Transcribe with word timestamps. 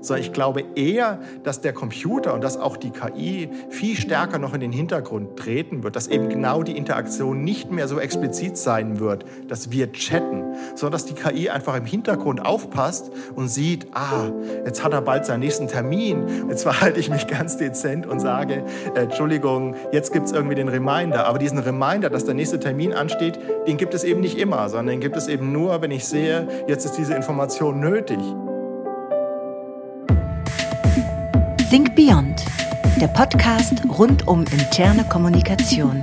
sondern 0.00 0.24
ich 0.24 0.32
glaube 0.32 0.64
eher, 0.74 1.20
dass 1.42 1.60
der 1.60 1.72
Computer 1.72 2.34
und 2.34 2.42
dass 2.42 2.56
auch 2.56 2.76
die 2.76 2.90
KI 2.90 3.48
viel 3.68 3.96
stärker 3.96 4.38
noch 4.38 4.54
in 4.54 4.60
den 4.60 4.72
Hintergrund 4.72 5.36
treten 5.36 5.82
wird, 5.82 5.96
dass 5.96 6.08
eben 6.08 6.28
genau 6.28 6.62
die 6.62 6.76
Interaktion 6.76 7.44
nicht 7.44 7.70
mehr 7.70 7.88
so 7.88 7.98
explizit 7.98 8.56
sein 8.56 9.00
wird, 9.00 9.24
dass 9.48 9.70
wir 9.70 9.92
chatten, 9.92 10.42
sondern 10.74 10.92
dass 10.92 11.04
die 11.06 11.14
KI 11.14 11.50
einfach 11.50 11.76
im 11.76 11.84
Hintergrund 11.84 12.44
aufpasst 12.44 13.10
und 13.34 13.48
sieht, 13.48 13.88
ah, 13.92 14.30
jetzt 14.64 14.84
hat 14.84 14.92
er 14.92 15.02
bald 15.02 15.26
seinen 15.26 15.40
nächsten 15.40 15.68
Termin, 15.68 16.48
jetzt 16.48 16.62
verhalte 16.62 17.00
ich 17.00 17.10
mich 17.10 17.26
ganz 17.26 17.56
dezent 17.56 18.06
und 18.06 18.20
sage, 18.20 18.64
äh, 18.94 19.00
Entschuldigung, 19.00 19.74
jetzt 19.92 20.12
gibt 20.12 20.26
es 20.26 20.32
irgendwie 20.32 20.54
den 20.54 20.68
Reminder, 20.68 21.26
aber 21.26 21.38
diesen 21.38 21.58
Reminder, 21.58 22.10
dass 22.10 22.24
der 22.24 22.34
nächste 22.34 22.58
Termin 22.58 22.92
ansteht, 22.92 23.38
den 23.66 23.76
gibt 23.76 23.94
es 23.94 24.04
eben 24.04 24.20
nicht 24.20 24.38
immer, 24.38 24.68
sondern 24.68 24.88
den 24.88 25.00
gibt 25.00 25.16
es 25.16 25.28
eben 25.28 25.52
nur, 25.52 25.82
wenn 25.82 25.90
ich 25.90 26.04
sehe, 26.04 26.48
jetzt 26.66 26.84
ist 26.84 26.94
diese 26.94 27.14
Information 27.14 27.80
nötig. 27.80 28.18
Think 31.70 31.94
Beyond, 31.94 32.44
der 33.00 33.06
Podcast 33.06 33.74
rund 33.96 34.26
um 34.26 34.44
interne 34.50 35.04
Kommunikation. 35.04 36.02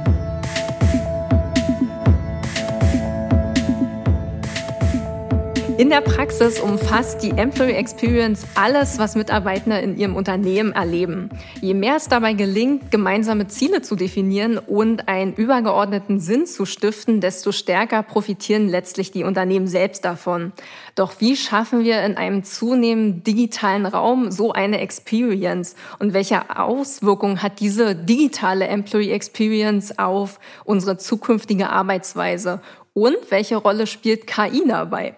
In 5.78 5.92
der 5.92 6.02
Praxis 6.02 6.60
umfasst 6.60 7.22
die 7.22 7.30
Employee 7.30 7.76
Experience 7.76 8.48
alles, 8.56 8.98
was 8.98 9.16
Mitarbeiter 9.16 9.80
in 9.80 9.96
ihrem 9.96 10.16
Unternehmen 10.16 10.72
erleben. 10.72 11.30
Je 11.62 11.76
mehr 11.76 11.98
es 11.98 12.08
dabei 12.08 12.34
gelingt, 12.34 12.90
gemeinsame 12.90 13.48
Ziele 13.48 13.84
zu 13.84 13.96
definieren 13.96 14.58
und 14.58 15.08
einen 15.08 15.36
übergeordneten 15.36 16.20
Sinn 16.20 16.48
zu 16.48 16.66
stiften, 16.66 17.22
desto 17.22 17.52
stärker 17.52 18.02
profitieren 18.02 18.68
letztlich 18.70 19.12
die 19.12 19.24
Unternehmen 19.24 19.68
selbst 19.68 20.04
davon. 20.04 20.52
Doch 20.96 21.14
wie 21.20 21.36
schaffen 21.36 21.84
wir 21.84 22.02
in 22.04 22.18
einem 22.18 22.44
zunehmend 22.44 23.28
digitalen 23.28 23.86
Raum 23.86 24.32
so 24.32 24.54
eine 24.54 24.80
Experience? 24.80 25.76
Und 26.00 26.12
welche 26.12 26.58
Auswirkungen 26.58 27.44
hat 27.44 27.60
diese 27.60 27.96
digitale 27.96 28.66
Employee 28.66 29.12
Experience 29.12 30.00
auf 30.00 30.40
unsere 30.66 30.98
zukünftige 30.98 31.70
Arbeitsweise? 31.70 32.62
Und 32.96 33.18
welche 33.30 33.58
Rolle 33.58 33.86
spielt 33.86 34.26
KI 34.26 34.64
dabei? 34.68 35.18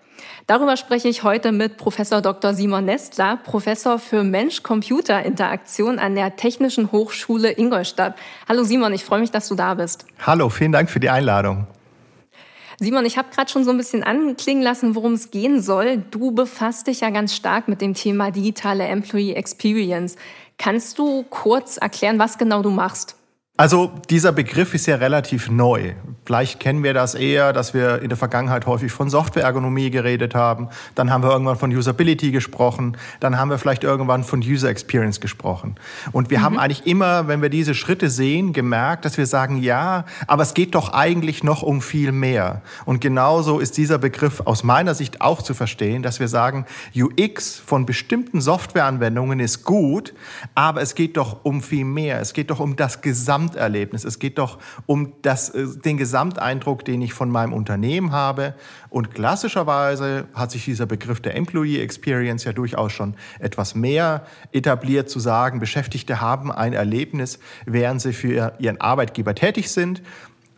Darüber 0.49 0.77
spreche 0.77 1.07
ich 1.07 1.21
heute 1.21 1.51
mit 1.51 1.77
Professor 1.77 2.23
Dr. 2.23 2.55
Simon 2.55 2.83
Nestler, 2.85 3.37
Professor 3.37 3.99
für 3.99 4.23
Mensch-Computer-Interaktion 4.23 5.99
an 5.99 6.15
der 6.15 6.37
Technischen 6.37 6.91
Hochschule 6.91 7.55
Ingolstadt. 7.55 8.15
Hallo 8.47 8.63
Simon, 8.63 8.91
ich 8.91 9.05
freue 9.05 9.19
mich, 9.19 9.29
dass 9.29 9.47
du 9.47 9.53
da 9.53 9.75
bist. 9.75 10.07
Hallo, 10.25 10.49
vielen 10.49 10.71
Dank 10.71 10.89
für 10.89 10.99
die 10.99 11.11
Einladung. 11.11 11.67
Simon, 12.79 13.05
ich 13.05 13.19
habe 13.19 13.27
gerade 13.31 13.51
schon 13.51 13.63
so 13.63 13.69
ein 13.69 13.77
bisschen 13.77 14.01
anklingen 14.01 14.63
lassen, 14.63 14.95
worum 14.95 15.13
es 15.13 15.29
gehen 15.29 15.61
soll. 15.61 15.97
Du 16.09 16.31
befasst 16.31 16.87
dich 16.87 17.01
ja 17.01 17.11
ganz 17.11 17.35
stark 17.35 17.67
mit 17.67 17.79
dem 17.79 17.93
Thema 17.93 18.31
digitale 18.31 18.85
Employee 18.85 19.33
Experience. 19.33 20.15
Kannst 20.57 20.97
du 20.97 21.25
kurz 21.29 21.77
erklären, 21.77 22.17
was 22.17 22.39
genau 22.39 22.63
du 22.63 22.71
machst? 22.71 23.18
Also 23.59 23.91
dieser 24.09 24.31
Begriff 24.31 24.73
ist 24.73 24.85
ja 24.85 24.95
relativ 24.95 25.51
neu. 25.51 25.91
Vielleicht 26.25 26.61
kennen 26.61 26.81
wir 26.81 26.93
das 26.93 27.13
eher, 27.13 27.51
dass 27.51 27.73
wir 27.73 28.01
in 28.01 28.07
der 28.07 28.17
Vergangenheit 28.17 28.67
häufig 28.67 28.89
von 28.89 29.09
Softwareergonomie 29.09 29.89
geredet 29.89 30.33
haben. 30.33 30.69
Dann 30.95 31.11
haben 31.11 31.23
wir 31.23 31.31
irgendwann 31.31 31.57
von 31.57 31.69
Usability 31.75 32.31
gesprochen. 32.31 32.95
Dann 33.19 33.37
haben 33.37 33.49
wir 33.49 33.57
vielleicht 33.57 33.83
irgendwann 33.83 34.23
von 34.23 34.39
User 34.39 34.69
Experience 34.69 35.19
gesprochen. 35.19 35.75
Und 36.13 36.29
wir 36.29 36.39
mhm. 36.39 36.43
haben 36.43 36.59
eigentlich 36.59 36.87
immer, 36.87 37.27
wenn 37.27 37.41
wir 37.41 37.49
diese 37.49 37.73
Schritte 37.73 38.09
sehen, 38.09 38.53
gemerkt, 38.53 39.03
dass 39.03 39.17
wir 39.17 39.25
sagen, 39.25 39.57
ja, 39.57 40.05
aber 40.25 40.43
es 40.43 40.53
geht 40.53 40.73
doch 40.73 40.93
eigentlich 40.93 41.43
noch 41.43 41.61
um 41.61 41.81
viel 41.81 42.13
mehr. 42.13 42.61
Und 42.85 43.01
genauso 43.01 43.59
ist 43.59 43.75
dieser 43.75 43.97
Begriff 43.97 44.41
aus 44.45 44.63
meiner 44.63 44.95
Sicht 44.95 45.19
auch 45.19 45.41
zu 45.41 45.53
verstehen, 45.53 46.01
dass 46.01 46.21
wir 46.21 46.29
sagen, 46.29 46.65
UX 46.95 47.57
von 47.57 47.85
bestimmten 47.85 48.39
Softwareanwendungen 48.39 49.41
ist 49.41 49.65
gut, 49.65 50.13
aber 50.55 50.81
es 50.81 50.95
geht 50.95 51.17
doch 51.17 51.43
um 51.43 51.61
viel 51.61 51.83
mehr. 51.83 52.21
Es 52.21 52.31
geht 52.31 52.51
doch 52.51 52.61
um 52.61 52.77
das 52.77 53.01
gesamte 53.01 53.48
Gesamterlebnis. 53.49 54.03
Es 54.03 54.19
geht 54.19 54.37
doch 54.37 54.59
um 54.85 55.13
das, 55.21 55.49
äh, 55.49 55.65
den 55.83 55.97
Gesamteindruck, 55.97 56.85
den 56.85 57.01
ich 57.01 57.13
von 57.13 57.29
meinem 57.29 57.53
Unternehmen 57.53 58.11
habe. 58.11 58.53
Und 58.89 59.13
klassischerweise 59.13 60.27
hat 60.33 60.51
sich 60.51 60.65
dieser 60.65 60.85
Begriff 60.85 61.21
der 61.21 61.35
Employee 61.35 61.81
Experience 61.81 62.43
ja 62.43 62.53
durchaus 62.53 62.91
schon 62.91 63.15
etwas 63.39 63.75
mehr 63.75 64.25
etabliert, 64.51 65.09
zu 65.09 65.19
sagen, 65.19 65.59
Beschäftigte 65.59 66.21
haben 66.21 66.51
ein 66.51 66.73
Erlebnis, 66.73 67.39
während 67.65 68.01
sie 68.01 68.13
für 68.13 68.53
ihren 68.59 68.79
Arbeitgeber 68.81 69.35
tätig 69.35 69.71
sind. 69.71 70.01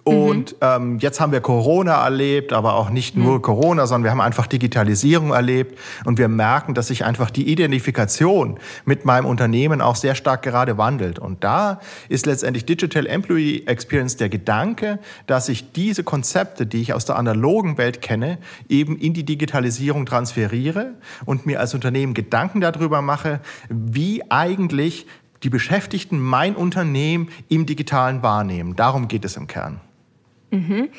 Und 0.03 0.53
mhm. 0.53 0.57
ähm, 0.62 1.00
jetzt 1.00 1.19
haben 1.19 1.31
wir 1.31 1.41
Corona 1.41 2.03
erlebt, 2.03 2.53
aber 2.53 2.73
auch 2.73 2.89
nicht 2.89 3.16
nur 3.16 3.35
mhm. 3.35 3.41
Corona, 3.41 3.85
sondern 3.85 4.06
wir 4.06 4.12
haben 4.12 4.22
einfach 4.22 4.47
Digitalisierung 4.47 5.31
erlebt 5.31 5.78
und 6.06 6.17
wir 6.17 6.28
merken, 6.28 6.73
dass 6.73 6.88
sich 6.88 7.06
einfach 7.06 7.29
die 7.29 7.51
Identifikation 7.51 8.57
mit 8.85 9.06
meinem 9.06 9.25
Unternehmen 9.25 9.81
auch 9.81 9.95
sehr 9.95 10.16
stark 10.16 10.41
gerade 10.41 10.78
wandelt. 10.78 11.19
Und 11.19 11.44
da 11.44 11.79
ist 12.09 12.25
letztendlich 12.25 12.66
Digital 12.66 13.06
Employee 13.06 13.63
Experience 13.67 14.17
der 14.17 14.29
Gedanke, 14.29 15.00
dass 15.28 15.50
ich 15.50 15.72
diese 15.72 16.03
Konzepte, 16.03 16.66
die 16.66 16.81
ich 16.81 16.94
aus 16.94 17.06
der 17.06 17.17
analogen 17.17 17.78
Welt 17.78 18.01
kenne, 18.01 18.40
eben 18.69 18.97
in 18.97 19.13
die 19.13 19.23
Digitalisierung 19.23 20.07
transferiere 20.07 20.95
und 21.25 21.45
mir 21.45 21.59
als 21.59 21.75
Unternehmen 21.75 22.16
Gedanken 22.16 22.59
darüber 22.59 23.01
mache, 23.03 23.40
wie 23.69 24.23
eigentlich 24.31 25.06
die 25.44 25.50
Beschäftigten 25.50 26.19
mein 26.19 26.56
Unternehmen 26.56 27.29
im 27.50 27.66
digitalen 27.66 28.23
wahrnehmen. 28.23 28.75
Darum 28.75 29.07
geht 29.07 29.25
es 29.25 29.38
im 29.38 29.47
Kern. 29.47 29.79
Mhm. 30.51 30.89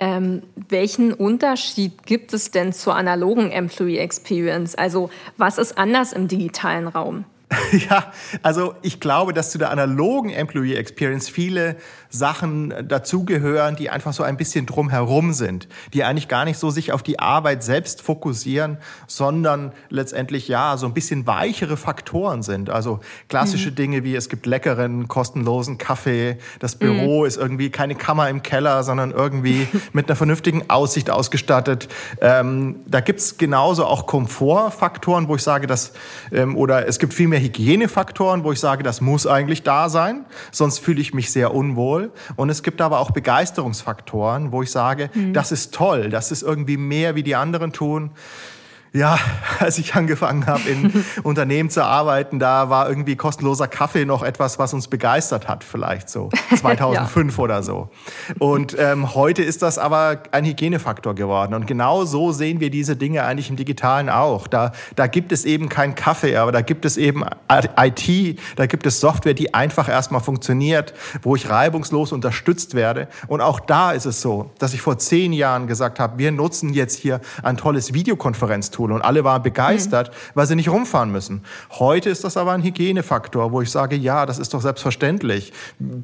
Ähm, 0.00 0.42
welchen 0.68 1.12
Unterschied 1.12 2.04
gibt 2.04 2.32
es 2.32 2.50
denn 2.50 2.72
zur 2.72 2.96
analogen 2.96 3.50
Employee 3.50 3.98
Experience? 3.98 4.74
Also 4.74 5.10
was 5.36 5.58
ist 5.58 5.78
anders 5.78 6.12
im 6.12 6.28
digitalen 6.28 6.88
Raum? 6.88 7.24
Ja, 7.90 8.12
also 8.42 8.74
ich 8.82 9.00
glaube, 9.00 9.32
dass 9.32 9.50
zu 9.50 9.58
der 9.58 9.70
analogen 9.70 10.30
Employee 10.30 10.74
Experience 10.74 11.28
viele 11.28 11.76
Sachen 12.12 12.74
dazugehören, 12.86 13.74
die 13.74 13.90
einfach 13.90 14.12
so 14.12 14.22
ein 14.22 14.36
bisschen 14.36 14.66
drumherum 14.66 15.32
sind, 15.32 15.66
die 15.94 16.04
eigentlich 16.04 16.28
gar 16.28 16.44
nicht 16.44 16.58
so 16.58 16.70
sich 16.70 16.92
auf 16.92 17.02
die 17.02 17.18
Arbeit 17.18 17.64
selbst 17.64 18.02
fokussieren, 18.02 18.76
sondern 19.06 19.72
letztendlich 19.88 20.46
ja 20.46 20.76
so 20.76 20.86
ein 20.86 20.92
bisschen 20.92 21.26
weichere 21.26 21.76
Faktoren 21.76 22.42
sind. 22.42 22.68
Also 22.68 23.00
klassische 23.28 23.70
mhm. 23.70 23.74
Dinge 23.76 24.04
wie 24.04 24.14
es 24.14 24.28
gibt 24.28 24.44
leckeren, 24.44 25.08
kostenlosen 25.08 25.78
Kaffee, 25.78 26.36
das 26.58 26.76
Büro 26.76 27.20
mhm. 27.20 27.26
ist 27.26 27.38
irgendwie 27.38 27.70
keine 27.70 27.94
Kammer 27.94 28.28
im 28.28 28.42
Keller, 28.42 28.82
sondern 28.82 29.10
irgendwie 29.10 29.66
mit 29.92 30.08
einer 30.08 30.16
vernünftigen 30.16 30.68
Aussicht 30.68 31.08
ausgestattet. 31.10 31.88
Ähm, 32.20 32.76
da 32.86 33.00
gibt's 33.00 33.38
genauso 33.38 33.86
auch 33.86 34.06
Komfortfaktoren, 34.06 35.28
wo 35.28 35.36
ich 35.36 35.42
sage, 35.42 35.66
dass, 35.66 35.92
ähm, 36.30 36.56
oder 36.56 36.86
es 36.86 36.98
gibt 36.98 37.14
viel 37.14 37.28
mehr 37.28 37.40
Hygienefaktoren, 37.40 38.44
wo 38.44 38.52
ich 38.52 38.60
sage, 38.60 38.82
das 38.82 39.00
muss 39.00 39.26
eigentlich 39.26 39.62
da 39.62 39.88
sein, 39.88 40.26
sonst 40.50 40.78
fühle 40.78 41.00
ich 41.00 41.14
mich 41.14 41.30
sehr 41.30 41.54
unwohl. 41.54 42.01
Und 42.36 42.50
es 42.50 42.62
gibt 42.62 42.80
aber 42.80 43.00
auch 43.00 43.10
Begeisterungsfaktoren, 43.10 44.52
wo 44.52 44.62
ich 44.62 44.70
sage, 44.70 45.10
mhm. 45.14 45.32
das 45.32 45.52
ist 45.52 45.74
toll, 45.74 46.08
das 46.08 46.32
ist 46.32 46.42
irgendwie 46.42 46.76
mehr, 46.76 47.14
wie 47.14 47.22
die 47.22 47.36
anderen 47.36 47.72
tun 47.72 48.10
ja, 48.92 49.18
als 49.58 49.78
ich 49.78 49.94
angefangen 49.94 50.46
habe, 50.46 50.68
in 50.68 51.04
Unternehmen 51.22 51.70
zu 51.70 51.84
arbeiten, 51.84 52.38
da 52.38 52.68
war 52.68 52.88
irgendwie 52.88 53.16
kostenloser 53.16 53.68
Kaffee 53.68 54.04
noch 54.04 54.22
etwas, 54.22 54.58
was 54.58 54.74
uns 54.74 54.88
begeistert 54.88 55.48
hat, 55.48 55.64
vielleicht 55.64 56.10
so 56.10 56.30
2005 56.56 57.36
ja. 57.36 57.42
oder 57.42 57.62
so. 57.62 57.88
Und 58.38 58.76
ähm, 58.78 59.14
heute 59.14 59.42
ist 59.42 59.62
das 59.62 59.78
aber 59.78 60.22
ein 60.32 60.44
Hygienefaktor 60.44 61.14
geworden. 61.14 61.54
Und 61.54 61.66
genau 61.66 62.04
so 62.04 62.32
sehen 62.32 62.60
wir 62.60 62.70
diese 62.70 62.96
Dinge 62.96 63.24
eigentlich 63.24 63.50
im 63.50 63.56
Digitalen 63.56 64.08
auch. 64.08 64.46
Da, 64.46 64.72
da 64.96 65.06
gibt 65.06 65.32
es 65.32 65.44
eben 65.44 65.68
keinen 65.68 65.94
Kaffee, 65.94 66.36
aber 66.36 66.52
da 66.52 66.60
gibt 66.60 66.84
es 66.84 66.96
eben 66.96 67.24
IT, 67.48 68.38
da 68.56 68.66
gibt 68.66 68.86
es 68.86 69.00
Software, 69.00 69.34
die 69.34 69.54
einfach 69.54 69.88
erstmal 69.88 70.20
funktioniert, 70.20 70.92
wo 71.22 71.36
ich 71.36 71.48
reibungslos 71.48 72.12
unterstützt 72.12 72.74
werde. 72.74 73.08
Und 73.26 73.40
auch 73.40 73.60
da 73.60 73.92
ist 73.92 74.04
es 74.04 74.20
so, 74.20 74.50
dass 74.58 74.74
ich 74.74 74.82
vor 74.82 74.98
zehn 74.98 75.32
Jahren 75.32 75.66
gesagt 75.66 75.98
habe, 75.98 76.18
wir 76.18 76.32
nutzen 76.32 76.72
jetzt 76.72 76.98
hier 76.98 77.20
ein 77.42 77.56
tolles 77.56 77.94
Videokonferenztool 77.94 78.81
Tool 78.82 78.92
und 78.92 79.02
alle 79.02 79.24
waren 79.24 79.42
begeistert, 79.42 80.10
mhm. 80.10 80.14
weil 80.34 80.46
sie 80.46 80.56
nicht 80.56 80.68
rumfahren 80.68 81.10
müssen. 81.10 81.42
Heute 81.70 82.10
ist 82.10 82.24
das 82.24 82.36
aber 82.36 82.52
ein 82.52 82.62
Hygienefaktor, 82.62 83.52
wo 83.52 83.60
ich 83.62 83.70
sage, 83.70 83.96
ja, 83.96 84.26
das 84.26 84.38
ist 84.38 84.54
doch 84.54 84.60
selbstverständlich. 84.60 85.52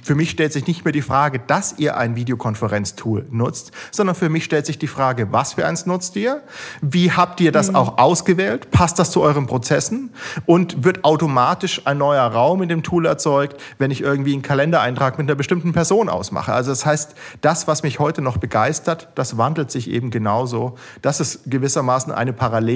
Für 0.02 0.14
mich 0.14 0.30
stellt 0.30 0.52
sich 0.52 0.66
nicht 0.66 0.84
mehr 0.84 0.92
die 0.92 1.02
Frage, 1.02 1.40
dass 1.46 1.74
ihr 1.78 1.96
ein 1.96 2.16
Videokonferenztool 2.16 3.26
nutzt, 3.30 3.72
sondern 3.90 4.14
für 4.14 4.28
mich 4.28 4.44
stellt 4.44 4.66
sich 4.66 4.78
die 4.78 4.86
Frage, 4.86 5.32
was 5.32 5.54
für 5.54 5.66
eins 5.66 5.86
nutzt 5.86 6.16
ihr? 6.16 6.42
Wie 6.80 7.12
habt 7.12 7.40
ihr 7.40 7.52
das 7.52 7.70
mhm. 7.70 7.76
auch 7.76 7.98
ausgewählt? 7.98 8.70
Passt 8.70 8.98
das 8.98 9.10
zu 9.10 9.22
euren 9.22 9.46
Prozessen? 9.46 10.10
Und 10.46 10.84
wird 10.84 11.04
automatisch 11.04 11.82
ein 11.84 11.98
neuer 11.98 12.24
Raum 12.24 12.62
in 12.62 12.68
dem 12.68 12.82
Tool 12.82 13.06
erzeugt, 13.06 13.60
wenn 13.78 13.90
ich 13.90 14.02
irgendwie 14.02 14.32
einen 14.32 14.42
Kalendereintrag 14.42 15.18
mit 15.18 15.26
einer 15.26 15.34
bestimmten 15.36 15.72
Person 15.72 16.08
ausmache? 16.08 16.52
Also 16.52 16.70
das 16.70 16.86
heißt, 16.86 17.14
das, 17.40 17.66
was 17.66 17.82
mich 17.82 17.98
heute 17.98 18.22
noch 18.22 18.36
begeistert, 18.36 19.08
das 19.14 19.36
wandelt 19.36 19.70
sich 19.70 19.90
eben 19.90 20.10
genauso. 20.10 20.76
Das 21.02 21.20
ist 21.20 21.42
gewissermaßen 21.46 22.12
eine 22.12 22.32
Parallele, 22.32 22.67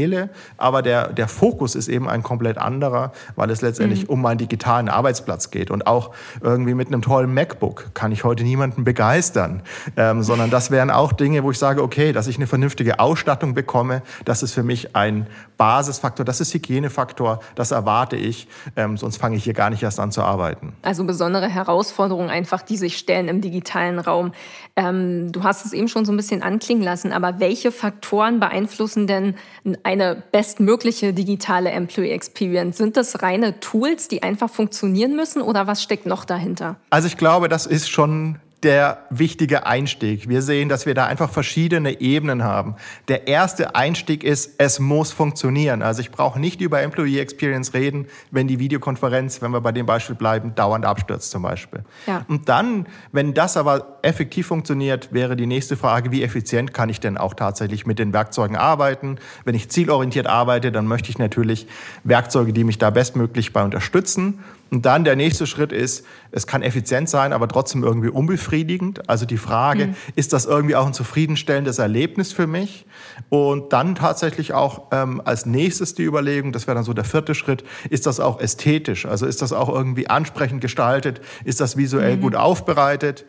aber 0.57 0.83
der, 0.83 1.09
der 1.09 1.29
Fokus 1.29 1.75
ist 1.75 1.89
eben 1.89 2.09
ein 2.09 2.23
komplett 2.23 2.59
anderer, 2.59 3.13
weil 3.37 3.51
es 3.51 3.63
letztendlich 3.63 4.05
mhm. 4.05 4.11
um 4.11 4.23
meinen 4.23 4.39
digitalen 4.39 4.89
Arbeitsplatz 4.89 5.51
geht. 5.51 5.71
Und 5.71 5.87
auch 5.87 6.11
irgendwie 6.41 6.75
mit 6.75 6.89
einem 6.89 7.03
tollen 7.03 7.33
MacBook 7.33 7.95
kann 7.95 8.13
ich 8.13 8.25
heute 8.25 8.45
niemanden 8.45 8.85
begeistern, 8.85 9.63
ähm, 9.97 10.23
sondern 10.23 10.51
das 10.51 10.71
wären 10.71 10.91
auch 10.91 11.13
Dinge, 11.13 11.43
wo 11.43 11.51
ich 11.51 11.59
sage, 11.59 11.83
okay, 11.83 12.13
dass 12.13 12.27
ich 12.27 12.37
eine 12.37 12.47
vernünftige 12.47 12.99
Ausstattung 12.99 13.55
bekomme, 13.55 14.03
das 14.25 14.43
ist 14.43 14.53
für 14.53 14.63
mich 14.63 14.97
ein 14.97 15.27
Basisfaktor, 15.63 16.25
das 16.25 16.41
ist 16.41 16.53
Hygienefaktor, 16.55 17.39
das 17.55 17.71
erwarte 17.71 18.17
ich, 18.17 18.49
ähm, 18.75 18.97
sonst 18.97 19.19
fange 19.19 19.37
ich 19.37 19.45
hier 19.45 19.53
gar 19.53 19.71
nicht 19.71 19.81
erst 19.81 20.01
an 20.01 20.11
zu 20.11 20.23
arbeiten. 20.23 20.73
Also 20.83 21.05
besondere 21.05 21.49
Herausforderungen 21.49 22.31
einfach, 22.31 22.63
die 22.63 22.77
sich 22.77 22.99
stellen 22.99 23.29
im 23.29 23.41
digitalen 23.41 24.01
Raum. 24.01 24.33
Ähm, 24.75 25.31
du 25.31 25.45
hast 25.45 25.65
es 25.65 25.73
eben 25.73 25.87
schon 25.87 26.05
so 26.05 26.11
ein 26.11 26.17
bisschen 26.17 26.43
anklingen 26.43 26.83
lassen, 26.83 27.13
aber 27.13 27.39
welche 27.39 27.71
Faktoren 27.71 28.41
beeinflussen 28.41 29.07
denn 29.07 29.37
eine 29.85 30.25
bestmögliche 30.33 31.13
digitale 31.13 31.71
Employee 31.71 32.11
Experience? 32.11 32.79
Sind 32.79 32.97
das 32.97 33.23
reine 33.23 33.61
Tools, 33.61 34.09
die 34.09 34.25
einfach 34.25 34.51
funktionieren 34.51 35.15
müssen 35.15 35.43
oder 35.43 35.69
was 35.69 35.81
steckt 35.81 36.07
noch 36.07 36.25
dahinter? 36.25 36.75
Also 36.91 37.07
ich 37.07 37.17
glaube, 37.17 37.49
das 37.49 37.67
ist 37.67 37.89
schon 37.89 38.41
der 38.63 39.07
wichtige 39.11 39.67
Einstieg. 39.67 40.29
Wir 40.29 40.43
sehen, 40.43 40.69
dass 40.69 40.87
wir 40.87 40.95
da 40.95 41.07
einfach 41.07 41.31
verschiedene 41.31 42.01
Ebenen 42.01 42.45
haben. 42.45 42.77
Der 43.09 43.27
erste 43.27 43.75
Einstieg 43.75 44.23
ist, 44.23 44.53
es 44.59 44.79
muss 44.79 45.13
funktionieren. 45.13 45.83
Also 45.83 46.01
ich 46.01 46.11
brauche 46.11 46.39
nicht 46.39 46.61
über 46.61 46.81
Employee 46.81 47.21
Experience 47.21 47.75
reden, 47.75 48.07
wenn 48.31 48.47
die 48.47 48.59
Videokonferenz, 48.59 49.43
wenn 49.43 49.51
wir 49.51 49.61
bei 49.61 49.73
dem 49.73 49.87
Beispiel 49.87 50.15
bleiben, 50.15 50.55
dauernd 50.55 50.85
abstürzt 50.85 51.31
zum 51.31 51.43
Beispiel. 51.43 51.85
Ja. 52.07 52.25
Und 52.29 52.49
dann, 52.49 52.87
wenn 53.11 53.35
das 53.35 53.57
aber 53.57 53.99
effektiv 54.03 54.47
funktioniert, 54.47 55.13
wäre 55.13 55.37
die 55.37 55.47
nächste 55.47 55.77
Frage, 55.77 56.13
wie 56.13 56.23
effizient 56.23 56.73
kann 56.73 56.89
ich 56.89 57.01
denn 57.01 57.19
auch 57.19 57.35
tatsächlich 57.35 57.87
mit 57.87 57.99
den 57.99 58.13
Werkzeugen 58.13 58.57
arbeiten? 58.57 59.19
Wenn 59.45 59.55
ich 59.55 59.69
zielorientiert 59.71 60.27
arbeite, 60.27 60.71
dann 60.71 60.87
möchte 60.87 61.11
ich 61.11 61.19
natürlich 61.19 61.67
Werkzeuge, 62.05 62.53
die 62.53 62.65
mich 62.65 62.79
da 62.79 62.91
bestmöglich 62.91 63.53
bei 63.53 63.63
unterstützen. 63.63 64.39
Und 64.73 64.87
dann 64.87 65.05
der 65.05 65.17
nächste 65.17 65.47
Schritt 65.47 65.71
ist, 65.71 66.07
es 66.31 66.47
kann 66.47 66.63
effizient 66.63 67.07
sein, 67.07 67.35
aber 67.35 67.47
trotzdem 67.47 67.85
irgendwie 67.85 68.09
unbefriedigend. 68.09 69.07
Also 69.07 69.27
die 69.27 69.37
Frage, 69.37 69.89
mhm. 69.89 69.95
ist 70.17 70.33
das 70.33 70.47
irgendwie 70.47 70.77
auch 70.77 70.87
ein 70.87 70.95
zufriedenstellendes 70.95 71.79
Erlebnis 71.79 72.33
für 72.33 72.47
mich? 72.47 72.87
Und 73.29 73.75
dann 73.75 73.95
tatsächlich 73.95 74.55
auch 74.55 74.85
ähm, 74.91 75.21
als 75.27 75.45
nächstes 75.45 75.95
die 75.95 76.05
Überlegung, 76.05 76.53
das 76.53 76.67
wäre 76.67 76.75
dann 76.75 76.85
so 76.85 76.95
der 76.95 77.05
vierte 77.05 77.35
Schritt, 77.35 77.65
ist 77.91 78.07
das 78.07 78.19
auch 78.19 78.41
ästhetisch? 78.41 79.05
Also 79.05 79.27
ist 79.27 79.43
das 79.43 79.53
auch 79.53 79.69
irgendwie 79.69 80.09
ansprechend 80.09 80.63
gestaltet? 80.63 81.21
Ist 81.45 81.61
das 81.61 81.77
visuell 81.77 82.17
mhm. 82.17 82.23
gut 82.23 82.35
aufbereitet? 82.35 83.27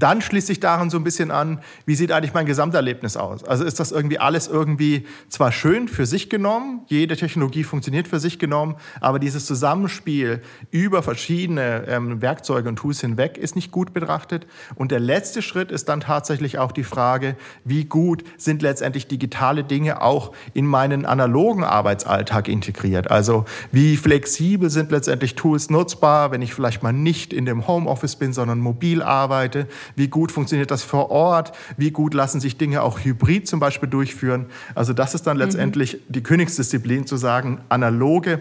Dann 0.00 0.22
schließt 0.22 0.46
sich 0.46 0.60
daran 0.60 0.88
so 0.88 0.96
ein 0.96 1.04
bisschen 1.04 1.30
an, 1.30 1.60
wie 1.84 1.94
sieht 1.94 2.10
eigentlich 2.10 2.32
mein 2.32 2.46
Gesamterlebnis 2.46 3.16
aus? 3.16 3.44
Also 3.44 3.64
ist 3.64 3.78
das 3.78 3.92
irgendwie 3.92 4.18
alles 4.18 4.48
irgendwie 4.48 5.06
zwar 5.28 5.52
schön 5.52 5.88
für 5.88 6.06
sich 6.06 6.30
genommen, 6.30 6.80
jede 6.86 7.16
Technologie 7.16 7.64
funktioniert 7.64 8.08
für 8.08 8.18
sich 8.18 8.38
genommen, 8.38 8.76
aber 9.00 9.18
dieses 9.18 9.44
Zusammenspiel 9.44 10.40
über 10.70 11.02
verschiedene 11.02 11.84
ähm, 11.86 12.22
Werkzeuge 12.22 12.68
und 12.68 12.76
Tools 12.76 13.00
hinweg 13.00 13.36
ist 13.36 13.56
nicht 13.56 13.70
gut 13.70 13.92
betrachtet. 13.92 14.46
Und 14.74 14.90
der 14.90 15.00
letzte 15.00 15.42
Schritt 15.42 15.70
ist 15.70 15.88
dann 15.90 16.00
tatsächlich 16.00 16.58
auch 16.58 16.72
die 16.72 16.84
Frage, 16.84 17.36
wie 17.64 17.84
gut 17.84 18.24
sind 18.38 18.62
letztendlich 18.62 19.06
digitale 19.06 19.64
Dinge 19.64 20.00
auch 20.00 20.32
in 20.54 20.66
meinen 20.66 21.04
analogen 21.04 21.62
Arbeitsalltag 21.62 22.48
integriert? 22.48 23.10
Also 23.10 23.44
wie 23.70 23.98
flexibel 23.98 24.70
sind 24.70 24.90
letztendlich 24.90 25.34
Tools 25.34 25.68
nutzbar, 25.68 26.30
wenn 26.30 26.40
ich 26.40 26.54
vielleicht 26.54 26.82
mal 26.82 26.92
nicht 26.92 27.34
in 27.34 27.44
dem 27.44 27.66
Homeoffice 27.66 28.16
bin, 28.16 28.32
sondern 28.32 28.60
mobil 28.60 29.02
arbeite? 29.02 29.68
Wie 29.96 30.08
gut 30.08 30.32
funktioniert 30.32 30.70
das 30.70 30.82
vor 30.82 31.10
Ort, 31.10 31.52
wie 31.76 31.90
gut 31.90 32.14
lassen 32.14 32.40
sich 32.40 32.56
Dinge 32.56 32.82
auch 32.82 33.00
hybrid 33.00 33.48
zum 33.48 33.60
Beispiel 33.60 33.88
durchführen. 33.88 34.46
Also 34.74 34.92
das 34.92 35.14
ist 35.14 35.26
dann 35.26 35.36
mhm. 35.36 35.42
letztendlich 35.42 35.94
mhm. 35.94 36.12
die 36.12 36.22
Königsdisziplin 36.22 37.06
zu 37.06 37.16
sagen, 37.16 37.60
analoge 37.68 38.40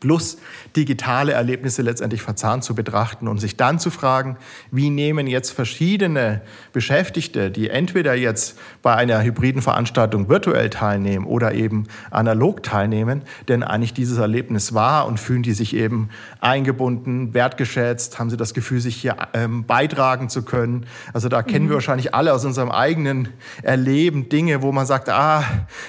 plus 0.00 0.38
digitale 0.76 1.32
Erlebnisse 1.32 1.82
letztendlich 1.82 2.22
verzahnt 2.22 2.64
zu 2.64 2.74
betrachten 2.74 3.28
und 3.28 3.38
sich 3.38 3.56
dann 3.56 3.78
zu 3.78 3.90
fragen, 3.90 4.36
wie 4.70 4.88
nehmen 4.88 5.26
jetzt 5.26 5.50
verschiedene 5.50 6.40
Beschäftigte, 6.72 7.50
die 7.50 7.68
entweder 7.68 8.14
jetzt 8.14 8.58
bei 8.82 8.94
einer 8.94 9.22
hybriden 9.22 9.62
Veranstaltung 9.62 10.28
virtuell 10.28 10.70
teilnehmen 10.70 11.26
oder 11.26 11.52
eben 11.52 11.84
analog 12.10 12.62
teilnehmen, 12.62 13.22
denn 13.48 13.62
eigentlich 13.62 13.92
dieses 13.92 14.18
Erlebnis 14.18 14.72
wahr 14.72 15.06
und 15.06 15.20
fühlen 15.20 15.42
die 15.42 15.52
sich 15.52 15.76
eben 15.76 16.08
eingebunden, 16.40 17.34
wertgeschätzt, 17.34 18.18
haben 18.18 18.30
sie 18.30 18.36
das 18.36 18.54
Gefühl, 18.54 18.80
sich 18.80 18.96
hier 18.96 19.16
ähm, 19.34 19.64
beitragen 19.64 20.30
zu 20.30 20.42
können. 20.42 20.86
Also 21.12 21.28
da 21.28 21.42
kennen 21.42 21.66
mhm. 21.66 21.70
wir 21.70 21.74
wahrscheinlich 21.74 22.14
alle 22.14 22.32
aus 22.32 22.44
unserem 22.44 22.70
eigenen 22.70 23.28
Erleben 23.62 24.28
Dinge, 24.28 24.62
wo 24.62 24.72
man 24.72 24.86
sagt, 24.86 25.10
ah, 25.10 25.44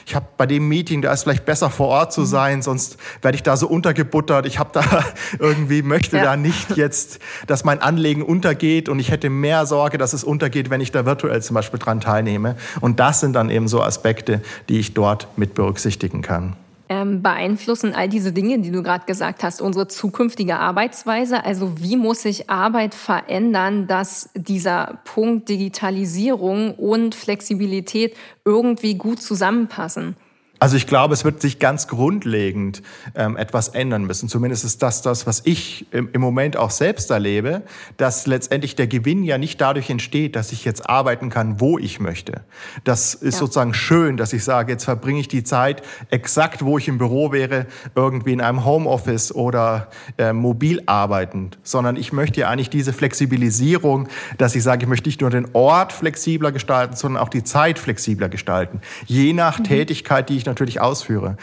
ich 0.06 0.16
habe 0.16 0.26
bei 0.36 0.46
dem 0.46 0.68
Meeting, 0.68 1.02
da 1.02 1.14
ist 1.14 1.24
vielleicht 1.24 1.46
besser 1.46 1.70
vor 1.70 1.88
Ort 1.88 2.12
zu 2.12 2.22
mhm. 2.22 2.26
sein, 2.26 2.62
sonst 2.62 2.98
werde 3.22 3.36
ich 3.36 3.44
da 3.44 3.56
so 3.56 3.68
untergebracht 3.68 4.01
gebuttert. 4.02 4.46
Ich 4.48 4.58
habe 4.58 4.72
da 4.74 4.84
irgendwie 5.40 5.84
möchte 5.84 6.18
ja. 6.18 6.24
da 6.24 6.36
nicht 6.36 6.76
jetzt, 6.76 7.20
dass 7.46 7.64
mein 7.64 7.80
Anlegen 7.82 8.24
untergeht 8.24 8.90
und 8.90 9.00
ich 9.00 9.12
hätte 9.12 9.30
mehr 9.30 9.66
Sorge, 9.66 9.98
dass 9.98 10.14
es 10.14 10.24
untergeht, 10.24 10.70
wenn 10.70 10.82
ich 10.82 10.92
da 10.92 11.06
virtuell 11.06 11.42
zum 11.42 11.54
Beispiel 11.54 11.80
dran 11.80 12.02
teilnehme. 12.02 12.56
Und 12.82 13.00
das 13.00 13.20
sind 13.20 13.34
dann 13.34 13.50
eben 13.50 13.68
so 13.68 13.82
Aspekte, 13.82 14.42
die 14.70 14.80
ich 14.80 14.94
dort 14.94 15.28
mit 15.38 15.54
berücksichtigen 15.54 16.22
kann. 16.22 16.56
Ähm, 16.90 17.22
beeinflussen 17.22 17.94
all 17.96 18.10
diese 18.10 18.34
Dinge, 18.34 18.60
die 18.60 18.72
du 18.72 18.84
gerade 18.84 19.06
gesagt 19.06 19.44
hast, 19.44 19.62
unsere 19.62 19.88
zukünftige 19.88 20.58
Arbeitsweise? 20.58 21.46
Also 21.46 21.80
wie 21.80 21.96
muss 21.96 22.24
sich 22.24 22.50
Arbeit 22.50 22.96
verändern, 22.96 23.88
dass 23.88 24.30
dieser 24.36 25.00
Punkt 25.06 25.48
Digitalisierung 25.48 26.74
und 26.74 27.16
Flexibilität 27.16 28.18
irgendwie 28.44 28.96
gut 28.96 29.22
zusammenpassen? 29.22 30.18
Also 30.62 30.78
ich 30.78 30.86
glaube, 30.86 31.16
es 31.16 31.26
wird 31.26 31.42
sich 31.42 31.58
ganz 31.58 31.88
grundlegend 31.88 32.84
ähm, 33.16 33.36
etwas 33.36 33.70
ändern 33.70 34.06
müssen. 34.06 34.30
Zumindest 34.30 34.64
ist 34.64 34.84
das 34.84 35.02
das, 35.02 35.26
was 35.26 35.42
ich 35.44 35.88
im, 35.92 36.10
im, 36.14 36.22
Moment 36.22 36.56
auch 36.56 36.70
selbst 36.70 37.10
erlebe, 37.10 37.64
dass 37.98 38.28
letztendlich 38.28 38.76
der 38.76 38.86
Gewinn 38.86 39.24
ja 39.24 39.40
nicht 39.40 39.60
dadurch 39.60 39.90
entsteht, 39.90 40.36
dass 40.36 40.52
ich 40.52 40.64
jetzt 40.64 40.88
arbeiten 40.88 41.32
kann, 41.32 41.60
wo 41.60 41.80
ich 41.80 42.00
möchte. 42.00 42.44
Das 42.84 43.16
ist 43.16 43.34
ja. 43.34 43.40
sozusagen 43.40 43.74
schön, 43.74 44.18
dass 44.18 44.34
ich 44.34 44.44
sage, 44.44 44.74
jetzt 44.74 44.84
verbringe 44.84 45.20
ich 45.20 45.28
die 45.28 45.44
Zeit 45.44 45.82
exakt, 46.12 46.64
wo 46.64 46.78
ich 46.78 46.88
im 46.88 47.00
Büro 47.00 47.32
wäre, 47.32 47.66
irgendwie 47.96 48.34
in 48.34 48.42
einem 48.42 48.64
Homeoffice 48.64 49.34
oder 49.34 49.90
äh, 50.20 50.32
mobil 50.32 50.84
arbeitend, 50.86 51.58
sondern 51.64 51.96
ich 51.96 52.14
möchte 52.14 52.42
ja 52.42 52.50
eigentlich 52.50 52.70
diese 52.70 52.94
Flexibilisierung, 52.94 54.10
dass 54.38 54.54
ich 54.54 54.62
sage, 54.62 54.84
ich 54.84 54.90
möchte 54.90 55.10
nicht 55.10 55.22
nur 55.22 55.32
den 55.32 55.48
Ort 55.54 55.92
flexibler 55.92 56.52
gestalten, 56.52 56.96
sondern 56.96 57.24
auch 57.24 57.30
die 57.30 57.44
Zeit 57.44 57.80
flexibler 57.80 58.30
gestalten. 58.30 58.80
Je 59.08 59.34
nach 59.34 59.58
mhm. 59.58 59.64
Tätigkeit, 59.64 60.30
die 60.30 60.38
ich 60.38 60.51
natürlich 60.52 60.82
ausführe. 60.82 61.38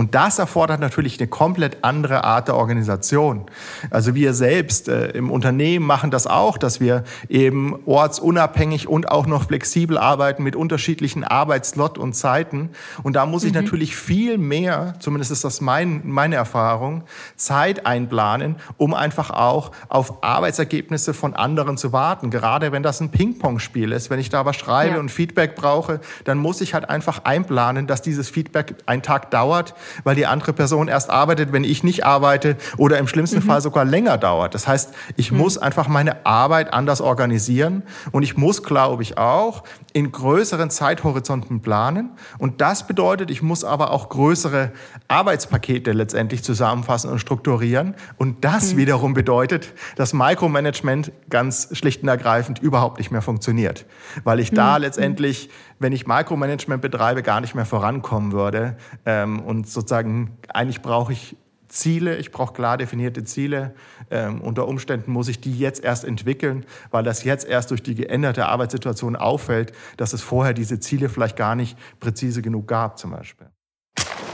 Und 0.00 0.14
das 0.14 0.38
erfordert 0.38 0.80
natürlich 0.80 1.20
eine 1.20 1.28
komplett 1.28 1.84
andere 1.84 2.24
Art 2.24 2.48
der 2.48 2.56
Organisation. 2.56 3.44
Also 3.90 4.14
wir 4.14 4.32
selbst 4.32 4.88
äh, 4.88 5.08
im 5.08 5.30
Unternehmen 5.30 5.84
machen 5.84 6.10
das 6.10 6.26
auch, 6.26 6.56
dass 6.56 6.80
wir 6.80 7.04
eben 7.28 7.78
ortsunabhängig 7.84 8.88
und 8.88 9.10
auch 9.10 9.26
noch 9.26 9.48
flexibel 9.48 9.98
arbeiten 9.98 10.42
mit 10.42 10.56
unterschiedlichen 10.56 11.22
Arbeitslot 11.22 11.98
und 11.98 12.14
Zeiten. 12.14 12.70
Und 13.02 13.14
da 13.14 13.26
muss 13.26 13.44
ich 13.44 13.52
mhm. 13.52 13.60
natürlich 13.60 13.94
viel 13.94 14.38
mehr, 14.38 14.94
zumindest 15.00 15.32
ist 15.32 15.44
das 15.44 15.60
mein, 15.60 16.00
meine 16.06 16.36
Erfahrung, 16.36 17.02
Zeit 17.36 17.84
einplanen, 17.84 18.56
um 18.78 18.94
einfach 18.94 19.28
auch 19.28 19.70
auf 19.90 20.24
Arbeitsergebnisse 20.24 21.12
von 21.12 21.34
anderen 21.34 21.76
zu 21.76 21.92
warten. 21.92 22.30
Gerade 22.30 22.72
wenn 22.72 22.82
das 22.82 23.02
ein 23.02 23.10
Ping-Pong-Spiel 23.10 23.92
ist, 23.92 24.08
wenn 24.08 24.18
ich 24.18 24.30
da 24.30 24.46
was 24.46 24.56
schreibe 24.56 24.94
ja. 24.94 24.98
und 24.98 25.10
Feedback 25.10 25.56
brauche, 25.56 26.00
dann 26.24 26.38
muss 26.38 26.62
ich 26.62 26.72
halt 26.72 26.88
einfach 26.88 27.24
einplanen, 27.24 27.86
dass 27.86 28.00
dieses 28.00 28.30
Feedback 28.30 28.76
einen 28.86 29.02
Tag 29.02 29.30
dauert 29.30 29.74
weil 30.04 30.16
die 30.16 30.26
andere 30.26 30.52
Person 30.52 30.88
erst 30.88 31.10
arbeitet, 31.10 31.52
wenn 31.52 31.64
ich 31.64 31.82
nicht 31.84 32.04
arbeite 32.04 32.56
oder 32.76 32.98
im 32.98 33.08
schlimmsten 33.08 33.38
mhm. 33.38 33.42
Fall 33.42 33.60
sogar 33.60 33.84
länger 33.84 34.18
dauert. 34.18 34.54
Das 34.54 34.66
heißt, 34.66 34.94
ich 35.16 35.32
mhm. 35.32 35.38
muss 35.38 35.58
einfach 35.58 35.88
meine 35.88 36.24
Arbeit 36.26 36.72
anders 36.72 37.00
organisieren 37.00 37.82
und 38.12 38.22
ich 38.22 38.36
muss, 38.36 38.62
glaube 38.62 39.02
ich, 39.02 39.18
auch 39.18 39.64
in 39.92 40.12
größeren 40.12 40.70
Zeithorizonten 40.70 41.60
planen. 41.60 42.10
Und 42.38 42.60
das 42.60 42.86
bedeutet, 42.86 43.30
ich 43.30 43.42
muss 43.42 43.64
aber 43.64 43.90
auch 43.90 44.08
größere 44.08 44.72
Arbeitspakete 45.08 45.92
letztendlich 45.92 46.42
zusammenfassen 46.44 47.10
und 47.10 47.18
strukturieren. 47.18 47.94
Und 48.16 48.44
das 48.44 48.74
mhm. 48.74 48.78
wiederum 48.78 49.14
bedeutet, 49.14 49.72
dass 49.96 50.12
Micromanagement 50.12 51.12
ganz 51.28 51.68
schlicht 51.72 52.02
und 52.02 52.08
ergreifend 52.08 52.60
überhaupt 52.60 52.98
nicht 52.98 53.10
mehr 53.10 53.22
funktioniert. 53.22 53.86
Weil 54.24 54.40
ich 54.40 54.50
da 54.50 54.76
mhm. 54.76 54.82
letztendlich, 54.82 55.50
wenn 55.80 55.92
ich 55.92 56.06
Micromanagement 56.06 56.82
betreibe, 56.82 57.24
gar 57.24 57.40
nicht 57.40 57.56
mehr 57.56 57.64
vorankommen 57.64 58.30
würde. 58.30 58.76
Ähm, 59.04 59.40
und 59.40 59.68
sozusagen, 59.68 60.38
eigentlich 60.48 60.82
brauche 60.82 61.12
ich 61.12 61.36
Ziele, 61.68 62.16
ich 62.18 62.32
brauche 62.32 62.52
klar 62.52 62.76
definierte 62.76 63.24
Ziele. 63.24 63.74
Ähm, 64.10 64.40
unter 64.40 64.68
Umständen 64.68 65.10
muss 65.10 65.28
ich 65.28 65.40
die 65.40 65.58
jetzt 65.58 65.82
erst 65.82 66.04
entwickeln, 66.04 66.66
weil 66.90 67.02
das 67.02 67.24
jetzt 67.24 67.46
erst 67.48 67.70
durch 67.70 67.82
die 67.82 67.94
geänderte 67.94 68.46
Arbeitssituation 68.46 69.16
auffällt, 69.16 69.72
dass 69.96 70.12
es 70.12 70.20
vorher 70.20 70.52
diese 70.52 70.80
Ziele 70.80 71.08
vielleicht 71.08 71.36
gar 71.36 71.54
nicht 71.54 71.76
präzise 71.98 72.42
genug 72.42 72.68
gab 72.68 72.98
zum 72.98 73.12
Beispiel. 73.12 73.46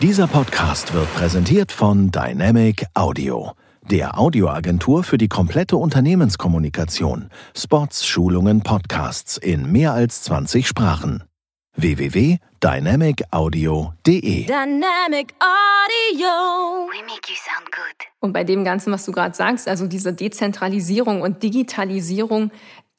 Dieser 0.03 0.27
Podcast 0.27 0.93
wird 0.93 1.13
präsentiert 1.15 1.73
von 1.73 2.11
Dynamic 2.11 2.87
Audio, 2.95 3.53
der 3.83 4.19
Audioagentur 4.19 5.05
für 5.05 5.17
die 5.17 5.29
komplette 5.29 5.77
Unternehmenskommunikation, 5.77 7.31
Spots, 7.57 8.05
Schulungen, 8.05 8.63
Podcasts 8.63 9.37
in 9.37 9.71
mehr 9.71 9.93
als 9.93 10.23
20 10.23 10.67
Sprachen 10.67 11.23
www.dynamicaudio.de. 11.77 14.47
Dynamic 14.47 15.35
Audio. 15.39 16.89
We 16.91 17.03
make 17.03 17.29
you 17.29 17.37
sound 17.37 17.71
good. 17.71 18.07
Und 18.21 18.33
bei 18.33 18.45
dem 18.45 18.65
Ganzen, 18.65 18.93
was 18.93 19.05
du 19.05 19.13
gerade 19.13 19.35
sagst, 19.35 19.69
also 19.69 19.87
diese 19.87 20.13
Dezentralisierung 20.13 21.21
und 21.21 21.43
Digitalisierung, 21.43 22.51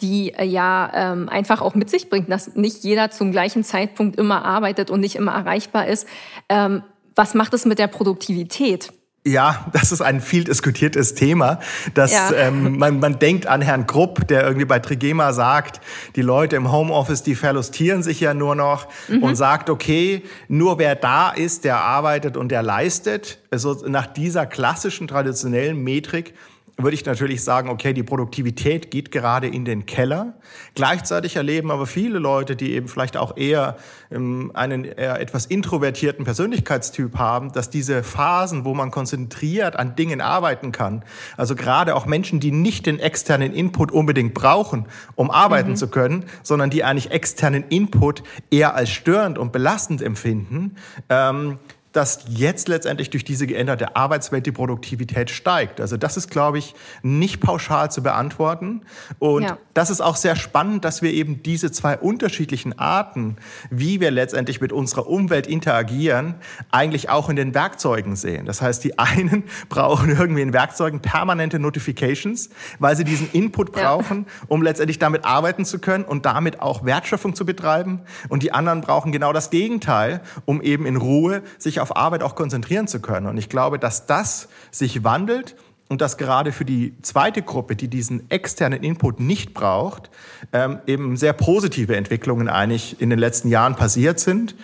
die 0.01 0.33
äh, 0.33 0.45
ja 0.45 0.91
ähm, 0.93 1.29
einfach 1.29 1.61
auch 1.61 1.75
mit 1.75 1.89
sich 1.89 2.09
bringt, 2.09 2.29
dass 2.31 2.55
nicht 2.55 2.83
jeder 2.83 3.09
zum 3.09 3.31
gleichen 3.31 3.63
Zeitpunkt 3.63 4.17
immer 4.17 4.45
arbeitet 4.45 4.91
und 4.91 4.99
nicht 4.99 5.15
immer 5.15 5.33
erreichbar 5.33 5.87
ist. 5.87 6.07
Ähm, 6.49 6.83
was 7.15 7.33
macht 7.33 7.53
es 7.53 7.65
mit 7.65 7.79
der 7.79 7.87
Produktivität? 7.87 8.91
Ja, 9.27 9.65
das 9.73 9.91
ist 9.91 10.01
ein 10.01 10.21
viel 10.21 10.45
diskutiertes 10.45 11.13
Thema. 11.13 11.59
Dass, 11.93 12.13
ja. 12.13 12.31
ähm, 12.31 12.77
man, 12.77 12.99
man 12.99 13.19
denkt 13.19 13.45
an 13.45 13.61
Herrn 13.61 13.85
Krupp, 13.85 14.25
der 14.27 14.43
irgendwie 14.43 14.65
bei 14.65 14.79
Trigema 14.79 15.33
sagt, 15.33 15.81
die 16.15 16.21
Leute 16.21 16.55
im 16.55 16.71
Homeoffice, 16.71 17.23
die 17.23 17.35
verlustieren 17.35 18.03
sich 18.03 18.21
ja 18.21 18.33
nur 18.33 18.55
noch 18.55 18.87
mhm. 19.09 19.23
und 19.23 19.35
sagt, 19.35 19.69
okay, 19.69 20.23
nur 20.47 20.79
wer 20.79 20.95
da 20.95 21.31
ist, 21.31 21.65
der 21.65 21.77
arbeitet 21.77 22.37
und 22.37 22.49
der 22.49 22.63
leistet. 22.63 23.39
Also 23.51 23.73
nach 23.87 24.07
dieser 24.07 24.45
klassischen 24.45 25.09
traditionellen 25.09 25.83
Metrik 25.83 26.33
würde 26.77 26.93
ich 26.93 27.05
natürlich 27.05 27.43
sagen, 27.43 27.69
okay, 27.69 27.91
die 27.91 28.03
Produktivität 28.03 28.91
geht 28.91 29.11
gerade 29.11 29.47
in 29.47 29.65
den 29.65 29.87
Keller. 29.87 30.33
Gleichzeitig 30.75 31.35
erleben 31.35 31.71
aber 31.71 31.87
viele 31.87 32.19
Leute, 32.19 32.55
die 32.55 32.73
eben 32.73 32.87
vielleicht 32.87 33.17
auch 33.17 33.35
eher 33.35 33.77
ähm, 34.11 34.51
einen 34.53 34.85
eher 34.85 35.19
etwas 35.19 35.47
introvertierten 35.47 36.23
Persönlichkeitstyp 36.23 37.17
haben, 37.17 37.51
dass 37.51 37.71
diese 37.71 38.03
Phasen, 38.03 38.63
wo 38.63 38.75
man 38.75 38.91
konzentriert 38.91 39.75
an 39.75 39.95
Dingen 39.95 40.21
arbeiten 40.21 40.71
kann, 40.71 41.03
also 41.35 41.55
gerade 41.55 41.95
auch 41.95 42.05
Menschen, 42.05 42.39
die 42.39 42.51
nicht 42.51 42.85
den 42.85 42.99
externen 42.99 43.53
Input 43.53 43.91
unbedingt 43.91 44.35
brauchen, 44.35 44.85
um 45.15 45.31
arbeiten 45.31 45.71
mhm. 45.71 45.75
zu 45.77 45.87
können, 45.87 46.25
sondern 46.43 46.69
die 46.69 46.83
eigentlich 46.83 47.09
externen 47.09 47.63
Input 47.69 48.21
eher 48.51 48.75
als 48.75 48.91
störend 48.91 49.39
und 49.39 49.51
belastend 49.51 50.03
empfinden, 50.03 50.75
ähm, 51.09 51.57
dass 51.97 52.25
jetzt 52.29 52.67
letztendlich 52.67 53.09
durch 53.09 53.25
diese 53.25 53.47
geänderte 53.47 53.95
Arbeitswelt 53.95 54.45
die 54.45 54.51
Produktivität 54.51 55.31
steigt. 55.31 55.81
Also 55.81 55.97
das 55.97 56.15
ist, 56.15 56.29
glaube 56.29 56.59
ich, 56.59 56.75
nicht 57.01 57.41
pauschal 57.41 57.89
zu 57.89 58.03
beantworten. 58.03 58.81
Und 59.17 59.43
ja. 59.43 59.57
das 59.73 59.89
ist 59.89 60.01
auch 60.01 60.15
sehr 60.15 60.35
spannend, 60.35 60.85
dass 60.85 61.01
wir 61.01 61.11
eben 61.11 61.41
diese 61.41 61.71
zwei 61.71 61.97
unterschiedlichen 61.97 62.77
Arten, 62.77 63.37
wie 63.71 63.99
wir 63.99 64.11
letztendlich 64.11 64.61
mit 64.61 64.71
unserer 64.71 65.07
Umwelt 65.07 65.47
interagieren, 65.47 66.35
eigentlich 66.69 67.09
auch 67.09 67.29
in 67.29 67.35
den 67.35 67.55
Werkzeugen 67.55 68.15
sehen. 68.15 68.45
Das 68.45 68.61
heißt, 68.61 68.83
die 68.83 68.99
einen 68.99 69.45
brauchen 69.69 70.11
irgendwie 70.11 70.43
in 70.43 70.53
Werkzeugen 70.53 70.99
permanente 70.99 71.57
Notifications, 71.57 72.51
weil 72.77 72.95
sie 72.95 73.05
diesen 73.05 73.31
Input 73.31 73.71
brauchen, 73.71 74.27
ja. 74.27 74.45
um 74.49 74.61
letztendlich 74.61 74.99
damit 74.99 75.25
arbeiten 75.25 75.65
zu 75.65 75.79
können 75.79 76.03
und 76.03 76.27
damit 76.27 76.61
auch 76.61 76.85
Wertschöpfung 76.85 77.33
zu 77.33 77.43
betreiben. 77.43 78.01
Und 78.29 78.43
die 78.43 78.51
anderen 78.51 78.81
brauchen 78.81 79.11
genau 79.11 79.33
das 79.33 79.49
Gegenteil, 79.49 80.21
um 80.45 80.61
eben 80.61 80.85
in 80.85 80.95
Ruhe 80.95 81.41
sich 81.57 81.79
auf 81.79 81.86
auf 81.87 81.95
Arbeit 81.95 82.23
auch 82.23 82.35
konzentrieren 82.35 82.87
zu 82.87 82.99
können. 82.99 83.27
Und 83.27 83.37
ich 83.37 83.49
glaube, 83.49 83.79
dass 83.79 84.05
das 84.05 84.49
sich 84.71 85.03
wandelt 85.03 85.55
und 85.89 86.01
dass 86.01 86.17
gerade 86.17 86.51
für 86.51 86.65
die 86.65 86.93
zweite 87.01 87.41
Gruppe, 87.41 87.77
die 87.77 87.87
diesen 87.87 88.29
externen 88.29 88.83
Input 88.83 89.21
nicht 89.21 89.53
braucht, 89.53 90.09
ähm, 90.51 90.79
eben 90.85 91.15
sehr 91.15 91.31
positive 91.31 91.95
Entwicklungen 91.95 92.49
eigentlich 92.49 92.99
in 92.99 93.09
den 93.09 93.19
letzten 93.19 93.47
Jahren 93.47 93.75
passiert 93.75 94.19
sind. 94.19 94.55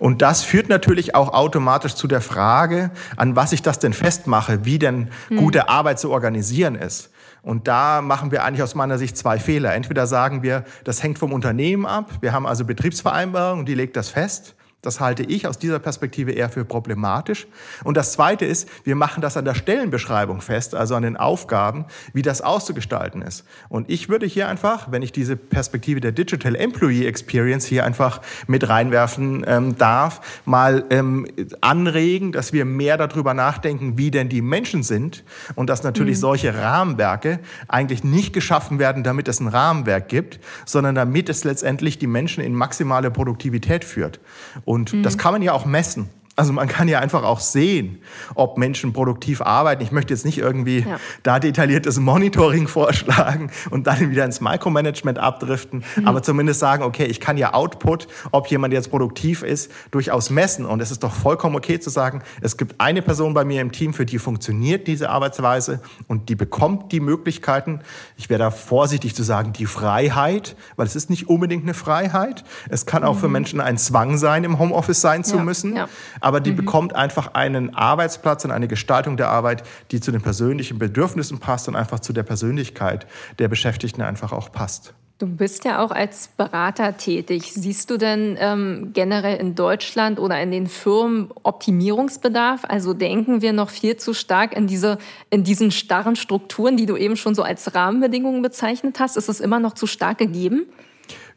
Und 0.00 0.22
das 0.22 0.42
führt 0.42 0.68
natürlich 0.68 1.14
auch 1.14 1.32
automatisch 1.32 1.94
zu 1.94 2.08
der 2.08 2.20
Frage, 2.20 2.90
an 3.16 3.36
was 3.36 3.52
ich 3.52 3.62
das 3.62 3.78
denn 3.78 3.92
festmache, 3.92 4.64
wie 4.64 4.80
denn 4.80 5.08
hm. 5.28 5.36
gute 5.36 5.68
Arbeit 5.68 6.00
zu 6.00 6.10
organisieren 6.10 6.74
ist. 6.74 7.10
Und 7.42 7.68
da 7.68 8.02
machen 8.02 8.32
wir 8.32 8.44
eigentlich 8.44 8.62
aus 8.62 8.74
meiner 8.74 8.98
Sicht 8.98 9.16
zwei 9.16 9.38
Fehler. 9.38 9.74
Entweder 9.74 10.08
sagen 10.08 10.42
wir, 10.42 10.64
das 10.82 11.02
hängt 11.02 11.18
vom 11.18 11.32
Unternehmen 11.32 11.86
ab. 11.86 12.10
Wir 12.20 12.32
haben 12.32 12.46
also 12.46 12.64
Betriebsvereinbarungen, 12.64 13.66
die 13.66 13.74
legt 13.74 13.96
das 13.96 14.08
fest. 14.08 14.56
Das 14.82 14.98
halte 14.98 15.22
ich 15.22 15.46
aus 15.46 15.60
dieser 15.60 15.78
Perspektive 15.78 16.32
eher 16.32 16.48
für 16.48 16.64
problematisch. 16.64 17.46
Und 17.84 17.96
das 17.96 18.14
Zweite 18.14 18.44
ist, 18.44 18.68
wir 18.82 18.96
machen 18.96 19.20
das 19.20 19.36
an 19.36 19.44
der 19.44 19.54
Stellenbeschreibung 19.54 20.40
fest, 20.40 20.74
also 20.74 20.96
an 20.96 21.04
den 21.04 21.16
Aufgaben, 21.16 21.84
wie 22.12 22.22
das 22.22 22.40
auszugestalten 22.42 23.22
ist. 23.22 23.44
Und 23.68 23.88
ich 23.88 24.08
würde 24.08 24.26
hier 24.26 24.48
einfach, 24.48 24.90
wenn 24.90 25.02
ich 25.02 25.12
diese 25.12 25.36
Perspektive 25.36 26.00
der 26.00 26.10
Digital 26.10 26.56
Employee 26.56 27.06
Experience 27.06 27.64
hier 27.64 27.84
einfach 27.84 28.22
mit 28.48 28.68
reinwerfen 28.68 29.44
ähm, 29.46 29.78
darf, 29.78 30.42
mal 30.46 30.84
ähm, 30.90 31.28
anregen, 31.60 32.32
dass 32.32 32.52
wir 32.52 32.64
mehr 32.64 32.98
darüber 32.98 33.34
nachdenken, 33.34 33.98
wie 33.98 34.10
denn 34.10 34.28
die 34.28 34.42
Menschen 34.42 34.82
sind 34.82 35.22
und 35.54 35.70
dass 35.70 35.84
natürlich 35.84 36.16
mhm. 36.16 36.22
solche 36.22 36.58
Rahmenwerke 36.58 37.38
eigentlich 37.68 38.02
nicht 38.02 38.32
geschaffen 38.32 38.80
werden, 38.80 39.04
damit 39.04 39.28
es 39.28 39.38
ein 39.38 39.46
Rahmenwerk 39.46 40.08
gibt, 40.08 40.40
sondern 40.66 40.96
damit 40.96 41.28
es 41.28 41.44
letztendlich 41.44 42.00
die 42.00 42.08
Menschen 42.08 42.42
in 42.42 42.56
maximale 42.56 43.12
Produktivität 43.12 43.84
führt. 43.84 44.18
Und 44.64 44.71
mhm. 44.92 45.02
das 45.02 45.18
kann 45.18 45.32
man 45.32 45.42
ja 45.42 45.52
auch 45.52 45.64
messen. 45.64 46.08
Also 46.34 46.54
man 46.54 46.66
kann 46.66 46.88
ja 46.88 46.98
einfach 46.98 47.24
auch 47.24 47.40
sehen, 47.40 47.98
ob 48.34 48.56
Menschen 48.56 48.94
produktiv 48.94 49.42
arbeiten. 49.42 49.82
Ich 49.82 49.92
möchte 49.92 50.14
jetzt 50.14 50.24
nicht 50.24 50.38
irgendwie 50.38 50.78
ja. 50.80 50.98
da 51.22 51.38
detailliertes 51.38 52.00
Monitoring 52.00 52.68
vorschlagen 52.68 53.50
und 53.68 53.86
dann 53.86 54.10
wieder 54.10 54.24
ins 54.24 54.40
Micromanagement 54.40 55.18
abdriften, 55.18 55.84
mhm. 55.94 56.08
aber 56.08 56.22
zumindest 56.22 56.60
sagen, 56.60 56.84
okay, 56.84 57.04
ich 57.04 57.20
kann 57.20 57.36
ja 57.36 57.52
Output, 57.52 58.08
ob 58.30 58.46
jemand 58.46 58.72
jetzt 58.72 58.90
produktiv 58.90 59.42
ist, 59.42 59.70
durchaus 59.90 60.30
messen. 60.30 60.64
Und 60.64 60.80
es 60.80 60.90
ist 60.90 61.02
doch 61.02 61.12
vollkommen 61.12 61.54
okay 61.54 61.78
zu 61.78 61.90
sagen, 61.90 62.22
es 62.40 62.56
gibt 62.56 62.80
eine 62.80 63.02
Person 63.02 63.34
bei 63.34 63.44
mir 63.44 63.60
im 63.60 63.70
Team, 63.70 63.92
für 63.92 64.06
die 64.06 64.18
funktioniert 64.18 64.86
diese 64.86 65.10
Arbeitsweise 65.10 65.82
und 66.08 66.30
die 66.30 66.34
bekommt 66.34 66.92
die 66.92 67.00
Möglichkeiten. 67.00 67.80
Ich 68.16 68.30
wäre 68.30 68.38
da 68.38 68.50
vorsichtig 68.50 69.14
zu 69.14 69.22
sagen, 69.22 69.52
die 69.52 69.66
Freiheit, 69.66 70.56
weil 70.76 70.86
es 70.86 70.96
ist 70.96 71.10
nicht 71.10 71.28
unbedingt 71.28 71.64
eine 71.64 71.74
Freiheit. 71.74 72.42
Es 72.70 72.86
kann 72.86 73.04
auch 73.04 73.16
mhm. 73.16 73.20
für 73.20 73.28
Menschen 73.28 73.60
ein 73.60 73.76
Zwang 73.76 74.16
sein, 74.16 74.44
im 74.44 74.58
Homeoffice 74.58 75.02
sein 75.02 75.24
zu 75.24 75.36
ja. 75.36 75.44
müssen. 75.44 75.76
Ja 75.76 75.90
aber 76.22 76.40
die 76.40 76.52
mhm. 76.52 76.56
bekommt 76.56 76.94
einfach 76.94 77.34
einen 77.34 77.74
Arbeitsplatz 77.74 78.44
und 78.44 78.50
eine 78.50 78.68
Gestaltung 78.68 79.16
der 79.16 79.28
Arbeit, 79.28 79.64
die 79.90 80.00
zu 80.00 80.12
den 80.12 80.22
persönlichen 80.22 80.78
Bedürfnissen 80.78 81.38
passt 81.38 81.68
und 81.68 81.76
einfach 81.76 82.00
zu 82.00 82.12
der 82.12 82.22
Persönlichkeit 82.22 83.06
der 83.38 83.48
Beschäftigten 83.48 84.02
einfach 84.02 84.32
auch 84.32 84.52
passt. 84.52 84.94
Du 85.22 85.28
bist 85.28 85.64
ja 85.64 85.80
auch 85.80 85.92
als 85.92 86.30
Berater 86.36 86.96
tätig. 86.96 87.52
Siehst 87.54 87.90
du 87.90 87.96
denn 87.96 88.36
ähm, 88.40 88.90
generell 88.92 89.38
in 89.38 89.54
Deutschland 89.54 90.18
oder 90.18 90.42
in 90.42 90.50
den 90.50 90.66
Firmen 90.66 91.30
Optimierungsbedarf? 91.44 92.62
Also 92.66 92.92
denken 92.92 93.40
wir 93.40 93.52
noch 93.52 93.70
viel 93.70 93.96
zu 93.96 94.14
stark 94.14 94.56
in 94.56 94.66
diese, 94.66 94.98
in 95.30 95.44
diesen 95.44 95.70
starren 95.70 96.16
Strukturen, 96.16 96.76
die 96.76 96.86
du 96.86 96.96
eben 96.96 97.16
schon 97.16 97.36
so 97.36 97.44
als 97.44 97.72
Rahmenbedingungen 97.72 98.42
bezeichnet 98.42 98.98
hast? 98.98 99.16
Ist 99.16 99.28
es 99.28 99.38
immer 99.38 99.60
noch 99.60 99.74
zu 99.74 99.86
stark 99.86 100.18
gegeben? 100.18 100.66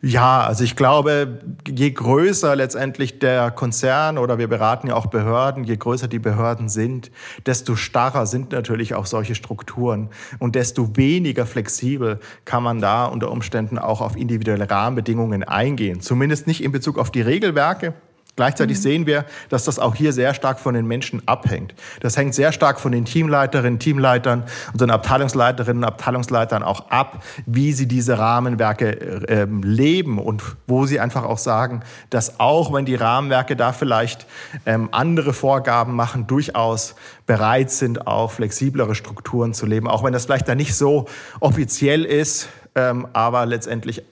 Ja, 0.07 0.41
also 0.41 0.63
ich 0.63 0.75
glaube, 0.75 1.39
je 1.67 1.89
größer 1.89 2.55
letztendlich 2.55 3.17
der 3.17 3.49
Konzern 3.49 4.19
oder 4.19 4.37
wir 4.37 4.47
beraten 4.47 4.85
ja 4.85 4.93
auch 4.93 5.07
Behörden, 5.07 5.63
je 5.63 5.77
größer 5.77 6.07
die 6.07 6.19
Behörden 6.19 6.69
sind, 6.69 7.09
desto 7.47 7.75
starrer 7.75 8.27
sind 8.27 8.51
natürlich 8.51 8.93
auch 8.93 9.07
solche 9.07 9.33
Strukturen 9.33 10.09
und 10.37 10.53
desto 10.53 10.95
weniger 10.95 11.47
flexibel 11.47 12.19
kann 12.45 12.61
man 12.61 12.81
da 12.81 13.05
unter 13.05 13.31
Umständen 13.31 13.79
auch 13.79 13.99
auf 13.99 14.15
individuelle 14.15 14.69
Rahmenbedingungen 14.69 15.43
eingehen. 15.43 16.01
Zumindest 16.01 16.45
nicht 16.45 16.63
in 16.63 16.71
Bezug 16.71 16.99
auf 16.99 17.09
die 17.09 17.21
Regelwerke, 17.21 17.95
Gleichzeitig 18.35 18.77
mhm. 18.77 18.81
sehen 18.81 19.05
wir, 19.05 19.25
dass 19.49 19.63
das 19.63 19.79
auch 19.79 19.95
hier 19.95 20.11
sehr 20.11 20.33
stark 20.33 20.59
von 20.59 20.73
den 20.73 20.85
Menschen 20.85 21.25
abhängt. 21.25 21.73
Das 22.01 22.17
hängt 22.17 22.35
sehr 22.35 22.51
stark 22.51 22.81
von 22.81 22.91
den 22.91 23.05
Teamleiterinnen, 23.05 23.79
Teamleitern 23.79 24.43
und 24.73 24.81
den 24.81 24.91
Abteilungsleiterinnen 24.91 25.83
und 25.83 25.87
Abteilungsleitern 25.87 26.61
auch 26.61 26.89
ab, 26.89 27.23
wie 27.45 27.71
sie 27.71 27.87
diese 27.87 28.17
Rahmenwerke 28.17 29.27
äh, 29.29 29.45
leben 29.45 30.19
und 30.19 30.43
wo 30.67 30.85
sie 30.85 30.99
einfach 30.99 31.23
auch 31.23 31.37
sagen, 31.37 31.81
dass 32.09 32.39
auch 32.39 32.73
wenn 32.73 32.85
die 32.85 32.95
Rahmenwerke 32.95 33.55
da 33.55 33.71
vielleicht 33.71 34.25
ähm, 34.65 34.89
andere 34.91 35.31
Vorgaben 35.31 35.95
machen, 35.95 36.27
durchaus 36.27 36.95
bereit 37.25 37.71
sind, 37.71 38.05
auch 38.05 38.31
flexiblere 38.31 38.95
Strukturen 38.95 39.53
zu 39.53 39.65
leben, 39.65 39.87
auch 39.87 40.03
wenn 40.03 40.11
das 40.11 40.25
vielleicht 40.25 40.49
da 40.49 40.55
nicht 40.55 40.75
so 40.75 41.05
offiziell 41.39 42.03
ist, 42.03 42.49
ähm, 42.75 43.07
aber 43.13 43.45
letztendlich 43.45 44.03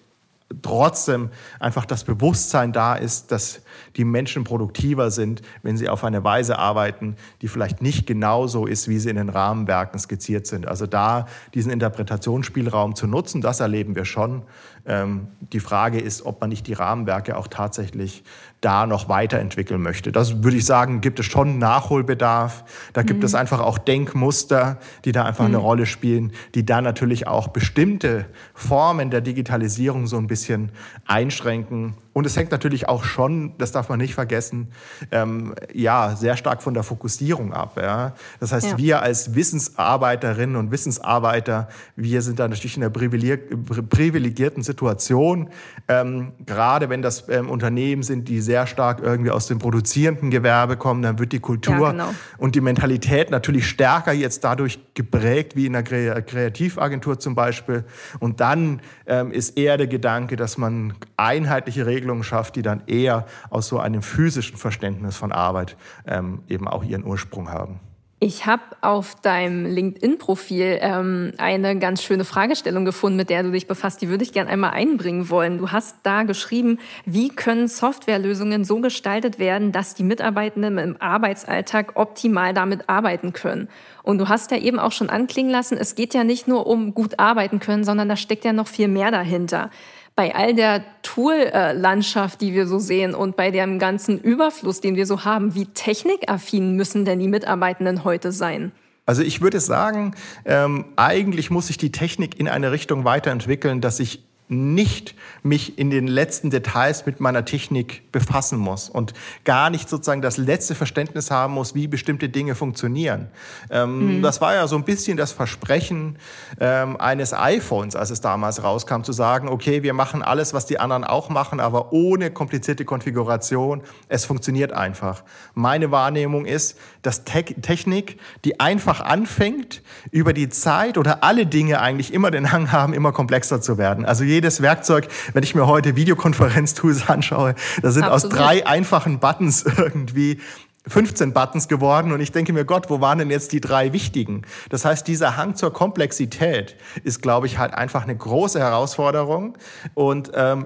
trotzdem 0.61 1.29
einfach 1.59 1.85
das 1.85 2.03
Bewusstsein 2.03 2.71
da 2.73 2.95
ist, 2.95 3.31
dass 3.31 3.61
die 3.95 4.05
Menschen 4.05 4.43
produktiver 4.43 5.11
sind, 5.11 5.41
wenn 5.61 5.77
sie 5.77 5.89
auf 5.89 6.03
eine 6.03 6.23
Weise 6.23 6.59
arbeiten, 6.59 7.15
die 7.41 7.47
vielleicht 7.47 7.81
nicht 7.81 8.07
genauso 8.07 8.65
ist, 8.65 8.87
wie 8.87 8.99
sie 8.99 9.09
in 9.09 9.15
den 9.15 9.29
Rahmenwerken 9.29 9.99
skizziert 9.99 10.47
sind. 10.47 10.67
Also 10.67 10.87
da 10.87 11.27
diesen 11.53 11.71
Interpretationsspielraum 11.71 12.95
zu 12.95 13.07
nutzen, 13.07 13.41
das 13.41 13.59
erleben 13.59 13.95
wir 13.95 14.05
schon. 14.05 14.43
Ähm, 14.85 15.27
die 15.39 15.61
Frage 15.61 15.99
ist, 15.99 16.25
ob 16.25 16.41
man 16.41 16.49
nicht 16.49 16.67
die 16.67 16.73
Rahmenwerke 16.73 17.37
auch 17.37 17.47
tatsächlich 17.47 18.23
da 18.59 18.85
noch 18.85 19.09
weiterentwickeln 19.09 19.81
möchte. 19.81 20.11
Das 20.11 20.43
würde 20.43 20.57
ich 20.57 20.65
sagen, 20.65 21.01
gibt 21.01 21.19
es 21.19 21.25
schon 21.25 21.57
Nachholbedarf. 21.57 22.65
Da 22.93 23.03
gibt 23.03 23.19
mhm. 23.19 23.25
es 23.25 23.35
einfach 23.35 23.59
auch 23.59 23.77
Denkmuster, 23.77 24.79
die 25.05 25.11
da 25.11 25.23
einfach 25.23 25.43
mhm. 25.43 25.55
eine 25.55 25.57
Rolle 25.57 25.85
spielen, 25.85 26.31
die 26.55 26.65
da 26.65 26.81
natürlich 26.81 27.27
auch 27.27 27.49
bestimmte 27.49 28.25
Formen 28.53 29.09
der 29.09 29.21
Digitalisierung 29.21 30.07
so 30.07 30.17
ein 30.17 30.27
bisschen 30.27 30.71
einschränken. 31.05 31.95
Und 32.13 32.27
es 32.27 32.37
hängt 32.37 32.51
natürlich 32.51 32.87
auch 32.87 33.03
schon, 33.03 33.57
das 33.57 33.71
darf 33.71 33.89
man 33.89 33.97
nicht 33.99 34.13
vergessen, 34.13 34.67
ähm, 35.11 35.55
ja, 35.73 36.15
sehr 36.15 36.37
stark 36.37 36.61
von 36.61 36.75
der 36.75 36.83
Fokussierung 36.83 37.53
ab. 37.53 37.77
Ja? 37.81 38.13
Das 38.39 38.51
heißt, 38.51 38.71
ja. 38.71 38.77
wir 38.77 39.01
als 39.01 39.33
Wissensarbeiterinnen 39.33 40.55
und 40.55 40.71
Wissensarbeiter, 40.71 41.67
wir 41.95 42.21
sind 42.21 42.39
da 42.39 42.47
natürlich 42.47 42.77
in 42.77 42.83
einer 42.83 42.91
privilegierten 42.91 44.61
Situation, 44.61 45.49
ähm, 45.87 46.33
gerade 46.45 46.89
wenn 46.89 47.01
das 47.01 47.27
ähm, 47.29 47.49
Unternehmen 47.49 48.03
sind, 48.03 48.29
die 48.29 48.41
sehr 48.41 48.67
stark 48.67 49.01
irgendwie 49.01 49.31
aus 49.31 49.47
dem 49.47 49.57
produzierenden 49.57 50.29
Gewerbe 50.29 50.77
kommen, 50.77 51.01
dann 51.01 51.17
wird 51.17 51.31
die 51.31 51.39
Kultur 51.39 51.79
ja, 51.79 51.91
genau. 51.91 52.13
und 52.37 52.53
die 52.53 52.61
Mentalität 52.61 53.31
natürlich 53.31 53.67
stärker 53.67 54.13
jetzt 54.13 54.43
dadurch 54.43 54.79
geprägt, 54.93 55.55
wie 55.55 55.65
in 55.65 55.75
einer 55.75 55.83
Kreativagentur 55.83 57.19
zum 57.19 57.33
Beispiel. 57.33 57.85
Und 58.19 58.39
dann 58.39 58.81
ähm, 59.07 59.31
ist 59.31 59.57
eher 59.57 59.77
der 59.77 59.87
Gedanke, 59.87 60.35
dass 60.35 60.57
man 60.57 60.93
einheitliche 61.17 61.85
Regeln 61.85 62.02
Regelungen 62.03 62.23
schafft, 62.23 62.57
die 62.57 62.61
dann 62.61 62.83
eher 62.85 63.25
aus 63.49 63.67
so 63.67 63.79
einem 63.79 64.01
physischen 64.01 64.57
Verständnis 64.57 65.15
von 65.15 65.31
Arbeit 65.31 65.77
ähm, 66.05 66.43
eben 66.49 66.67
auch 66.67 66.83
ihren 66.83 67.05
Ursprung 67.05 67.49
haben. 67.49 67.79
Ich 68.19 68.45
habe 68.45 68.63
auf 68.79 69.15
deinem 69.15 69.65
LinkedIn-Profil 69.65 70.77
ähm, 70.79 71.33
eine 71.37 71.77
ganz 71.77 72.01
schöne 72.01 72.23
Fragestellung 72.23 72.85
gefunden, 72.85 73.17
mit 73.17 73.29
der 73.29 73.43
du 73.43 73.51
dich 73.51 73.67
befasst. 73.67 74.01
Die 74.01 74.07
würde 74.07 74.23
ich 74.23 74.31
gerne 74.31 74.49
einmal 74.49 74.71
einbringen 74.71 75.29
wollen. 75.29 75.57
Du 75.57 75.71
hast 75.71 75.97
da 76.03 76.23
geschrieben, 76.23 76.79
wie 77.05 77.27
können 77.27 77.67
Softwarelösungen 77.67 78.63
so 78.63 78.79
gestaltet 78.79 79.39
werden, 79.39 79.73
dass 79.73 79.93
die 79.93 80.03
Mitarbeitenden 80.03 80.77
im 80.77 81.01
Arbeitsalltag 81.01 81.97
optimal 81.97 82.53
damit 82.53 82.87
arbeiten 82.87 83.33
können. 83.33 83.67
Und 84.03 84.19
du 84.19 84.29
hast 84.29 84.51
ja 84.51 84.57
eben 84.57 84.79
auch 84.79 84.93
schon 84.93 85.09
anklingen 85.09 85.51
lassen, 85.51 85.77
es 85.77 85.95
geht 85.95 86.13
ja 86.13 86.23
nicht 86.23 86.47
nur 86.47 86.65
um 86.65 86.93
gut 86.93 87.19
arbeiten 87.19 87.59
können, 87.59 87.83
sondern 87.83 88.07
da 88.07 88.15
steckt 88.15 88.45
ja 88.45 88.53
noch 88.53 88.67
viel 88.67 88.87
mehr 88.87 89.11
dahinter 89.11 89.69
bei 90.15 90.35
all 90.35 90.53
der 90.53 90.83
Tool-Landschaft, 91.01 92.41
die 92.41 92.53
wir 92.53 92.67
so 92.67 92.79
sehen 92.79 93.15
und 93.15 93.35
bei 93.35 93.51
dem 93.51 93.79
ganzen 93.79 94.19
Überfluss, 94.19 94.79
den 94.81 94.95
wir 94.95 95.05
so 95.05 95.25
haben, 95.25 95.55
wie 95.55 95.65
technikaffin 95.65 96.75
müssen 96.75 97.05
denn 97.05 97.19
die 97.19 97.27
Mitarbeitenden 97.27 98.03
heute 98.03 98.31
sein? 98.31 98.71
Also 99.05 99.21
ich 99.21 99.41
würde 99.41 99.59
sagen, 99.59 100.15
ähm, 100.45 100.85
eigentlich 100.95 101.49
muss 101.49 101.67
sich 101.67 101.77
die 101.77 101.91
Technik 101.91 102.39
in 102.39 102.47
eine 102.47 102.71
Richtung 102.71 103.03
weiterentwickeln, 103.03 103.81
dass 103.81 103.99
ich 103.99 104.23
nicht 104.53 105.15
mich 105.43 105.77
in 105.77 105.89
den 105.89 106.07
letzten 106.07 106.49
Details 106.49 107.05
mit 107.05 107.19
meiner 107.19 107.45
Technik 107.45 108.11
befassen 108.11 108.57
muss 108.57 108.89
und 108.89 109.13
gar 109.43 109.69
nicht 109.69 109.89
sozusagen 109.89 110.21
das 110.21 110.37
letzte 110.37 110.75
Verständnis 110.75 111.31
haben 111.31 111.53
muss, 111.53 111.75
wie 111.75 111.87
bestimmte 111.87 112.29
Dinge 112.29 112.55
funktionieren. 112.55 113.27
Ähm, 113.69 114.17
mhm. 114.17 114.21
Das 114.21 114.41
war 114.41 114.55
ja 114.55 114.67
so 114.67 114.75
ein 114.75 114.85
bisschen 114.85 115.17
das 115.17 115.31
Versprechen 115.31 116.17
ähm, 116.59 116.97
eines 116.97 117.33
iPhones, 117.33 117.95
als 117.95 118.09
es 118.09 118.21
damals 118.21 118.63
rauskam, 118.63 119.01
zu 119.01 119.11
sagen, 119.11 119.49
okay, 119.49 119.83
wir 119.83 119.93
machen 119.93 120.21
alles, 120.21 120.53
was 120.53 120.65
die 120.65 120.79
anderen 120.79 121.03
auch 121.03 121.29
machen, 121.29 121.59
aber 121.59 121.91
ohne 121.91 122.31
komplizierte 122.31 122.85
Konfiguration. 122.85 123.81
Es 124.07 124.25
funktioniert 124.25 124.71
einfach. 124.71 125.23
Meine 125.53 125.91
Wahrnehmung 125.91 126.45
ist, 126.45 126.77
dass 127.01 127.25
Te 127.25 127.43
Technik, 127.43 128.19
die 128.45 128.59
einfach 128.59 129.01
anfängt, 129.01 129.81
über 130.11 130.33
die 130.33 130.49
Zeit 130.49 130.97
oder 130.97 131.23
alle 131.23 131.45
Dinge 131.45 131.81
eigentlich 131.81 132.13
immer 132.13 132.31
den 132.31 132.51
Hang 132.51 132.71
haben, 132.71 132.93
immer 132.93 133.11
komplexer 133.11 133.61
zu 133.61 133.77
werden. 133.77 134.05
Also 134.05 134.23
jedes 134.43 134.61
Werkzeug, 134.61 135.07
wenn 135.31 135.41
ich 135.41 135.55
mir 135.55 135.67
heute 135.67 135.95
Videokonferenztools 135.95 137.07
anschaue, 137.07 137.55
da 137.81 137.91
sind 137.91 138.03
Absolut. 138.03 138.33
aus 138.33 138.39
drei 138.39 138.67
einfachen 138.67 139.19
Buttons 139.19 139.63
irgendwie 139.77 140.41
15 140.85 141.31
Buttons 141.31 141.69
geworden 141.69 142.11
und 142.11 142.19
ich 142.19 142.33
denke 142.33 142.51
mir, 142.51 142.65
Gott, 142.65 142.89
wo 142.89 142.99
waren 142.99 143.19
denn 143.19 143.29
jetzt 143.29 143.53
die 143.53 143.61
drei 143.61 143.93
wichtigen? 143.93 144.41
Das 144.67 144.83
heißt, 144.83 145.07
dieser 145.07 145.37
Hang 145.37 145.55
zur 145.55 145.71
Komplexität 145.71 146.75
ist, 147.05 147.21
glaube 147.21 147.47
ich, 147.47 147.57
halt 147.57 147.73
einfach 147.73 148.03
eine 148.03 148.17
große 148.17 148.59
Herausforderung 148.59 149.57
und 149.93 150.31
ähm, 150.35 150.65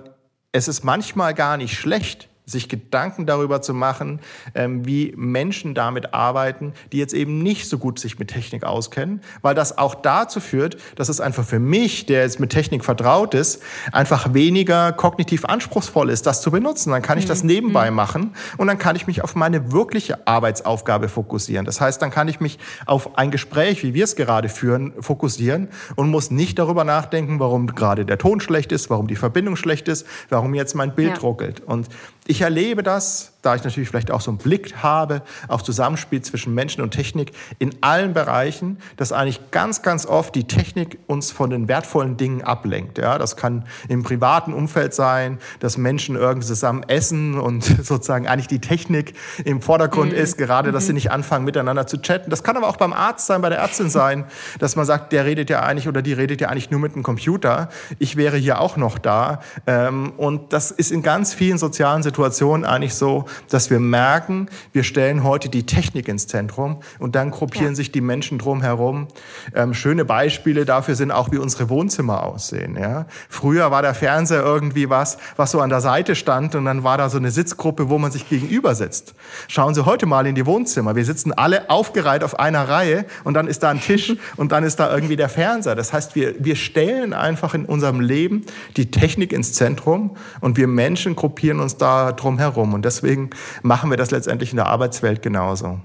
es 0.54 0.68
ist 0.68 0.84
manchmal 0.84 1.36
gar 1.36 1.58
nicht 1.58 1.78
schlecht, 1.78 2.30
sich 2.48 2.70
Gedanken 2.70 3.26
darüber 3.26 3.62
zu 3.62 3.74
machen, 3.74 4.22
ähm, 4.56 4.86
wie 4.86 5.14
Menschen 5.18 5.76
damit 5.76 6.14
arbeiten, 6.14 6.74
die 6.94 6.98
jetzt 6.98 7.14
eben 7.14 7.44
nicht 7.44 7.68
so 7.68 7.78
gut 7.78 8.00
sich 8.00 8.18
mit 8.18 8.30
Technik 8.30 8.64
auskennen, 8.64 9.22
weil 9.42 9.54
das 9.54 9.78
auch 9.78 9.96
dazu 9.96 10.40
führt, 10.40 10.78
dass 10.96 11.10
es 11.10 11.20
einfach 11.20 11.44
für 11.44 11.60
mich, 11.60 12.06
der 12.06 12.22
jetzt 12.22 12.40
mit 12.40 12.50
Technik 12.50 12.86
vertraut 12.86 13.34
ist, 13.34 13.62
einfach 13.92 14.34
weniger 14.34 14.94
kognitiv 14.94 15.44
anspruchsvoll 15.44 16.10
ist, 16.10 16.26
das 16.26 16.42
zu 16.42 16.50
benutzen. 16.50 16.92
Dann 16.92 17.02
kann 17.02 17.18
ich 17.18 17.26
das 17.26 17.44
mhm. 17.44 17.50
nebenbei 17.50 17.92
mhm. 17.92 17.98
machen 17.98 18.34
und 18.58 18.68
dann 18.68 18.78
kann 18.78 18.96
ich 18.96 19.08
mich 19.08 19.24
auf 19.24 19.36
meine 19.36 19.74
wirkliche 19.74 20.26
Arbeitsaufgabe 20.26 21.10
fokussieren. 21.10 21.66
Das 21.66 21.82
heißt, 21.82 22.02
dann 22.02 22.12
kann 22.12 22.30
ich 22.30 22.40
mich 22.40 22.60
auf 22.86 23.18
ein 23.18 23.30
Gespräch, 23.30 23.84
wie 23.84 23.94
wir 23.94 24.06
es 24.06 24.16
gerade 24.16 24.48
führen, 24.48 24.94
fokussieren 25.02 25.68
und 25.98 26.10
muss 26.10 26.32
nicht 26.32 26.58
darüber 26.60 26.86
nachdenken, 26.86 27.42
warum 27.42 27.68
gerade 27.68 28.06
der 28.06 28.18
Ton 28.18 28.40
schlecht 28.40 28.72
ist, 28.72 28.90
warum 28.90 29.08
die 29.08 29.18
Verbindung 29.18 29.58
schlecht 29.58 29.90
ist, 29.90 30.08
warum 30.30 30.56
jetzt 30.56 30.76
mein 30.76 30.96
Bild 30.96 31.16
ja. 31.16 31.20
ruckelt. 31.20 31.60
Und 31.60 31.90
ich 32.28 32.42
erlebe 32.42 32.84
das 32.84 33.32
da 33.42 33.56
ich 33.56 33.64
natürlich 33.64 33.90
vielleicht 33.90 34.12
auch 34.12 34.22
so 34.22 34.32
einen 34.32 34.38
Blick 34.38 34.76
habe 34.78 35.22
auf 35.48 35.64
Zusammenspiel 35.64 36.22
zwischen 36.22 36.54
Menschen 36.54 36.82
und 36.82 36.92
Technik 36.92 37.32
in 37.60 37.76
allen 37.82 38.14
Bereichen, 38.14 38.80
dass 38.98 39.12
eigentlich 39.12 39.52
ganz, 39.52 39.82
ganz 39.82 40.06
oft 40.06 40.36
die 40.36 40.46
Technik 40.46 41.00
uns 41.08 41.32
von 41.32 41.50
den 41.50 41.68
wertvollen 41.68 42.18
Dingen 42.18 42.42
ablenkt. 42.42 42.98
Ja, 42.98 43.18
das 43.18 43.38
kann 43.38 43.66
im 43.88 44.04
privaten 44.04 44.54
Umfeld 44.54 44.94
sein, 44.94 45.38
dass 45.60 45.78
Menschen 45.78 46.16
irgendwie 46.16 46.48
zusammen 46.48 46.84
essen 46.88 47.40
und 47.40 47.64
sozusagen 47.84 48.28
eigentlich 48.28 48.48
die 48.48 48.60
Technik 48.60 49.14
im 49.46 49.62
Vordergrund 49.62 50.12
mhm. 50.12 50.18
ist, 50.18 50.38
gerade, 50.38 50.72
dass 50.72 50.84
mhm. 50.84 50.88
sie 50.88 50.94
nicht 50.94 51.12
anfangen, 51.12 51.46
miteinander 51.46 51.88
zu 51.88 52.02
chatten. 52.02 52.30
Das 52.30 52.44
kann 52.44 52.58
aber 52.58 52.68
auch 52.68 52.78
beim 52.78 52.94
Arzt 52.94 53.28
sein, 53.28 53.42
bei 53.42 53.50
der 53.50 53.60
Ärztin 53.60 53.90
sein, 53.90 54.26
dass 54.60 54.76
man 54.76 54.86
sagt, 54.86 55.14
der 55.14 55.26
redet 55.26 55.50
ja 55.50 55.62
eigentlich 55.62 55.88
oder 55.88 56.02
die 56.02 56.14
redet 56.14 56.42
ja 56.42 56.50
eigentlich 56.50 56.72
nur 56.72 56.80
mit 56.80 56.96
dem 56.96 57.04
Computer. 57.04 57.70
Ich 58.00 58.16
wäre 58.16 58.38
hier 58.38 58.60
auch 58.60 58.78
noch 58.78 58.98
da. 58.98 59.42
Ähm, 59.68 60.14
und 60.18 60.54
das 60.54 60.72
ist 60.72 60.92
in 60.92 61.04
ganz 61.04 61.34
vielen 61.34 61.58
sozialen 61.58 62.04
Situationen 62.04 62.66
eigentlich 62.66 62.96
so, 62.96 63.26
dass 63.50 63.70
wir 63.70 63.80
merken, 63.80 64.48
wir 64.74 64.84
stellen 64.84 65.24
heute 65.24 65.50
die 65.50 65.66
Technik 65.66 66.08
ins 66.08 66.28
Zentrum 66.28 66.78
und 67.00 67.16
dann 67.16 67.32
gruppieren 67.32 67.70
ja. 67.70 67.76
sich 67.76 67.92
die 67.92 68.02
Menschen 68.02 68.38
drumherum. 68.38 69.08
Ähm, 69.54 69.74
schöne 69.74 70.06
Beispiele 70.06 70.66
dafür 70.66 70.96
sind 70.96 71.12
auch, 71.12 71.32
wie 71.32 71.38
unsere 71.38 71.70
Wohnzimmer 71.70 72.24
aussehen. 72.24 72.78
Ja? 72.80 73.06
Früher 73.30 73.72
war 73.72 73.82
der 73.82 73.94
Fernseher 73.94 74.44
irgendwie 74.44 74.90
was, 74.90 75.18
was 75.36 75.52
so 75.52 75.62
an 75.62 75.70
der 75.70 75.82
Seite 75.82 76.16
stand 76.16 76.56
und 76.56 76.66
dann 76.66 76.84
war 76.84 76.98
da 76.98 77.10
so 77.10 77.18
eine 77.18 77.32
Sitzgruppe, 77.32 77.90
wo 77.90 77.98
man 77.98 78.12
sich 78.12 78.30
gegenüber 78.30 78.76
sitzt. 78.76 79.14
Schauen 79.48 79.74
Sie 79.74 79.86
heute 79.86 80.06
mal 80.06 80.26
in 80.28 80.36
die 80.36 80.46
Wohnzimmer. 80.46 80.96
Wir 80.96 81.06
sitzen 81.06 81.34
alle 81.34 81.70
aufgereiht 81.70 82.24
auf 82.24 82.40
einer 82.40 82.68
Reihe 82.70 83.06
und 83.24 83.34
dann 83.34 83.48
ist 83.48 83.64
da 83.64 83.70
ein 83.70 83.82
Tisch 83.82 84.16
und 84.38 84.52
dann 84.52 84.64
ist 84.64 84.80
da 84.80 84.94
irgendwie 84.94 85.16
der 85.16 85.30
Fernseher. 85.30 85.76
Das 85.76 85.94
heißt, 85.94 86.16
wir, 86.16 86.36
wir 86.40 86.56
stellen 86.56 87.14
einfach 87.14 87.54
in 87.54 87.66
unserem 87.66 88.00
Leben 88.00 88.46
die 88.76 88.92
Technik 88.92 89.34
ins 89.34 89.54
Zentrum 89.54 90.16
und 90.42 90.58
wir 90.58 90.68
Menschen 90.68 91.16
gruppieren 91.16 91.60
uns 91.60 91.78
da 91.78 92.12
drum 92.12 92.38
herum. 92.38 92.74
Und 92.74 92.86
deswegen 92.86 93.17
machen 93.62 93.90
wir 93.90 93.98
das 93.98 94.12
letztendlich 94.12 94.52
in 94.52 94.58
der 94.58 94.68
Arbeitswelt 94.68 95.22
genauso. 95.22 95.80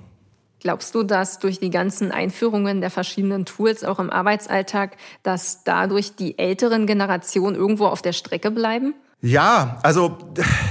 Glaubst 0.60 0.94
du, 0.94 1.02
dass 1.02 1.40
durch 1.40 1.58
die 1.58 1.70
ganzen 1.70 2.12
Einführungen 2.12 2.80
der 2.80 2.90
verschiedenen 2.90 3.46
Tools 3.46 3.82
auch 3.82 3.98
im 3.98 4.10
Arbeitsalltag, 4.10 4.96
dass 5.24 5.64
dadurch 5.64 6.14
die 6.14 6.38
älteren 6.38 6.86
Generationen 6.86 7.56
irgendwo 7.56 7.86
auf 7.86 8.00
der 8.00 8.12
Strecke 8.12 8.52
bleiben? 8.52 8.94
Ja, 9.24 9.78
also 9.82 10.18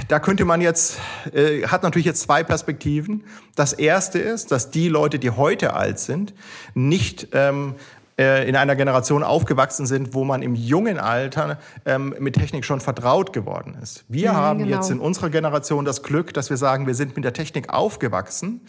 da 0.08 0.18
könnte 0.18 0.44
man 0.44 0.60
jetzt, 0.60 0.98
äh, 1.32 1.66
hat 1.66 1.82
natürlich 1.82 2.06
jetzt 2.06 2.22
zwei 2.22 2.42
Perspektiven. 2.42 3.24
Das 3.54 3.72
erste 3.72 4.18
ist, 4.18 4.50
dass 4.50 4.70
die 4.70 4.88
Leute, 4.88 5.18
die 5.18 5.30
heute 5.30 5.74
alt 5.74 5.98
sind, 5.98 6.34
nicht 6.74 7.28
ähm, 7.32 7.74
äh, 8.22 8.48
in 8.48 8.54
einer 8.54 8.76
Generation 8.76 9.24
aufgewachsen 9.24 9.84
sind, 9.84 10.14
wo 10.14 10.22
man 10.22 10.42
im 10.42 10.54
jungen 10.54 10.98
Alter 10.98 11.58
ähm, 11.84 12.14
mit 12.20 12.34
Technik 12.34 12.64
schon 12.64 12.80
vertraut 12.80 13.32
geworden 13.32 13.76
ist. 13.82 14.04
Wir 14.08 14.32
mhm, 14.32 14.36
haben 14.36 14.58
genau. 14.60 14.76
jetzt 14.76 14.90
in 14.90 15.00
unserer 15.00 15.28
Generation 15.28 15.84
das 15.84 16.02
Glück, 16.02 16.32
dass 16.32 16.48
wir 16.50 16.56
sagen, 16.56 16.86
wir 16.86 16.94
sind 16.94 17.16
mit 17.16 17.24
der 17.24 17.32
Technik 17.32 17.70
aufgewachsen. 17.70 18.60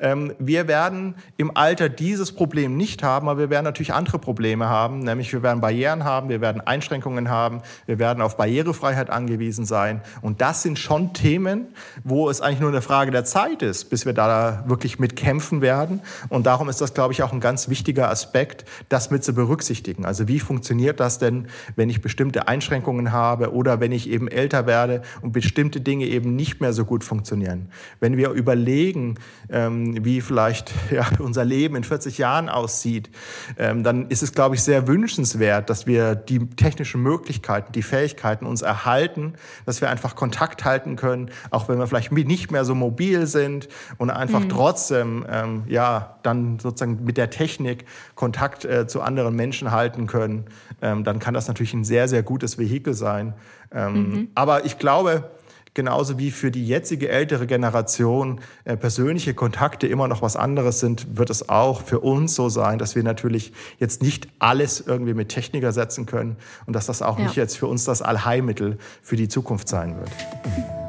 Ähm, 0.00 0.34
wir 0.38 0.68
werden 0.68 1.14
im 1.36 1.56
Alter 1.56 1.88
dieses 1.88 2.32
Problem 2.32 2.76
nicht 2.76 3.02
haben, 3.02 3.28
aber 3.28 3.40
wir 3.40 3.50
werden 3.50 3.64
natürlich 3.64 3.92
andere 3.92 4.18
Probleme 4.18 4.68
haben, 4.68 5.00
nämlich 5.00 5.32
wir 5.32 5.42
werden 5.42 5.60
Barrieren 5.60 6.04
haben, 6.04 6.28
wir 6.28 6.40
werden 6.40 6.60
Einschränkungen 6.60 7.28
haben, 7.28 7.62
wir 7.86 7.98
werden 7.98 8.22
auf 8.22 8.36
Barrierefreiheit 8.36 9.10
angewiesen 9.10 9.64
sein. 9.64 10.00
Und 10.20 10.40
das 10.40 10.62
sind 10.62 10.78
schon 10.78 11.12
Themen, 11.12 11.68
wo 12.04 12.30
es 12.30 12.40
eigentlich 12.40 12.60
nur 12.60 12.70
eine 12.70 12.82
Frage 12.82 13.10
der 13.10 13.24
Zeit 13.24 13.62
ist, 13.62 13.90
bis 13.90 14.06
wir 14.06 14.12
da 14.12 14.64
wirklich 14.66 14.98
mit 14.98 15.16
kämpfen 15.16 15.60
werden. 15.60 16.00
Und 16.28 16.46
darum 16.46 16.68
ist 16.68 16.80
das, 16.80 16.94
glaube 16.94 17.12
ich, 17.12 17.22
auch 17.22 17.32
ein 17.32 17.40
ganz 17.40 17.68
wichtiger 17.68 18.10
Aspekt, 18.10 18.64
das 18.92 19.10
mit 19.10 19.24
zu 19.24 19.32
berücksichtigen. 19.34 20.04
Also 20.04 20.28
wie 20.28 20.38
funktioniert 20.38 21.00
das 21.00 21.18
denn, 21.18 21.48
wenn 21.76 21.88
ich 21.88 22.00
bestimmte 22.02 22.48
Einschränkungen 22.48 23.12
habe 23.12 23.52
oder 23.52 23.80
wenn 23.80 23.92
ich 23.92 24.08
eben 24.08 24.28
älter 24.28 24.66
werde 24.66 25.02
und 25.22 25.32
bestimmte 25.32 25.80
Dinge 25.80 26.06
eben 26.06 26.36
nicht 26.36 26.60
mehr 26.60 26.72
so 26.72 26.84
gut 26.84 27.02
funktionieren? 27.02 27.68
Wenn 28.00 28.16
wir 28.16 28.30
überlegen, 28.30 29.16
ähm, 29.50 30.04
wie 30.04 30.20
vielleicht 30.20 30.72
ja, 30.90 31.06
unser 31.18 31.44
Leben 31.44 31.76
in 31.76 31.84
40 31.84 32.18
Jahren 32.18 32.48
aussieht, 32.48 33.10
ähm, 33.58 33.82
dann 33.82 34.08
ist 34.08 34.22
es, 34.22 34.32
glaube 34.32 34.56
ich, 34.56 34.62
sehr 34.62 34.86
wünschenswert, 34.86 35.70
dass 35.70 35.86
wir 35.86 36.14
die 36.14 36.50
technischen 36.50 37.02
Möglichkeiten, 37.02 37.72
die 37.72 37.82
Fähigkeiten 37.82 38.44
uns 38.44 38.62
erhalten, 38.62 39.34
dass 39.64 39.80
wir 39.80 39.88
einfach 39.88 40.16
Kontakt 40.16 40.64
halten 40.64 40.96
können, 40.96 41.30
auch 41.50 41.68
wenn 41.68 41.78
wir 41.78 41.86
vielleicht 41.86 42.12
nicht 42.12 42.50
mehr 42.50 42.64
so 42.64 42.74
mobil 42.74 43.26
sind 43.26 43.68
und 43.96 44.10
einfach 44.10 44.40
mhm. 44.40 44.48
trotzdem 44.50 45.26
ähm, 45.30 45.62
ja 45.66 46.18
dann 46.22 46.58
sozusagen 46.58 47.04
mit 47.04 47.16
der 47.16 47.30
Technik 47.30 47.84
Kontakt 48.14 48.64
äh, 48.72 48.86
zu 48.86 49.02
anderen 49.02 49.36
Menschen 49.36 49.70
halten 49.70 50.06
können. 50.06 50.46
Ähm, 50.80 51.04
dann 51.04 51.18
kann 51.18 51.34
das 51.34 51.48
natürlich 51.48 51.74
ein 51.74 51.84
sehr, 51.84 52.08
sehr 52.08 52.22
gutes 52.22 52.58
Vehikel 52.58 52.94
sein. 52.94 53.34
Ähm, 53.72 53.94
mhm. 53.94 54.28
Aber 54.34 54.64
ich 54.64 54.78
glaube, 54.78 55.30
genauso 55.74 56.18
wie 56.18 56.30
für 56.30 56.50
die 56.50 56.66
jetzige 56.66 57.08
ältere 57.08 57.46
Generation 57.46 58.40
äh, 58.64 58.76
persönliche 58.76 59.34
Kontakte 59.34 59.86
immer 59.86 60.08
noch 60.08 60.22
was 60.22 60.36
anderes 60.36 60.80
sind, 60.80 61.16
wird 61.16 61.30
es 61.30 61.48
auch 61.48 61.82
für 61.82 62.00
uns 62.00 62.34
so 62.34 62.48
sein, 62.48 62.78
dass 62.78 62.94
wir 62.94 63.02
natürlich 63.02 63.52
jetzt 63.78 64.02
nicht 64.02 64.28
alles 64.38 64.80
irgendwie 64.80 65.14
mit 65.14 65.28
Technik 65.28 65.62
ersetzen 65.62 66.06
können 66.06 66.36
und 66.66 66.74
dass 66.74 66.86
das 66.86 67.02
auch 67.02 67.18
ja. 67.18 67.24
nicht 67.24 67.36
jetzt 67.36 67.56
für 67.56 67.66
uns 67.66 67.84
das 67.84 68.02
Allheilmittel 68.02 68.78
für 69.02 69.16
die 69.16 69.28
Zukunft 69.28 69.68
sein 69.68 69.96
wird. 69.96 70.81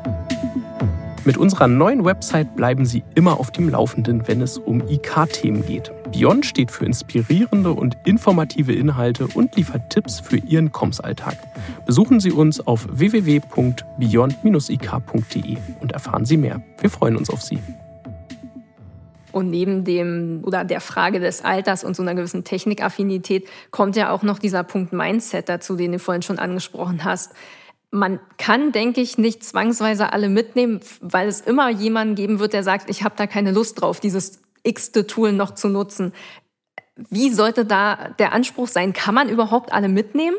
Mit 1.26 1.38
unserer 1.38 1.70
neuen 1.70 2.04
Website 2.04 2.54
bleiben 2.58 2.86
Sie 2.86 3.02
immer 3.16 3.40
auf 3.40 3.50
dem 3.50 3.70
Laufenden, 3.70 4.28
wenn 4.28 4.42
es 4.42 4.58
um 4.58 4.86
IK-Themen 4.90 5.66
geht. 5.66 5.90
Beyond 6.12 6.46
steht 6.46 6.70
für 6.70 6.86
inspirierende 6.86 7.72
und 7.72 7.96
informative 8.04 8.74
Inhalte 8.74 9.28
und 9.34 9.56
liefert 9.56 9.90
Tipps 9.90 10.20
für 10.20 10.36
Ihren 10.36 10.74
Kommsalltag. 10.74 11.38
Besuchen 11.86 12.20
Sie 12.20 12.32
uns 12.32 12.60
auf 12.60 12.86
www.beyond-ik.de 12.92 15.58
und 15.80 15.94
erfahren 15.94 16.26
Sie 16.26 16.36
mehr. 16.36 16.62
Wir 16.82 16.90
freuen 16.90 17.16
uns 17.16 17.30
auf 17.30 17.42
Sie. 17.42 17.60
Und 19.32 19.50
neben 19.50 19.86
dem 19.86 20.42
oder 20.44 20.66
der 20.66 20.82
Frage 20.82 21.22
des 21.22 21.46
Alters 21.46 21.86
und 21.86 21.96
so 21.96 22.04
einer 22.04 22.16
gewissen 22.16 22.44
Technikaffinität 22.44 23.48
kommt 23.72 23.96
ja 23.96 24.12
auch 24.12 24.24
noch 24.24 24.40
dieser 24.40 24.64
Punkt 24.64 24.92
Mindset 24.92 25.48
dazu, 25.48 25.78
den 25.78 25.94
du 25.94 26.00
vorhin 26.00 26.22
schon 26.22 26.38
angesprochen 26.38 27.06
hast 27.06 27.32
man 27.94 28.20
kann, 28.38 28.72
denke 28.72 29.02
ich, 29.02 29.20
nicht 29.20 29.44
zwangsweise 29.44 30.12
alle 30.14 30.28
mitnehmen, 30.28 30.80
weil 31.00 31.28
es 31.28 31.42
immer 31.42 31.70
jemanden 31.70 32.16
geben 32.16 32.40
wird, 32.40 32.54
der 32.54 32.64
sagt, 32.64 32.90
ich 32.90 33.04
habe 33.04 33.14
da 33.16 33.28
keine 33.28 33.52
Lust 33.52 33.80
drauf, 33.80 34.00
dieses 34.00 34.42
x-te 34.64 35.06
Tool 35.06 35.32
noch 35.32 35.52
zu 35.52 35.68
nutzen. 35.68 36.12
Wie 36.96 37.30
sollte 37.30 37.66
da 37.66 38.10
der 38.18 38.34
Anspruch 38.34 38.68
sein? 38.68 38.94
Kann 38.94 39.14
man 39.14 39.30
überhaupt 39.30 39.72
alle 39.72 39.90
mitnehmen? 39.90 40.38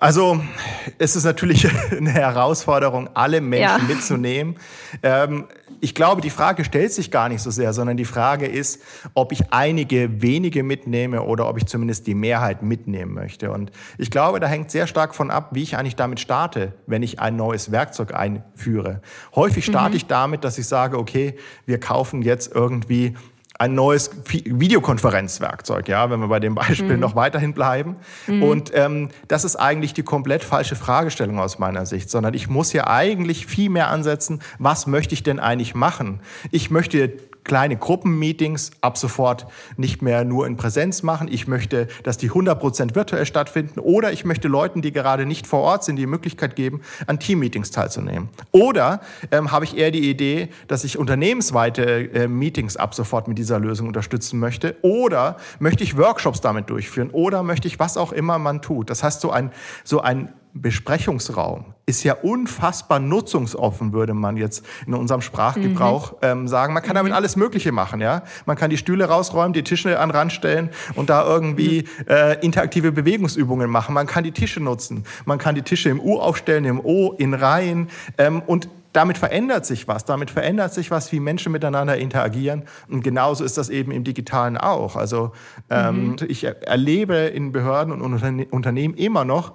Also 0.00 0.42
es 0.96 1.14
ist 1.14 1.24
natürlich 1.24 1.68
eine 1.90 2.10
Herausforderung, 2.10 3.10
alle 3.12 3.42
Menschen 3.42 3.86
ja. 3.86 3.94
mitzunehmen. 3.94 4.56
Ähm, 5.02 5.44
ich 5.82 5.94
glaube, 5.94 6.22
die 6.22 6.30
Frage 6.30 6.64
stellt 6.64 6.92
sich 6.92 7.10
gar 7.10 7.28
nicht 7.28 7.42
so 7.42 7.50
sehr, 7.50 7.74
sondern 7.74 7.98
die 7.98 8.06
Frage 8.06 8.46
ist, 8.46 8.82
ob 9.12 9.30
ich 9.32 9.52
einige 9.52 10.22
wenige 10.22 10.62
mitnehme 10.62 11.22
oder 11.22 11.48
ob 11.48 11.58
ich 11.58 11.66
zumindest 11.66 12.06
die 12.06 12.14
Mehrheit 12.14 12.62
mitnehmen 12.62 13.12
möchte. 13.12 13.50
Und 13.50 13.72
ich 13.98 14.10
glaube, 14.10 14.40
da 14.40 14.46
hängt 14.46 14.70
sehr 14.70 14.86
stark 14.86 15.14
von 15.14 15.30
ab, 15.30 15.50
wie 15.52 15.62
ich 15.62 15.76
eigentlich 15.76 15.96
damit 15.96 16.18
starte, 16.18 16.72
wenn 16.86 17.02
ich 17.02 17.20
ein 17.20 17.36
neues 17.36 17.70
Werkzeug 17.70 18.14
einführe. 18.14 19.02
Häufig 19.34 19.66
starte 19.66 19.90
mhm. 19.90 19.96
ich 19.96 20.06
damit, 20.06 20.44
dass 20.44 20.56
ich 20.56 20.66
sage, 20.66 20.98
okay, 20.98 21.36
wir 21.66 21.78
kaufen 21.78 22.22
jetzt 22.22 22.54
irgendwie 22.54 23.14
ein 23.60 23.74
neues 23.74 24.10
Videokonferenzwerkzeug, 24.24 25.86
ja, 25.86 26.08
wenn 26.08 26.18
wir 26.20 26.28
bei 26.28 26.40
dem 26.40 26.54
Beispiel 26.54 26.94
mhm. 26.94 27.00
noch 27.00 27.14
weiterhin 27.14 27.52
bleiben. 27.52 27.96
Mhm. 28.26 28.42
Und 28.42 28.72
ähm, 28.74 29.10
das 29.28 29.44
ist 29.44 29.56
eigentlich 29.56 29.92
die 29.92 30.02
komplett 30.02 30.42
falsche 30.42 30.76
Fragestellung 30.76 31.38
aus 31.38 31.58
meiner 31.58 31.84
Sicht, 31.84 32.08
sondern 32.08 32.32
ich 32.32 32.48
muss 32.48 32.70
hier 32.70 32.88
eigentlich 32.88 33.44
viel 33.44 33.68
mehr 33.68 33.88
ansetzen, 33.88 34.40
was 34.58 34.86
möchte 34.86 35.12
ich 35.12 35.22
denn 35.24 35.38
eigentlich 35.38 35.74
machen? 35.74 36.20
Ich 36.50 36.70
möchte 36.70 37.12
kleine 37.44 37.76
Gruppenmeetings 37.76 38.70
ab 38.80 38.98
sofort 38.98 39.46
nicht 39.76 40.02
mehr 40.02 40.24
nur 40.24 40.46
in 40.46 40.56
Präsenz 40.56 41.02
machen. 41.02 41.28
Ich 41.30 41.48
möchte, 41.48 41.88
dass 42.02 42.18
die 42.18 42.30
100% 42.30 42.94
virtuell 42.94 43.26
stattfinden 43.26 43.80
oder 43.80 44.12
ich 44.12 44.24
möchte 44.24 44.48
Leuten, 44.48 44.82
die 44.82 44.92
gerade 44.92 45.26
nicht 45.26 45.46
vor 45.46 45.60
Ort 45.60 45.84
sind, 45.84 45.96
die 45.96 46.06
Möglichkeit 46.06 46.56
geben, 46.56 46.80
an 47.06 47.18
Teammeetings 47.18 47.70
teilzunehmen. 47.70 48.28
Oder 48.52 49.00
ähm, 49.30 49.50
habe 49.52 49.64
ich 49.64 49.76
eher 49.76 49.90
die 49.90 50.08
Idee, 50.08 50.48
dass 50.68 50.84
ich 50.84 50.98
unternehmensweite 50.98 51.82
äh, 52.12 52.28
Meetings 52.28 52.76
ab 52.76 52.94
sofort 52.94 53.28
mit 53.28 53.38
dieser 53.38 53.58
Lösung 53.58 53.86
unterstützen 53.88 54.38
möchte 54.38 54.76
oder 54.82 55.36
möchte 55.58 55.84
ich 55.84 55.96
Workshops 55.96 56.40
damit 56.40 56.70
durchführen 56.70 57.10
oder 57.10 57.42
möchte 57.42 57.68
ich 57.68 57.78
was 57.78 57.96
auch 57.96 58.12
immer 58.12 58.38
man 58.38 58.62
tut. 58.62 58.90
Das 58.90 59.02
heißt, 59.02 59.20
so 59.20 59.30
ein, 59.30 59.50
so 59.84 60.00
ein 60.00 60.32
Besprechungsraum 60.52 61.74
ist 61.86 62.02
ja 62.04 62.14
unfassbar 62.14 62.98
nutzungsoffen, 63.00 63.92
würde 63.92 64.14
man 64.14 64.36
jetzt 64.36 64.64
in 64.86 64.94
unserem 64.94 65.20
Sprachgebrauch 65.20 66.12
mhm. 66.12 66.18
ähm, 66.22 66.48
sagen. 66.48 66.74
Man 66.74 66.82
kann 66.82 66.94
damit 66.94 67.12
mhm. 67.12 67.16
alles 67.16 67.36
Mögliche 67.36 67.72
machen, 67.72 68.00
ja. 68.00 68.22
Man 68.46 68.56
kann 68.56 68.70
die 68.70 68.76
Stühle 68.76 69.06
rausräumen, 69.06 69.52
die 69.52 69.62
Tische 69.62 69.98
an 69.98 70.08
den 70.08 70.16
Rand 70.16 70.32
stellen 70.32 70.70
und 70.94 71.10
da 71.10 71.24
irgendwie 71.24 71.82
mhm. 71.82 72.04
äh, 72.08 72.34
interaktive 72.40 72.92
Bewegungsübungen 72.92 73.70
machen. 73.70 73.94
Man 73.94 74.06
kann 74.06 74.24
die 74.24 74.32
Tische 74.32 74.60
nutzen. 74.60 75.04
Man 75.24 75.38
kann 75.38 75.54
die 75.54 75.62
Tische 75.62 75.88
im 75.88 76.00
U 76.00 76.18
aufstellen, 76.18 76.64
im 76.64 76.80
O, 76.80 77.12
in 77.12 77.34
Reihen 77.34 77.88
ähm, 78.18 78.42
und 78.46 78.68
damit 78.92 79.18
verändert 79.18 79.66
sich 79.66 79.86
was. 79.86 80.04
Damit 80.04 80.30
verändert 80.30 80.74
sich 80.74 80.90
was, 80.90 81.12
wie 81.12 81.20
Menschen 81.20 81.52
miteinander 81.52 81.96
interagieren. 81.96 82.64
Und 82.88 83.02
genauso 83.02 83.44
ist 83.44 83.56
das 83.56 83.68
eben 83.68 83.92
im 83.92 84.04
Digitalen 84.04 84.56
auch. 84.56 84.96
Also 84.96 85.32
ähm, 85.70 86.08
mhm. 86.08 86.16
ich 86.28 86.44
erlebe 86.44 87.14
in 87.14 87.52
Behörden 87.52 87.92
und 87.92 88.02
Unternehmen 88.50 88.94
immer 88.94 89.24
noch, 89.24 89.52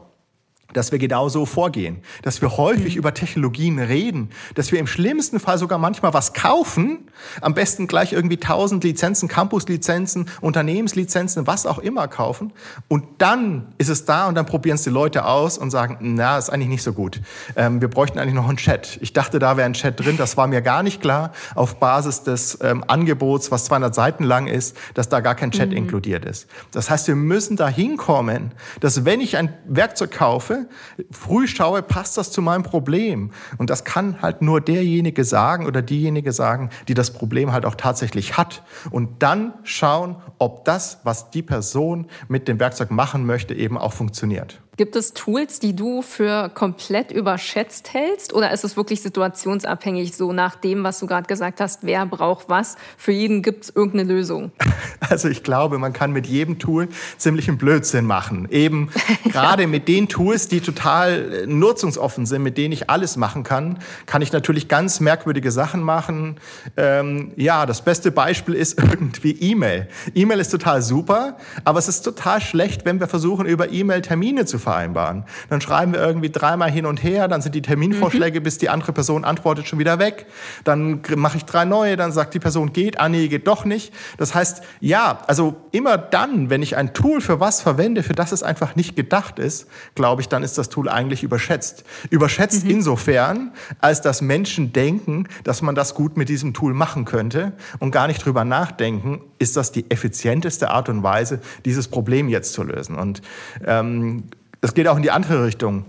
dass 0.76 0.92
wir 0.92 1.00
genau 1.00 1.30
so 1.30 1.46
vorgehen, 1.46 2.02
dass 2.22 2.42
wir 2.42 2.58
häufig 2.58 2.96
mhm. 2.96 3.00
über 3.00 3.14
Technologien 3.14 3.80
reden, 3.80 4.30
dass 4.56 4.72
wir 4.72 4.80
im 4.80 4.88
schlimmsten 4.88 5.40
Fall 5.40 5.58
sogar 5.58 5.78
manchmal 5.78 6.14
was 6.14 6.34
kaufen, 6.34 7.10
am 7.42 7.54
besten 7.54 7.88
gleich 7.88 8.14
irgendwie 8.14 8.36
1000 8.36 8.84
Lizenzen, 8.84 9.28
Campus-Lizenzen, 9.28 10.30
Unternehmenslizenzen, 10.42 11.48
was 11.48 11.66
auch 11.66 11.80
immer 11.80 12.08
kaufen 12.08 12.52
und 12.88 13.06
dann 13.20 13.74
ist 13.78 13.90
es 13.90 14.06
da 14.06 14.28
und 14.28 14.36
dann 14.36 14.46
probieren 14.46 14.76
es 14.76 14.84
die 14.84 14.90
Leute 14.90 15.26
aus 15.26 15.58
und 15.58 15.72
sagen, 15.72 15.98
na, 16.02 16.38
ist 16.38 16.50
eigentlich 16.50 16.70
nicht 16.70 16.84
so 16.84 16.94
gut. 16.94 17.22
Ähm, 17.56 17.82
wir 17.82 17.88
bräuchten 17.88 18.20
eigentlich 18.20 18.36
noch 18.36 18.48
einen 18.48 18.58
Chat. 18.58 18.98
Ich 19.02 19.14
dachte, 19.14 19.40
da 19.40 19.58
wäre 19.58 19.66
ein 19.66 19.74
Chat 19.74 20.00
drin, 20.00 20.18
das 20.18 20.38
war 20.38 20.48
mir 20.48 20.62
gar 20.62 20.84
nicht 20.84 21.02
klar 21.02 21.32
auf 21.56 21.80
Basis 21.80 22.24
des 22.24 22.60
ähm, 22.62 22.84
Angebots, 22.88 23.52
was 23.52 23.66
200 23.66 23.96
Seiten 23.96 24.24
lang 24.24 24.48
ist, 24.48 24.76
dass 24.94 25.10
da 25.10 25.20
gar 25.22 25.36
kein 25.36 25.52
Chat 25.52 25.70
mhm. 25.70 25.78
inkludiert 25.78 26.26
ist. 26.26 26.48
Das 26.72 26.90
heißt, 26.90 27.08
wir 27.08 27.16
müssen 27.16 27.56
da 27.56 27.68
hinkommen, 27.70 28.52
dass 28.80 29.06
wenn 29.06 29.22
ich 29.22 29.38
ein 29.38 29.54
Werkzeug 29.66 30.12
kaufe, 30.12 30.65
früh 31.12 31.48
schaue, 31.48 31.82
passt 31.82 32.18
das 32.18 32.32
zu 32.32 32.42
meinem 32.42 32.64
Problem? 32.64 33.32
Und 33.58 33.70
das 33.70 33.84
kann 33.84 34.22
halt 34.22 34.42
nur 34.42 34.62
derjenige 34.62 35.24
sagen 35.24 35.66
oder 35.66 35.82
diejenige 35.82 36.32
sagen, 36.32 36.70
die 36.88 36.94
das 36.94 37.12
Problem 37.12 37.52
halt 37.52 37.66
auch 37.66 37.76
tatsächlich 37.76 38.38
hat. 38.38 38.64
Und 38.92 39.24
dann 39.24 39.54
schauen, 39.64 40.18
ob 40.40 40.66
das, 40.66 41.00
was 41.04 41.30
die 41.32 41.42
Person 41.42 42.08
mit 42.28 42.48
dem 42.48 42.60
Werkzeug 42.60 42.92
machen 42.92 43.26
möchte, 43.26 43.54
eben 43.54 43.78
auch 43.78 43.94
funktioniert. 43.94 44.62
Gibt 44.78 44.98
es 44.98 45.14
Tools, 45.14 45.62
die 45.62 45.74
du 45.74 46.02
für 46.02 46.50
komplett 46.50 47.10
überschätzt 47.10 47.94
hältst? 47.94 48.34
Oder 48.34 48.52
ist 48.52 48.66
es 48.66 48.76
wirklich 48.76 49.02
situationsabhängig, 49.02 50.18
so 50.18 50.34
nach 50.34 50.56
dem, 50.56 50.84
was 50.84 51.00
du 51.00 51.08
gerade 51.08 51.28
gesagt 51.28 51.62
hast, 51.62 51.84
wer 51.84 52.06
braucht 52.06 52.50
was? 52.50 52.76
Für 52.98 53.14
jeden 53.14 53.42
gibt 53.42 53.64
es 53.64 53.70
irgendeine 53.70 54.04
Lösung. 54.04 54.52
Also 55.08 55.28
ich 55.28 55.44
glaube, 55.44 55.78
man 55.78 55.94
kann 55.94 56.14
mit 56.14 56.26
jedem 56.26 56.58
Tool 56.58 56.88
ziemlichen 57.18 57.58
Blödsinn 57.58 58.06
machen. 58.06 58.48
Eben 58.50 58.90
gerade 59.26 59.68
mit 59.68 59.88
den 59.88 60.08
Tools, 60.08 60.48
die 60.48 60.62
total 60.62 61.44
äh, 61.44 61.48
nutzungsoffen 61.48 62.26
sind, 62.26 62.42
mit 62.42 62.58
denen 62.58 62.72
ich 62.72 62.90
alles 62.90 63.16
machen 63.16 63.44
kann, 63.44 63.78
kann 64.08 64.24
ich 64.24 64.32
natürlich 64.32 64.68
ganz 64.68 65.00
merkwürdige 65.02 65.52
Sachen 65.52 65.84
machen. 65.84 66.38
Ähm, 66.76 67.34
ja, 67.36 67.68
das 67.68 67.84
beste 67.84 68.10
Beispiel 68.12 68.56
ist 68.56 68.80
irgendwie 68.82 69.32
E-Mail. 69.34 69.90
E-Mail 70.16 70.40
ist 70.40 70.50
total 70.50 70.82
super, 70.82 71.38
aber 71.66 71.78
es 71.78 71.88
ist 71.88 72.02
total 72.02 72.42
schlecht, 72.42 72.86
wenn 72.86 73.00
wir 73.00 73.08
versuchen, 73.08 73.46
über 73.46 73.72
E-Mail 73.72 74.02
Termine 74.02 74.46
zu 74.46 74.58
vereinbaren. 74.66 75.24
Dann 75.50 75.62
schreiben 75.62 75.94
wir 75.94 76.02
irgendwie 76.02 76.30
dreimal 76.30 76.70
hin 76.70 76.86
und 76.86 77.04
her, 77.04 77.28
dann 77.28 77.42
sind 77.42 77.56
die 77.56 77.62
Terminvorschläge, 77.62 78.40
mhm. 78.40 78.44
bis 78.44 78.58
die 78.58 78.70
andere 78.70 78.92
Person 78.92 79.24
antwortet, 79.24 79.68
schon 79.68 79.80
wieder 79.80 80.00
weg. 80.00 80.26
Dann 80.64 81.02
mache 81.16 81.38
ich 81.38 81.46
drei 81.46 81.66
neue, 81.66 81.96
dann 81.96 82.12
sagt 82.12 82.34
die 82.34 82.40
Person 82.40 82.74
geht, 82.74 83.00
ah 83.00 83.08
nee, 83.08 83.28
geht 83.28 83.48
doch 83.48 83.64
nicht. 83.64 83.94
Das 84.18 84.34
heißt, 84.34 84.64
ja, 84.82 85.20
also 85.28 85.56
immer 85.72 85.98
dann, 85.98 86.50
wenn 86.50 86.62
ich 86.62 86.76
ein 86.76 86.94
Tool 86.94 87.22
für 87.22 87.40
was 87.40 87.62
verwende, 87.62 88.04
für 88.04 88.14
das 88.14 88.32
es 88.32 88.44
einfach 88.44 88.76
nicht 88.76 88.96
gedacht 88.96 89.40
ist, 89.40 89.68
glaube 89.94 90.22
ich, 90.22 90.28
dann 90.28 90.44
ist 90.44 90.58
das 90.58 90.70
Tool 90.70 90.90
eigentlich 90.90 91.24
überschätzt. 91.24 91.86
Überschätzt 92.10 92.66
mhm. 92.66 92.72
insofern, 92.72 93.52
als 93.80 94.02
dass 94.02 94.22
Menschen 94.22 94.74
denken, 94.74 95.28
dass 95.44 95.62
man 95.62 95.76
das 95.76 95.94
gut 95.94 96.18
mit 96.18 96.28
diesem 96.28 96.54
Tool 96.54 96.74
machen 96.74 97.06
könnte 97.06 97.54
und 97.80 97.92
gar 97.92 98.08
nicht 98.08 98.26
drüber 98.26 98.44
nachdenken, 98.44 99.22
ist 99.38 99.56
das 99.56 99.72
die 99.72 99.90
effizienteste 99.92 100.72
Art 100.72 100.90
und 100.90 101.04
Weise, 101.04 101.40
dieses 101.66 101.88
Problem 101.88 102.30
jetzt 102.30 102.54
zu 102.54 102.64
lösen. 102.64 102.96
Und 102.96 103.22
ähm, 103.66 104.24
das 104.66 104.74
geht 104.74 104.88
auch 104.88 104.98
in 104.98 105.04
die 105.04 105.12
andere 105.12 105.46
Richtung 105.46 105.86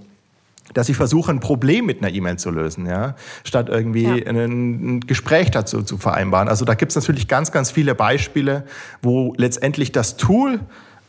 dass 0.75 0.89
ich 0.89 0.97
versuche, 0.97 1.31
ein 1.31 1.41
Problem 1.41 1.87
mit 1.87 2.03
einer 2.03 2.13
E-Mail 2.13 2.39
zu 2.39 2.51
lösen, 2.51 2.87
ja, 2.87 3.15
statt 3.45 3.69
irgendwie 3.69 4.03
ja. 4.03 4.27
ein, 4.27 5.01
Gespräch 5.01 5.51
dazu 5.51 5.83
zu 5.83 5.97
vereinbaren. 5.97 6.49
Also 6.49 6.65
da 6.65 6.75
gibt 6.75 6.91
es 6.91 6.97
natürlich 6.97 7.29
ganz, 7.29 7.53
ganz 7.53 7.71
viele 7.71 7.95
Beispiele, 7.95 8.65
wo 9.01 9.33
letztendlich 9.37 9.93
das 9.93 10.17
Tool 10.17 10.59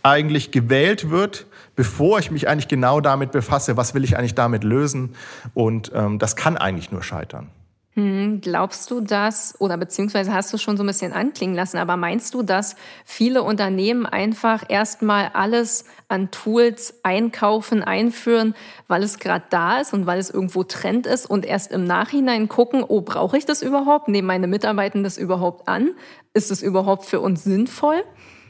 eigentlich 0.03 0.51
gewählt 0.51 1.09
wird, 1.09 1.47
bevor 1.75 2.19
ich 2.19 2.31
mich 2.31 2.47
eigentlich 2.47 2.67
genau 2.67 3.01
damit 3.01 3.31
befasse, 3.31 3.77
was 3.77 3.95
will 3.95 4.03
ich 4.03 4.15
eigentlich 4.15 4.35
damit 4.35 4.63
lösen. 4.63 5.15
Und 5.55 5.91
ähm, 5.93 6.19
das 6.19 6.35
kann 6.35 6.55
eigentlich 6.55 6.91
nur 6.91 7.01
scheitern. 7.01 7.49
Hm, 7.97 8.41
glaubst 8.41 8.91
du 8.91 9.01
das, 9.01 9.55
oder 9.57 9.75
beziehungsweise 9.75 10.31
hast 10.31 10.53
du 10.53 10.59
schon 10.59 10.77
so 10.77 10.83
ein 10.83 10.85
bisschen 10.85 11.13
anklingen 11.13 11.55
lassen, 11.55 11.77
aber 11.77 11.97
meinst 11.97 12.31
du, 12.35 12.43
dass 12.43 12.75
viele 13.05 13.41
Unternehmen 13.41 14.05
einfach 14.05 14.63
erstmal 14.69 15.31
alles 15.33 15.83
an 16.07 16.29
Tools 16.29 16.93
einkaufen, 17.01 17.81
einführen, 17.83 18.53
weil 18.87 19.01
es 19.01 19.17
gerade 19.17 19.45
da 19.49 19.79
ist 19.79 19.95
und 19.95 20.05
weil 20.05 20.19
es 20.19 20.29
irgendwo 20.29 20.61
Trend 20.63 21.07
ist 21.07 21.25
und 21.25 21.43
erst 21.43 21.71
im 21.71 21.85
Nachhinein 21.85 22.47
gucken, 22.47 22.83
oh, 22.87 23.01
brauche 23.01 23.35
ich 23.35 23.45
das 23.45 23.63
überhaupt? 23.63 24.09
Nehmen 24.09 24.27
meine 24.27 24.45
Mitarbeiter 24.45 25.01
das 25.01 25.17
überhaupt 25.17 25.67
an? 25.67 25.89
Ist 26.35 26.51
es 26.51 26.61
überhaupt 26.61 27.03
für 27.03 27.19
uns 27.19 27.43
sinnvoll? 27.45 28.03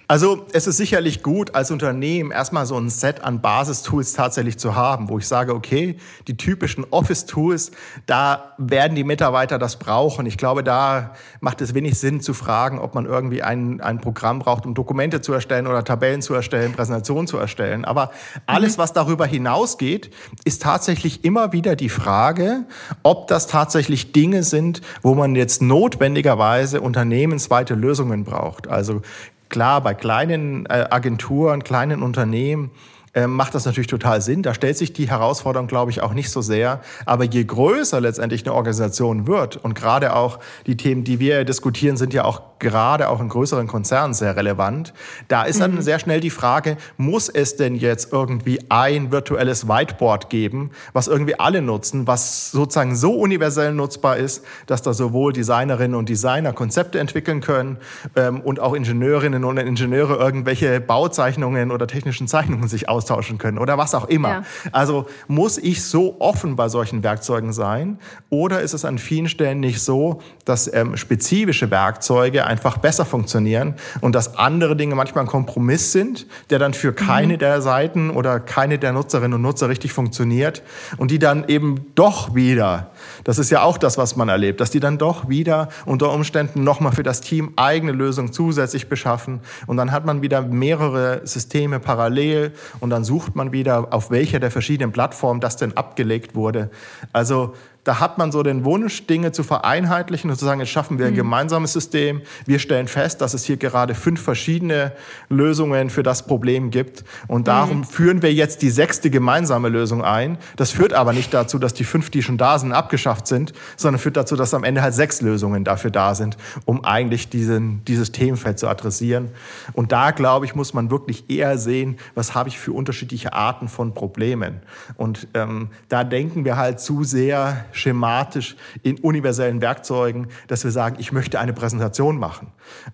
Also 0.09 0.45
es 0.53 0.67
ist 0.67 0.77
sicherlich 0.77 1.21
gut, 1.21 1.53
als 1.53 1.69
Unternehmen 1.69 2.31
erstmal 2.31 2.65
so 2.65 2.77
ein 2.77 2.89
Set 2.89 3.25
an 3.25 3.41
Basistools 3.41 4.13
tatsächlich 4.13 4.57
zu 4.57 4.73
haben, 4.73 5.09
wo 5.09 5.17
ich 5.17 5.27
sage, 5.27 5.53
okay, 5.53 5.97
die 6.29 6.37
typischen 6.37 6.85
Office-Tools, 6.89 7.71
da 8.05 8.53
werden 8.57 8.95
die 8.95 9.03
Mitarbeiter 9.03 9.59
das 9.59 9.77
brauchen. 9.79 10.25
Ich 10.25 10.37
glaube, 10.37 10.63
da 10.63 11.13
macht 11.41 11.59
es 11.59 11.73
wenig 11.73 11.99
Sinn 11.99 12.21
zu 12.21 12.33
fragen, 12.33 12.79
ob 12.79 12.95
man 12.95 13.05
irgendwie 13.05 13.43
ein, 13.43 13.81
ein 13.81 13.99
Programm 13.99 14.39
braucht, 14.39 14.65
um 14.65 14.73
Dokumente 14.73 15.19
zu 15.19 15.33
erstellen 15.33 15.67
oder 15.67 15.83
Tabellen 15.83 16.21
zu 16.21 16.33
erstellen, 16.33 16.71
Präsentationen 16.71 17.27
zu 17.27 17.37
erstellen. 17.37 17.83
Aber 17.83 18.11
alles, 18.45 18.77
mhm. 18.77 18.81
was 18.83 18.93
darüber 18.93 19.25
hinausgeht, 19.25 20.11
ist 20.45 20.61
tatsächlich 20.61 21.25
immer 21.25 21.51
wieder 21.51 21.75
die 21.75 21.89
Frage, 21.89 22.63
ob 23.03 23.27
das 23.27 23.47
tatsächlich 23.47 24.13
Dinge 24.13 24.43
sind, 24.43 24.79
wo 25.01 25.15
man 25.15 25.35
jetzt 25.35 25.61
notwendigerweise 25.61 26.79
unternehmensweite 26.79 27.75
Lösungen 27.75 28.23
braucht. 28.23 28.69
Also 28.69 29.01
Klar, 29.49 29.81
bei 29.81 29.93
kleinen 29.93 30.65
äh, 30.65 30.87
Agenturen, 30.89 31.63
kleinen 31.63 32.03
Unternehmen 32.03 32.71
ähm, 33.17 33.31
macht 33.31 33.55
das 33.55 33.65
natürlich 33.65 33.87
total 33.87 34.21
Sinn. 34.21 34.43
Da 34.43 34.53
stellt 34.53 34.77
sich 34.77 34.93
die 34.93 35.09
Herausforderung, 35.09 35.65
glaube 35.65 35.89
ich, 35.89 36.03
auch 36.03 36.13
nicht 36.13 36.29
so 36.29 36.41
sehr. 36.41 36.81
Aber 37.07 37.23
je 37.23 37.43
größer 37.43 37.99
letztendlich 37.99 38.45
eine 38.45 38.53
Organisation 38.53 39.25
wird 39.25 39.57
und 39.57 39.73
gerade 39.73 40.15
auch 40.15 40.37
die 40.67 40.77
Themen, 40.77 41.03
die 41.03 41.19
wir 41.19 41.43
diskutieren, 41.43 41.97
sind 41.97 42.13
ja 42.13 42.25
auch 42.25 42.43
gerade 42.59 43.09
auch 43.09 43.19
in 43.19 43.29
größeren 43.29 43.67
Konzernen 43.67 44.13
sehr 44.13 44.35
relevant. 44.35 44.93
Da 45.29 45.43
ist 45.43 45.59
dann 45.59 45.75
mhm. 45.75 45.81
sehr 45.81 45.97
schnell 45.97 46.19
die 46.19 46.29
Frage, 46.29 46.77
muss 46.97 47.27
es 47.27 47.55
denn 47.55 47.75
jetzt 47.75 48.13
irgendwie 48.13 48.59
ein 48.69 49.11
virtuelles 49.11 49.67
Whiteboard 49.67 50.29
geben, 50.29 50.71
was 50.93 51.07
irgendwie 51.07 51.39
alle 51.39 51.61
nutzen, 51.63 52.05
was 52.05 52.51
sozusagen 52.51 52.95
so 52.95 53.13
universell 53.13 53.73
nutzbar 53.73 54.17
ist, 54.17 54.45
dass 54.67 54.83
da 54.83 54.93
sowohl 54.93 55.33
Designerinnen 55.33 55.95
und 55.95 56.09
Designer 56.09 56.53
Konzepte 56.53 56.99
entwickeln 56.99 57.41
können 57.41 57.77
ähm, 58.15 58.41
und 58.41 58.59
auch 58.59 58.73
Ingenieurinnen 58.73 59.43
und 59.43 59.57
Ingenieure 59.57 60.17
irgendwelche 60.17 60.79
Bauzeichnungen 60.79 61.71
oder 61.71 61.87
technischen 61.87 62.27
Zeichnungen 62.27 62.67
sich 62.67 62.89
austauschen 63.07 63.37
können 63.37 63.57
oder 63.57 63.77
was 63.77 63.95
auch 63.95 64.05
immer. 64.05 64.29
Ja. 64.29 64.43
Also 64.71 65.05
muss 65.27 65.57
ich 65.57 65.83
so 65.83 66.17
offen 66.19 66.55
bei 66.55 66.69
solchen 66.69 67.03
Werkzeugen 67.03 67.53
sein 67.53 67.99
oder 68.29 68.61
ist 68.61 68.73
es 68.73 68.85
an 68.85 68.97
vielen 68.97 69.29
Stellen 69.29 69.59
nicht 69.59 69.81
so, 69.81 70.21
dass 70.45 70.71
ähm, 70.73 70.97
spezifische 70.97 71.71
Werkzeuge 71.71 72.45
einfach 72.45 72.77
besser 72.77 73.05
funktionieren 73.05 73.75
und 74.01 74.13
dass 74.13 74.37
andere 74.37 74.75
Dinge 74.75 74.95
manchmal 74.95 75.23
ein 75.23 75.27
Kompromiss 75.27 75.91
sind, 75.91 76.27
der 76.49 76.59
dann 76.59 76.73
für 76.73 76.93
keine 76.93 77.33
mhm. 77.33 77.39
der 77.39 77.61
Seiten 77.61 78.09
oder 78.09 78.39
keine 78.39 78.77
der 78.77 78.91
Nutzerinnen 78.91 79.33
und 79.33 79.41
Nutzer 79.41 79.69
richtig 79.69 79.93
funktioniert 79.93 80.63
und 80.97 81.11
die 81.11 81.19
dann 81.19 81.47
eben 81.47 81.87
doch 81.95 82.35
wieder, 82.35 82.91
das 83.23 83.39
ist 83.39 83.49
ja 83.49 83.63
auch 83.63 83.77
das, 83.77 83.97
was 83.97 84.15
man 84.15 84.29
erlebt, 84.29 84.61
dass 84.61 84.71
die 84.71 84.79
dann 84.79 84.97
doch 84.97 85.29
wieder 85.29 85.69
unter 85.85 86.11
Umständen 86.11 86.63
nochmal 86.63 86.91
für 86.91 87.03
das 87.03 87.21
Team 87.21 87.53
eigene 87.55 87.91
Lösungen 87.91 88.33
zusätzlich 88.33 88.89
beschaffen 88.89 89.41
und 89.65 89.77
dann 89.77 89.91
hat 89.91 90.05
man 90.05 90.21
wieder 90.21 90.41
mehrere 90.41 91.21
Systeme 91.25 91.79
parallel 91.79 92.53
und 92.79 92.89
dann 92.89 93.03
sucht 93.03 93.35
man 93.35 93.51
wieder, 93.51 93.87
auf 93.91 94.11
welcher 94.11 94.39
der 94.39 94.51
verschiedenen 94.51 94.91
Plattformen 94.91 95.39
das 95.39 95.57
denn 95.57 95.75
abgelegt 95.75 96.35
wurde. 96.35 96.69
Also 97.13 97.53
da 97.87 98.01
hat 98.01 98.17
man 98.17 98.33
so 98.33 98.43
den 98.43 98.65
Wunsch, 98.65 99.07
Dinge 99.07 99.31
zu 99.31 99.43
vereinheitlichen 99.43 100.29
und 100.29 100.35
zu 100.35 100.43
sagen, 100.43 100.59
jetzt 100.59 100.71
schaffen 100.71 100.99
wir 100.99 101.05
ein 101.05 101.13
mhm. 101.13 101.17
gemeinsames 101.17 101.71
System. 101.71 102.21
Wir 102.45 102.59
stellen 102.59 102.89
fest, 102.89 103.21
dass 103.21 103.33
es 103.33 103.45
hier 103.45 103.55
gerade 103.55 103.95
fünf 103.95 104.21
verschiedene 104.21 104.91
Lösungen 105.29 105.89
für 105.89 106.03
das 106.03 106.27
Problem 106.27 106.69
gibt. 106.69 107.05
Und 107.29 107.47
darum 107.47 107.77
mhm. 107.77 107.83
führen 107.85 108.21
wir 108.21 108.33
jetzt 108.33 108.61
die 108.61 108.71
sechste 108.71 109.09
gemeinsame 109.09 109.69
Lösung 109.69 110.03
ein. 110.03 110.37
Das 110.57 110.71
führt 110.71 110.91
aber 110.91 111.13
nicht 111.13 111.33
dazu, 111.33 111.59
dass 111.59 111.73
die 111.73 111.85
fünf, 111.85 112.09
die 112.09 112.21
schon 112.21 112.37
da 112.37 112.59
sind, 112.59 112.73
abgeschafft 112.73 113.25
sind, 113.25 113.53
sondern 113.77 114.01
führt 114.01 114.17
dazu, 114.17 114.35
dass 114.35 114.53
am 114.53 114.65
Ende 114.65 114.81
halt 114.81 114.93
sechs 114.93 115.21
Lösungen 115.21 115.63
dafür 115.63 115.91
da 115.91 116.13
sind, 116.13 116.35
um 116.65 116.83
eigentlich 116.83 117.29
diesen, 117.29 117.85
dieses 117.85 118.11
Themenfeld 118.11 118.59
zu 118.59 118.67
adressieren. 118.67 119.29
Und 119.71 119.93
da, 119.93 120.11
glaube 120.11 120.45
ich, 120.45 120.55
muss 120.55 120.73
man 120.73 120.91
wirklich 120.91 121.29
eher 121.29 121.57
sehen, 121.57 121.95
was 122.15 122.35
habe 122.35 122.49
ich 122.49 122.59
für 122.59 122.73
unterschiedliche 122.73 123.31
Arten 123.31 123.69
von 123.69 123.93
Problemen. 123.93 124.59
Und 124.97 125.29
ähm, 125.35 125.69
da 125.87 126.03
denken 126.03 126.43
wir 126.43 126.57
halt 126.57 126.81
zu 126.81 127.05
sehr 127.05 127.63
schematisch 127.77 128.55
in 128.83 128.99
universellen 128.99 129.61
Werkzeugen, 129.61 130.27
dass 130.47 130.63
wir 130.63 130.71
sagen, 130.71 130.97
ich 130.99 131.11
möchte 131.11 131.39
eine 131.39 131.53
Präsentation 131.53 132.17
machen. 132.17 132.47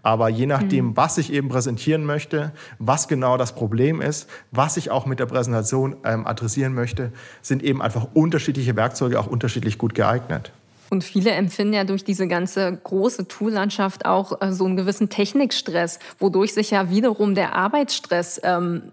Aber 0.03 0.29
je 0.29 0.45
nachdem, 0.45 0.87
mhm. 0.87 0.97
was 0.97 1.17
ich 1.17 1.33
eben 1.33 1.49
präsentieren 1.49 2.05
möchte, 2.05 2.51
was 2.79 3.07
genau 3.07 3.37
das 3.37 3.55
Problem 3.55 4.01
ist, 4.01 4.29
was 4.51 4.77
ich 4.77 4.91
auch 4.91 5.05
mit 5.05 5.19
der 5.19 5.25
Präsentation 5.25 5.95
ähm, 6.03 6.27
adressieren 6.27 6.73
möchte, 6.73 7.11
sind 7.41 7.63
eben 7.63 7.81
einfach 7.81 8.07
unterschiedliche 8.13 8.75
Werkzeuge 8.75 9.19
auch 9.19 9.27
unterschiedlich 9.27 9.77
gut 9.77 9.95
geeignet. 9.95 10.51
Und 10.93 11.03
viele 11.03 11.31
empfinden 11.31 11.73
ja 11.73 11.85
durch 11.85 12.03
diese 12.03 12.27
ganze 12.27 12.71
große 12.71 13.27
Toollandschaft 13.27 14.05
auch 14.05 14.41
äh, 14.41 14.51
so 14.51 14.65
einen 14.65 14.77
gewissen 14.77 15.09
Technikstress, 15.09 15.97
wodurch 16.19 16.53
sich 16.53 16.69
ja 16.69 16.91
wiederum 16.91 17.33
der 17.33 17.55
Arbeitsstress 17.55 18.39
ähm, 18.43 18.91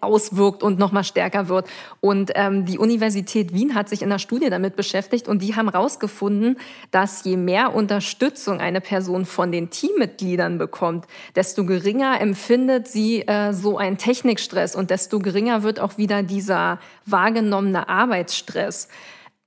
auswirkt 0.00 0.62
und 0.62 0.78
noch 0.78 0.92
mal 0.92 1.04
stärker 1.04 1.48
wird. 1.48 1.68
Und 2.00 2.32
ähm, 2.34 2.64
die 2.64 2.78
Universität 2.78 3.52
Wien 3.52 3.74
hat 3.74 3.88
sich 3.88 4.02
in 4.02 4.08
einer 4.08 4.18
Studie 4.18 4.50
damit 4.50 4.76
beschäftigt 4.76 5.28
und 5.28 5.42
die 5.42 5.56
haben 5.56 5.70
herausgefunden, 5.70 6.58
dass 6.90 7.24
je 7.24 7.36
mehr 7.36 7.74
Unterstützung 7.74 8.60
eine 8.60 8.80
Person 8.80 9.24
von 9.24 9.50
den 9.50 9.70
Teammitgliedern 9.70 10.58
bekommt, 10.58 11.06
desto 11.34 11.64
geringer 11.64 12.20
empfindet 12.20 12.88
sie 12.88 13.22
äh, 13.22 13.52
so 13.52 13.78
einen 13.78 13.98
Technikstress 13.98 14.76
und 14.76 14.90
desto 14.90 15.18
geringer 15.18 15.62
wird 15.62 15.80
auch 15.80 15.98
wieder 15.98 16.22
dieser 16.22 16.78
wahrgenommene 17.04 17.88
Arbeitsstress. 17.88 18.88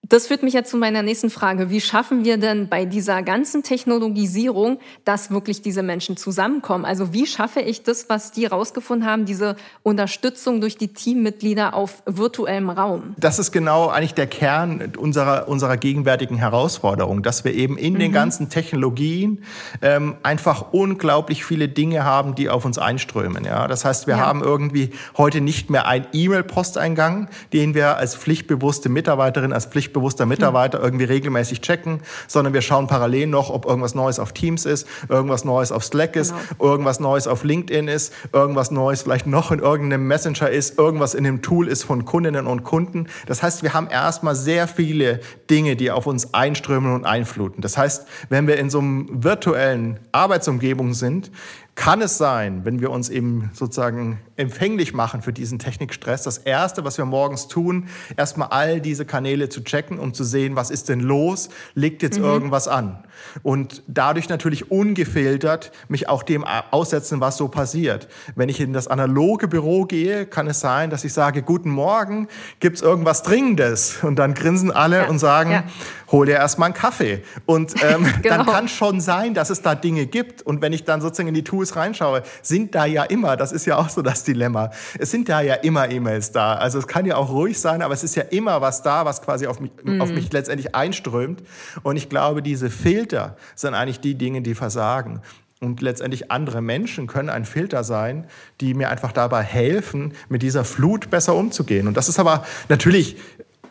Das 0.10 0.28
führt 0.28 0.42
mich 0.42 0.54
jetzt 0.54 0.72
zu 0.72 0.78
meiner 0.78 1.04
nächsten 1.04 1.30
Frage. 1.30 1.70
Wie 1.70 1.80
schaffen 1.80 2.26
wir 2.26 2.38
denn 2.38 2.68
bei 2.68 2.86
dieser 2.86 3.22
ganzen 3.22 3.62
Technologisierung, 3.62 4.80
dass 5.06 5.30
wirklich 5.30 5.62
diese 5.62 5.84
Menschen 5.84 6.18
zusammenkommen? 6.18 6.86
Also 6.86 7.14
wie 7.14 7.28
schaffe 7.28 7.62
ich 7.62 7.84
das, 7.84 8.10
was 8.10 8.32
die 8.32 8.48
rausgefunden 8.48 9.08
haben, 9.08 9.26
diese 9.26 9.56
Unterstützung 9.84 10.60
durch 10.60 10.76
die 10.76 10.88
Teammitglieder 10.88 11.76
auf 11.76 12.02
virtuellem 12.08 12.72
Raum? 12.72 13.14
Das 13.18 13.38
ist 13.38 13.52
genau 13.52 13.90
eigentlich 13.90 14.16
der 14.16 14.26
Kern 14.26 14.94
unserer, 14.98 15.48
unserer 15.48 15.78
gegenwärtigen 15.78 16.36
Herausforderung, 16.36 17.22
dass 17.22 17.46
wir 17.46 17.54
eben 17.54 17.78
in 17.78 17.94
mhm. 17.94 18.00
den 18.00 18.12
ganzen 18.12 18.50
Technologien 18.50 19.44
ähm, 19.84 20.16
einfach 20.24 20.74
unglaublich 20.74 21.46
viele 21.46 21.70
Dinge 21.70 22.04
haben, 22.04 22.34
die 22.34 22.50
auf 22.50 22.66
uns 22.66 22.80
einströmen. 22.80 23.46
Ja? 23.46 23.68
Das 23.68 23.86
heißt, 23.86 24.08
wir 24.08 24.16
ja. 24.16 24.26
haben 24.26 24.42
irgendwie 24.42 24.90
heute 25.16 25.42
nicht 25.42 25.70
mehr 25.70 25.86
einen 25.86 26.08
E-Mail-Posteingang, 26.12 27.30
den 27.54 27.76
wir 27.76 27.98
als 27.98 28.16
pflichtbewusste 28.16 28.90
Mitarbeiterin, 28.90 29.54
als 29.54 29.68
Pflicht 29.68 29.90
pflichtbewusster 29.91 30.25
Mitarbeiter 30.25 30.82
irgendwie 30.82 31.04
regelmäßig 31.04 31.62
checken, 31.62 32.01
sondern 32.27 32.54
wir 32.54 32.62
schauen 32.62 32.88
parallel 32.88 33.27
noch, 33.27 33.49
ob 33.49 33.65
irgendwas 33.65 33.93
Neues 33.93 34.19
auf 34.19 34.32
Teams 34.32 34.65
ist, 34.65 34.88
irgendwas 35.10 35.43
Neues 35.43 35.71
auf 35.71 35.84
Slack 35.84 36.15
ist, 36.15 36.34
genau. 36.34 36.71
irgendwas 36.71 36.99
Neues 36.99 37.27
auf 37.27 37.43
LinkedIn 37.43 37.88
ist, 37.88 38.13
irgendwas 38.32 38.71
Neues 38.71 39.04
vielleicht 39.04 39.27
noch 39.27 39.51
in 39.51 39.60
irgendeinem 39.60 40.08
Messenger 40.08 40.49
ist, 40.49 40.77
irgendwas 40.80 41.13
in 41.13 41.23
dem 41.23 41.41
Tool 41.41 41.67
ist 41.67 41.84
von 41.84 42.06
Kundinnen 42.06 42.47
und 42.47 42.63
Kunden. 42.63 43.08
Das 43.27 43.43
heißt, 43.43 43.63
wir 43.63 43.73
haben 43.73 43.88
erstmal 43.88 44.36
sehr 44.36 44.67
viele 44.67 45.19
Dinge, 45.49 45.75
die 45.75 45.91
auf 45.91 46.08
uns 46.08 46.34
einströmen 46.34 46.93
und 46.93 47.06
einfluten. 47.06 47.62
Das 47.62 47.77
heißt, 47.77 48.08
wenn 48.30 48.47
wir 48.47 48.58
in 48.58 48.69
so 48.69 48.80
einem 48.80 49.23
virtuellen 49.23 49.99
Arbeitsumgebung 50.12 50.93
sind, 50.93 51.32
kann 51.75 52.01
es 52.01 52.17
sein, 52.17 52.65
wenn 52.65 52.81
wir 52.81 52.91
uns 52.91 53.10
eben 53.10 53.49
sozusagen 53.53 54.19
empfänglich 54.36 54.93
machen 54.93 55.21
für 55.21 55.31
diesen 55.31 55.57
Technikstress, 55.57 56.23
das 56.23 56.38
Erste, 56.38 56.84
was 56.84 56.97
wir 56.97 57.05
morgens 57.05 57.47
tun, 57.47 57.88
erstmal 58.17 58.49
all 58.49 58.81
diese 58.81 59.05
Kanäle 59.05 59.49
zu 59.49 59.63
checken, 59.63 59.97
um 59.97 60.13
zu 60.13 60.23
sehen, 60.23 60.55
was 60.55 60.69
ist 60.69 60.89
denn 60.89 60.99
los, 60.99 61.49
liegt 61.73 62.03
jetzt 62.03 62.19
mhm. 62.19 62.25
irgendwas 62.25 62.67
an. 62.67 63.03
Und 63.43 63.84
dadurch 63.88 64.29
natürlich 64.29 64.71
ungefiltert 64.71 65.71
mich 65.88 66.10
auch 66.10 66.23
dem 66.23 66.43
aussetzen, 66.43 67.21
was 67.21 67.38
so 67.38 67.47
passiert. 67.47 68.07
Wenn 68.36 68.49
ich 68.49 68.60
in 68.60 68.73
das 68.73 68.88
analoge 68.88 69.47
Büro 69.47 69.86
gehe, 69.86 70.25
kann 70.25 70.47
es 70.47 70.60
sein, 70.60 70.89
dass 70.89 71.03
ich 71.03 71.13
sage, 71.13 71.41
guten 71.41 71.69
Morgen, 71.69 72.27
gibt's 72.60 72.81
irgendwas 72.81 73.23
Dringendes? 73.23 74.03
Und 74.03 74.17
dann 74.17 74.34
grinsen 74.34 74.71
alle 74.71 75.03
ja. 75.03 75.07
und 75.07 75.19
sagen, 75.19 75.51
ja. 75.51 75.63
Hol 76.12 76.26
dir 76.26 76.34
erstmal 76.34 76.67
einen 76.67 76.74
Kaffee. 76.74 77.24
Und 77.45 77.74
ähm, 77.84 78.06
genau. 78.21 78.38
dann 78.38 78.45
kann 78.45 78.67
schon 78.67 79.02
sein, 79.02 79.34
dass 79.34 79.50
es 79.50 79.62
da 79.62 79.76
Dinge 79.76 80.06
gibt. 80.06 80.41
Und 80.41 80.62
wenn 80.62 80.74
ich 80.74 80.84
dann 80.84 81.02
sozusagen 81.02 81.30
in 81.30 81.34
die 81.34 81.43
Tools 81.43 81.76
reinschaue, 81.76 82.24
sind 82.41 82.76
da 82.76 82.86
ja 82.86 83.04
immer, 83.04 83.38
das 83.38 83.52
ist 83.52 83.65
ja 83.65 83.78
auch 83.78 83.89
so 83.89 84.02
das 84.02 84.24
Dilemma, 84.24 84.71
es 85.00 85.12
sind 85.12 85.30
da 85.30 85.41
ja 85.41 85.56
immer 85.56 85.89
E-Mails 85.89 86.32
da. 86.32 86.56
Also 86.56 86.80
es 86.80 86.88
kann 86.88 87.06
ja 87.06 87.15
auch 87.15 87.30
ruhig 87.30 87.60
sein, 87.60 87.82
aber 87.82 87.93
es 87.93 88.04
ist 88.04 88.15
ja 88.15 88.24
immer 88.24 88.62
was 88.62 88.82
da, 88.82 89.06
was 89.06 89.21
quasi 89.21 89.47
auf 89.47 89.60
mich, 89.60 89.71
mhm. 89.84 90.02
auf 90.02 90.10
mich 90.10 90.32
letztendlich 90.32 90.76
einströmt. 90.76 91.43
Und 91.84 91.97
ich 91.97 92.10
glaube, 92.10 92.41
diese 92.41 92.69
Filter 92.69 93.38
sind 93.56 93.74
eigentlich 93.74 94.00
die 94.00 94.15
Dinge, 94.15 94.41
die 94.41 94.56
versagen. 94.56 95.21
Und 95.63 95.80
letztendlich 95.82 96.32
andere 96.32 96.60
Menschen 96.60 97.06
können 97.06 97.30
ein 97.30 97.45
Filter 97.45 97.84
sein, 97.84 98.26
die 98.62 98.74
mir 98.74 98.89
einfach 98.89 99.12
dabei 99.12 99.43
helfen, 99.43 100.13
mit 100.28 100.41
dieser 100.41 100.65
Flut 100.65 101.12
besser 101.12 101.36
umzugehen. 101.36 101.88
Und 101.88 101.95
das 101.97 102.10
ist 102.10 102.17
aber 102.17 102.43
natürlich 102.67 103.17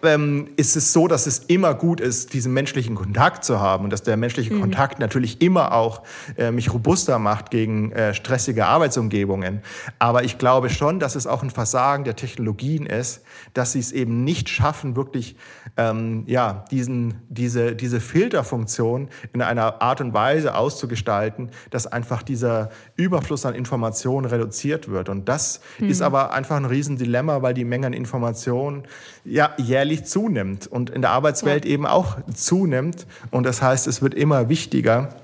ähm, 0.02 0.48
ist 0.56 0.76
es 0.76 0.92
so, 0.92 1.08
dass 1.08 1.26
es 1.26 1.38
immer 1.38 1.74
gut 1.74 2.00
ist, 2.00 2.32
diesen 2.32 2.52
menschlichen 2.52 2.94
Kontakt 2.94 3.44
zu 3.44 3.60
haben 3.60 3.84
und 3.84 3.90
dass 3.90 4.02
der 4.02 4.16
menschliche 4.16 4.54
mhm. 4.54 4.60
Kontakt 4.60 4.98
natürlich 4.98 5.40
immer 5.42 5.72
auch 5.72 6.02
äh, 6.36 6.50
mich 6.50 6.72
robuster 6.72 7.18
macht 7.18 7.50
gegen 7.50 7.92
äh, 7.92 8.14
stressige 8.14 8.66
Arbeitsumgebungen. 8.66 9.62
Aber 9.98 10.24
ich 10.24 10.38
glaube 10.38 10.70
schon, 10.70 11.00
dass 11.00 11.14
es 11.14 11.26
auch 11.26 11.42
ein 11.42 11.50
Versagen 11.50 12.04
der 12.04 12.16
Technologien 12.16 12.86
ist, 12.86 13.22
dass 13.54 13.72
sie 13.72 13.80
es 13.80 13.92
eben 13.92 14.24
nicht 14.24 14.48
schaffen, 14.48 14.96
wirklich 14.96 15.36
ähm, 15.80 16.24
ja, 16.26 16.64
diesen, 16.70 17.14
diese, 17.28 17.74
diese 17.74 18.00
Filterfunktion 18.00 19.08
in 19.32 19.40
einer 19.40 19.80
Art 19.80 20.02
und 20.02 20.12
Weise 20.12 20.54
auszugestalten, 20.54 21.50
dass 21.70 21.86
einfach 21.86 22.22
dieser 22.22 22.70
Überfluss 22.96 23.46
an 23.46 23.54
Informationen 23.54 24.26
reduziert 24.26 24.90
wird. 24.90 25.08
Und 25.08 25.28
das 25.28 25.60
mhm. 25.78 25.88
ist 25.88 26.02
aber 26.02 26.32
einfach 26.32 26.56
ein 26.56 26.66
Riesendilemma, 26.66 27.40
weil 27.40 27.54
die 27.54 27.64
Menge 27.64 27.86
an 27.86 27.92
Informationen 27.94 28.84
ja 29.24 29.54
jährlich 29.56 30.04
zunimmt 30.04 30.66
und 30.66 30.90
in 30.90 31.00
der 31.00 31.12
Arbeitswelt 31.12 31.64
ja. 31.64 31.70
eben 31.70 31.86
auch 31.86 32.18
zunimmt. 32.34 33.06
Und 33.30 33.44
das 33.44 33.62
heißt, 33.62 33.86
es 33.86 34.02
wird 34.02 34.14
immer 34.14 34.50
wichtiger, 34.50 35.14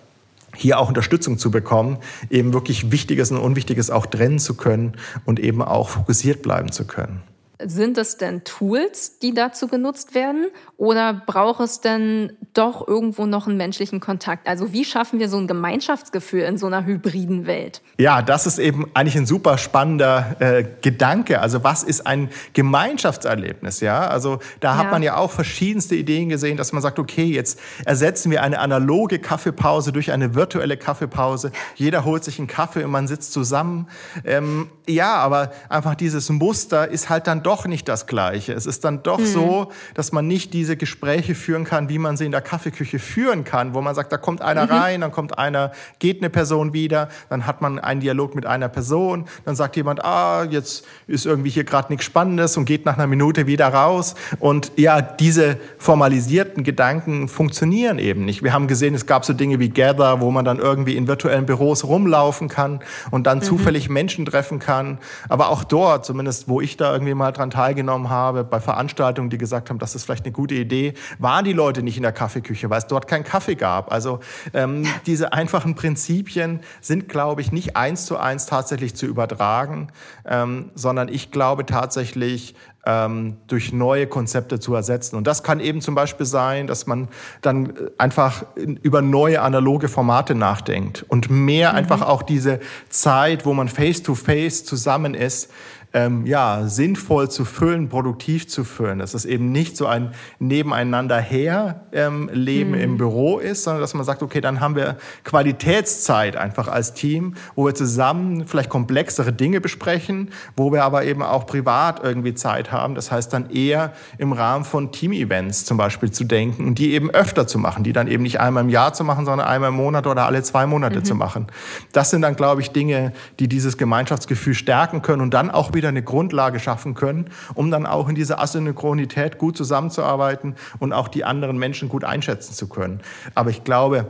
hier 0.54 0.78
auch 0.78 0.88
Unterstützung 0.88 1.36
zu 1.36 1.50
bekommen, 1.50 1.98
eben 2.30 2.54
wirklich 2.54 2.90
Wichtiges 2.90 3.30
und 3.30 3.36
Unwichtiges 3.36 3.90
auch 3.90 4.06
trennen 4.06 4.38
zu 4.38 4.54
können 4.54 4.94
und 5.26 5.38
eben 5.38 5.60
auch 5.60 5.90
fokussiert 5.90 6.40
bleiben 6.42 6.72
zu 6.72 6.86
können. 6.86 7.22
Sind 7.62 7.96
es 7.96 8.18
denn 8.18 8.44
Tools, 8.44 9.18
die 9.18 9.32
dazu 9.32 9.66
genutzt 9.66 10.14
werden? 10.14 10.48
Oder 10.78 11.14
braucht 11.14 11.60
es 11.60 11.80
denn 11.80 12.36
doch 12.52 12.86
irgendwo 12.86 13.24
noch 13.24 13.46
einen 13.46 13.56
menschlichen 13.56 13.98
Kontakt? 13.98 14.46
Also 14.46 14.74
wie 14.74 14.84
schaffen 14.84 15.18
wir 15.18 15.30
so 15.30 15.38
ein 15.38 15.46
Gemeinschaftsgefühl 15.46 16.42
in 16.42 16.58
so 16.58 16.66
einer 16.66 16.84
hybriden 16.84 17.46
Welt? 17.46 17.80
Ja, 17.98 18.20
das 18.20 18.46
ist 18.46 18.58
eben 18.58 18.86
eigentlich 18.92 19.16
ein 19.16 19.24
super 19.24 19.56
spannender 19.56 20.36
äh, 20.38 20.64
Gedanke. 20.82 21.40
Also 21.40 21.64
was 21.64 21.82
ist 21.82 22.06
ein 22.06 22.28
Gemeinschaftserlebnis? 22.52 23.80
Ja, 23.80 24.06
also 24.06 24.38
da 24.60 24.72
ja. 24.72 24.76
hat 24.76 24.90
man 24.90 25.02
ja 25.02 25.16
auch 25.16 25.30
verschiedenste 25.30 25.94
Ideen 25.94 26.28
gesehen, 26.28 26.58
dass 26.58 26.72
man 26.72 26.82
sagt, 26.82 26.98
okay, 26.98 27.24
jetzt 27.24 27.58
ersetzen 27.86 28.30
wir 28.30 28.42
eine 28.42 28.58
analoge 28.58 29.18
Kaffeepause 29.18 29.92
durch 29.92 30.12
eine 30.12 30.34
virtuelle 30.34 30.76
Kaffeepause. 30.76 31.52
Jeder 31.76 32.04
holt 32.04 32.22
sich 32.22 32.38
einen 32.38 32.48
Kaffee 32.48 32.84
und 32.84 32.90
man 32.90 33.08
sitzt 33.08 33.32
zusammen. 33.32 33.88
Ähm, 34.24 34.68
ja, 34.86 35.14
aber 35.16 35.52
einfach 35.70 35.94
dieses 35.94 36.28
Muster 36.28 36.88
ist 36.88 37.08
halt 37.08 37.26
dann 37.26 37.42
doch 37.42 37.66
nicht 37.66 37.88
das 37.88 38.06
Gleiche. 38.06 38.52
Es 38.52 38.66
ist 38.66 38.84
dann 38.84 39.02
doch 39.02 39.18
mhm. 39.18 39.26
so, 39.26 39.72
dass 39.94 40.12
man 40.12 40.26
nicht 40.26 40.52
diese 40.52 40.65
Gespräche 40.74 41.36
führen 41.36 41.62
kann, 41.62 41.88
wie 41.88 41.98
man 41.98 42.16
sie 42.16 42.24
in 42.24 42.32
der 42.32 42.40
Kaffeeküche 42.40 42.98
führen 42.98 43.44
kann, 43.44 43.74
wo 43.74 43.80
man 43.80 43.94
sagt, 43.94 44.10
da 44.10 44.16
kommt 44.16 44.42
einer 44.42 44.64
mhm. 44.64 44.72
rein, 44.72 45.00
dann 45.02 45.12
kommt 45.12 45.38
einer, 45.38 45.70
geht 46.00 46.20
eine 46.20 46.30
Person 46.30 46.72
wieder, 46.72 47.08
dann 47.28 47.46
hat 47.46 47.62
man 47.62 47.78
einen 47.78 48.00
Dialog 48.00 48.34
mit 48.34 48.46
einer 48.46 48.68
Person, 48.68 49.26
dann 49.44 49.54
sagt 49.54 49.76
jemand, 49.76 50.04
ah, 50.04 50.44
jetzt 50.50 50.84
ist 51.06 51.26
irgendwie 51.26 51.50
hier 51.50 51.62
gerade 51.62 51.92
nichts 51.92 52.04
Spannendes 52.04 52.56
und 52.56 52.64
geht 52.64 52.84
nach 52.84 52.96
einer 52.96 53.06
Minute 53.06 53.46
wieder 53.46 53.68
raus. 53.68 54.16
Und 54.40 54.72
ja, 54.76 55.00
diese 55.02 55.58
formalisierten 55.78 56.64
Gedanken 56.64 57.28
funktionieren 57.28 57.98
eben 58.00 58.24
nicht. 58.24 58.42
Wir 58.42 58.52
haben 58.52 58.66
gesehen, 58.66 58.94
es 58.94 59.06
gab 59.06 59.24
so 59.24 59.34
Dinge 59.34 59.60
wie 59.60 59.68
Gather, 59.68 60.20
wo 60.20 60.30
man 60.30 60.44
dann 60.44 60.58
irgendwie 60.58 60.96
in 60.96 61.06
virtuellen 61.06 61.46
Büros 61.46 61.84
rumlaufen 61.84 62.48
kann 62.48 62.80
und 63.10 63.26
dann 63.26 63.38
mhm. 63.38 63.42
zufällig 63.42 63.88
Menschen 63.88 64.24
treffen 64.24 64.58
kann. 64.58 64.98
Aber 65.28 65.50
auch 65.50 65.62
dort, 65.62 66.06
zumindest 66.06 66.48
wo 66.48 66.60
ich 66.60 66.76
da 66.76 66.92
irgendwie 66.92 67.14
mal 67.14 67.32
daran 67.32 67.50
teilgenommen 67.50 68.10
habe, 68.10 68.42
bei 68.42 68.60
Veranstaltungen, 68.60 69.30
die 69.30 69.38
gesagt 69.38 69.70
haben, 69.70 69.78
das 69.78 69.94
ist 69.94 70.04
vielleicht 70.04 70.24
eine 70.24 70.32
gute 70.32 70.54
Idee, 70.58 70.94
waren 71.18 71.44
die 71.44 71.52
Leute 71.52 71.82
nicht 71.82 71.96
in 71.96 72.02
der 72.02 72.12
Kaffeeküche, 72.12 72.70
weil 72.70 72.78
es 72.78 72.86
dort 72.86 73.08
keinen 73.08 73.24
Kaffee 73.24 73.54
gab. 73.54 73.92
Also 73.92 74.20
ähm, 74.54 74.86
diese 75.06 75.32
einfachen 75.32 75.74
Prinzipien 75.74 76.60
sind, 76.80 77.08
glaube 77.08 77.40
ich, 77.40 77.52
nicht 77.52 77.76
eins 77.76 78.06
zu 78.06 78.16
eins 78.16 78.46
tatsächlich 78.46 78.94
zu 78.94 79.06
übertragen, 79.06 79.88
ähm, 80.24 80.70
sondern 80.74 81.08
ich 81.08 81.30
glaube 81.30 81.66
tatsächlich, 81.66 82.54
ähm, 82.86 83.36
durch 83.48 83.72
neue 83.72 84.06
Konzepte 84.06 84.60
zu 84.60 84.72
ersetzen. 84.74 85.16
Und 85.16 85.26
das 85.26 85.42
kann 85.42 85.58
eben 85.58 85.80
zum 85.80 85.96
Beispiel 85.96 86.24
sein, 86.24 86.68
dass 86.68 86.86
man 86.86 87.08
dann 87.42 87.70
äh, 87.70 87.72
einfach 87.98 88.44
über 88.56 89.02
neue 89.02 89.42
analoge 89.42 89.88
Formate 89.88 90.36
nachdenkt 90.36 91.04
und 91.08 91.28
mehr 91.28 91.72
mhm. 91.72 91.78
einfach 91.78 92.02
auch 92.02 92.22
diese 92.22 92.60
Zeit, 92.88 93.44
wo 93.44 93.52
man 93.52 93.68
face-to-face 93.68 94.62
-face 94.62 94.64
zusammen 94.64 95.14
ist, 95.14 95.50
ähm, 95.92 96.26
ja, 96.26 96.64
sinnvoll 96.66 97.30
zu 97.30 97.44
füllen, 97.44 97.88
produktiv 97.88 98.48
zu 98.48 98.64
füllen. 98.64 98.98
Dass 98.98 99.14
es 99.14 99.24
eben 99.24 99.52
nicht 99.52 99.76
so 99.76 99.86
ein 99.86 100.12
Nebeneinander 100.38 101.18
her 101.18 101.86
ähm, 101.92 102.28
Leben 102.32 102.70
mhm. 102.70 102.80
im 102.80 102.96
Büro 102.98 103.38
ist, 103.38 103.64
sondern 103.64 103.80
dass 103.80 103.94
man 103.94 104.04
sagt, 104.04 104.22
okay, 104.22 104.40
dann 104.40 104.60
haben 104.60 104.76
wir 104.76 104.96
Qualitätszeit 105.24 106.36
einfach 106.36 106.68
als 106.68 106.94
Team, 106.94 107.34
wo 107.54 107.66
wir 107.66 107.74
zusammen 107.74 108.46
vielleicht 108.46 108.70
komplexere 108.70 109.32
Dinge 109.32 109.60
besprechen, 109.60 110.30
wo 110.56 110.72
wir 110.72 110.84
aber 110.84 111.04
eben 111.04 111.22
auch 111.22 111.46
privat 111.46 112.02
irgendwie 112.02 112.34
Zeit 112.34 112.72
haben. 112.72 112.94
Das 112.94 113.10
heißt 113.10 113.32
dann 113.32 113.50
eher 113.50 113.92
im 114.18 114.32
Rahmen 114.32 114.64
von 114.64 114.92
Team-Events 114.92 115.64
zum 115.64 115.76
Beispiel 115.76 116.10
zu 116.10 116.24
denken 116.24 116.66
und 116.66 116.78
die 116.78 116.92
eben 116.92 117.10
öfter 117.10 117.46
zu 117.46 117.58
machen, 117.58 117.84
die 117.84 117.92
dann 117.92 118.08
eben 118.08 118.22
nicht 118.22 118.40
einmal 118.40 118.64
im 118.64 118.70
Jahr 118.70 118.92
zu 118.92 119.04
machen, 119.04 119.24
sondern 119.24 119.46
einmal 119.46 119.70
im 119.70 119.76
Monat 119.76 120.06
oder 120.06 120.26
alle 120.26 120.42
zwei 120.42 120.66
Monate 120.66 120.98
mhm. 120.98 121.04
zu 121.04 121.14
machen. 121.14 121.46
Das 121.92 122.10
sind 122.10 122.22
dann, 122.22 122.36
glaube 122.36 122.60
ich, 122.60 122.70
Dinge, 122.72 123.12
die 123.38 123.48
dieses 123.48 123.78
Gemeinschaftsgefühl 123.78 124.54
stärken 124.54 125.02
können 125.02 125.22
und 125.22 125.32
dann 125.32 125.50
auch 125.50 125.72
wieder 125.76 125.90
eine 125.90 126.02
Grundlage 126.02 126.58
schaffen 126.58 126.94
können, 126.94 127.30
um 127.54 127.70
dann 127.70 127.86
auch 127.86 128.08
in 128.08 128.16
dieser 128.16 128.40
Asynchronität 128.40 129.38
gut 129.38 129.56
zusammenzuarbeiten 129.56 130.56
und 130.80 130.92
auch 130.92 131.06
die 131.06 131.24
anderen 131.24 131.56
Menschen 131.56 131.88
gut 131.88 132.02
einschätzen 132.02 132.54
zu 132.54 132.68
können. 132.68 133.00
Aber 133.36 133.50
ich 133.50 133.62
glaube, 133.62 134.08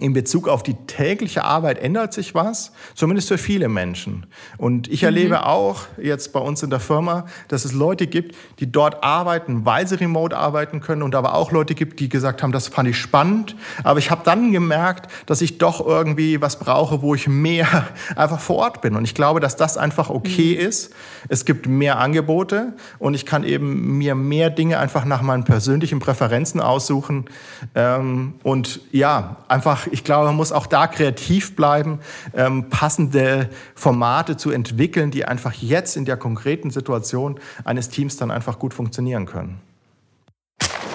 in 0.00 0.12
Bezug 0.12 0.48
auf 0.48 0.62
die 0.62 0.74
tägliche 0.86 1.44
Arbeit 1.44 1.78
ändert 1.78 2.12
sich 2.12 2.34
was, 2.34 2.72
zumindest 2.94 3.28
für 3.28 3.38
viele 3.38 3.68
Menschen. 3.68 4.26
Und 4.58 4.88
ich 4.88 5.02
mhm. 5.02 5.06
erlebe 5.06 5.46
auch 5.46 5.82
jetzt 6.00 6.32
bei 6.32 6.40
uns 6.40 6.62
in 6.62 6.70
der 6.70 6.80
Firma, 6.80 7.26
dass 7.48 7.64
es 7.64 7.72
Leute 7.72 8.06
gibt, 8.06 8.36
die 8.58 8.70
dort 8.70 9.02
arbeiten, 9.02 9.64
weil 9.64 9.86
sie 9.86 9.96
remote 9.96 10.36
arbeiten 10.36 10.80
können 10.80 11.02
und 11.02 11.14
aber 11.14 11.34
auch 11.34 11.52
Leute 11.52 11.74
gibt, 11.74 12.00
die 12.00 12.08
gesagt 12.08 12.42
haben, 12.42 12.52
das 12.52 12.68
fand 12.68 12.88
ich 12.88 12.98
spannend, 12.98 13.56
aber 13.84 13.98
ich 13.98 14.10
habe 14.10 14.22
dann 14.24 14.52
gemerkt, 14.52 15.10
dass 15.26 15.40
ich 15.40 15.58
doch 15.58 15.84
irgendwie 15.84 16.40
was 16.40 16.58
brauche, 16.58 17.02
wo 17.02 17.14
ich 17.14 17.28
mehr 17.28 17.86
einfach 18.16 18.40
vor 18.40 18.56
Ort 18.56 18.80
bin. 18.80 18.96
Und 18.96 19.04
ich 19.04 19.14
glaube, 19.14 19.40
dass 19.40 19.56
das 19.56 19.76
einfach 19.76 20.10
okay 20.10 20.54
mhm. 20.54 20.68
ist. 20.68 20.94
Es 21.28 21.44
gibt 21.44 21.66
mehr 21.66 21.98
Angebote 21.98 22.74
und 22.98 23.14
ich 23.14 23.26
kann 23.26 23.44
eben 23.44 23.98
mir 23.98 24.14
mehr 24.14 24.50
Dinge 24.50 24.78
einfach 24.78 25.04
nach 25.04 25.22
meinen 25.22 25.44
persönlichen 25.44 25.98
Präferenzen 25.98 26.60
aussuchen 26.60 27.26
ähm, 27.74 28.34
und 28.42 28.80
ja, 28.92 29.36
einfach 29.48 29.85
ich 29.90 30.04
glaube, 30.04 30.26
man 30.26 30.36
muss 30.36 30.52
auch 30.52 30.66
da 30.66 30.86
kreativ 30.86 31.56
bleiben, 31.56 32.00
ähm, 32.34 32.68
passende 32.68 33.48
Formate 33.74 34.36
zu 34.36 34.50
entwickeln, 34.50 35.10
die 35.10 35.24
einfach 35.24 35.52
jetzt 35.52 35.96
in 35.96 36.04
der 36.04 36.16
konkreten 36.16 36.70
Situation 36.70 37.40
eines 37.64 37.88
Teams 37.88 38.16
dann 38.16 38.30
einfach 38.30 38.58
gut 38.58 38.74
funktionieren 38.74 39.26
können. 39.26 39.60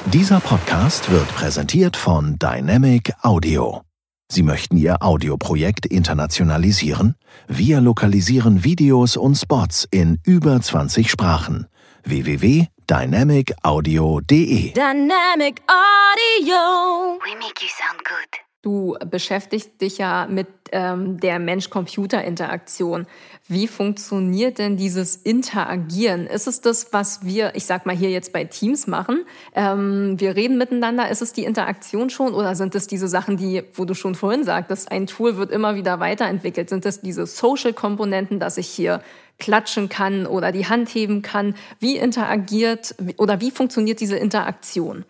Dieser 0.08 0.40
Podcast 0.40 1.12
wird 1.12 1.28
präsentiert 1.36 1.96
von 1.96 2.40
Dynamic 2.40 3.14
Audio. 3.22 3.84
Sie 4.32 4.44
möchten 4.44 4.78
Ihr 4.78 5.04
Audioprojekt 5.04 5.86
internationalisieren? 5.86 7.16
Wir 7.48 7.82
lokalisieren 7.82 8.64
Videos 8.64 9.18
und 9.18 9.36
Spots 9.36 9.86
in 9.92 10.20
über 10.26 10.62
20 10.62 11.12
Sprachen. 11.12 11.68
www.dynamicaudio.de 12.04 14.74
Dynamic 14.74 15.62
Audio. 15.68 17.20
We 17.24 17.36
make 17.36 17.62
you 17.62 17.70
sound 17.70 18.04
good. 18.06 18.51
Du 18.64 18.96
beschäftigst 19.10 19.82
dich 19.82 19.98
ja 19.98 20.28
mit 20.30 20.48
ähm, 20.72 21.20
der 21.20 21.40
Mensch-Computer-Interaktion. 21.40 23.08
Wie 23.48 23.68
funktioniert 23.68 24.60
denn 24.60 24.78
dieses 24.78 25.16
Interagieren? 25.16 26.28
Ist 26.28 26.46
es 26.46 26.62
das, 26.62 26.94
was 26.94 27.26
wir, 27.26 27.56
ich 27.56 27.66
sag 27.66 27.88
mal 27.88 27.96
hier 27.96 28.12
jetzt 28.12 28.34
bei 28.34 28.44
Teams 28.44 28.86
machen? 28.86 29.26
Ähm, 29.56 30.20
wir 30.20 30.36
reden 30.36 30.60
miteinander. 30.60 31.10
Ist 31.10 31.24
es 31.24 31.34
die 31.34 31.44
Interaktion 31.44 32.12
schon 32.12 32.36
oder 32.36 32.54
sind 32.56 32.76
es 32.76 32.86
diese 32.86 33.08
Sachen, 33.08 33.36
die, 33.36 33.64
wo 33.74 33.86
du 33.86 33.96
schon 33.96 34.14
vorhin 34.14 34.44
sagtest, 34.44 34.92
ein 34.92 35.08
Tool 35.08 35.38
wird 35.38 35.50
immer 35.50 35.74
wieder 35.74 36.00
weiterentwickelt? 36.00 36.70
Sind 36.70 36.86
es 36.86 37.02
diese 37.02 37.26
Social-Komponenten, 37.26 38.40
dass 38.40 38.60
ich 38.60 38.68
hier 38.68 39.02
klatschen 39.40 39.90
kann 39.90 40.28
oder 40.28 40.52
die 40.52 40.68
Hand 40.68 40.90
heben 40.90 41.24
kann? 41.24 41.56
Wie 41.80 41.98
interagiert 41.98 42.94
oder 43.18 43.42
wie 43.42 43.50
funktioniert 43.50 44.02
diese 44.02 44.18
Interaktion? 44.18 45.04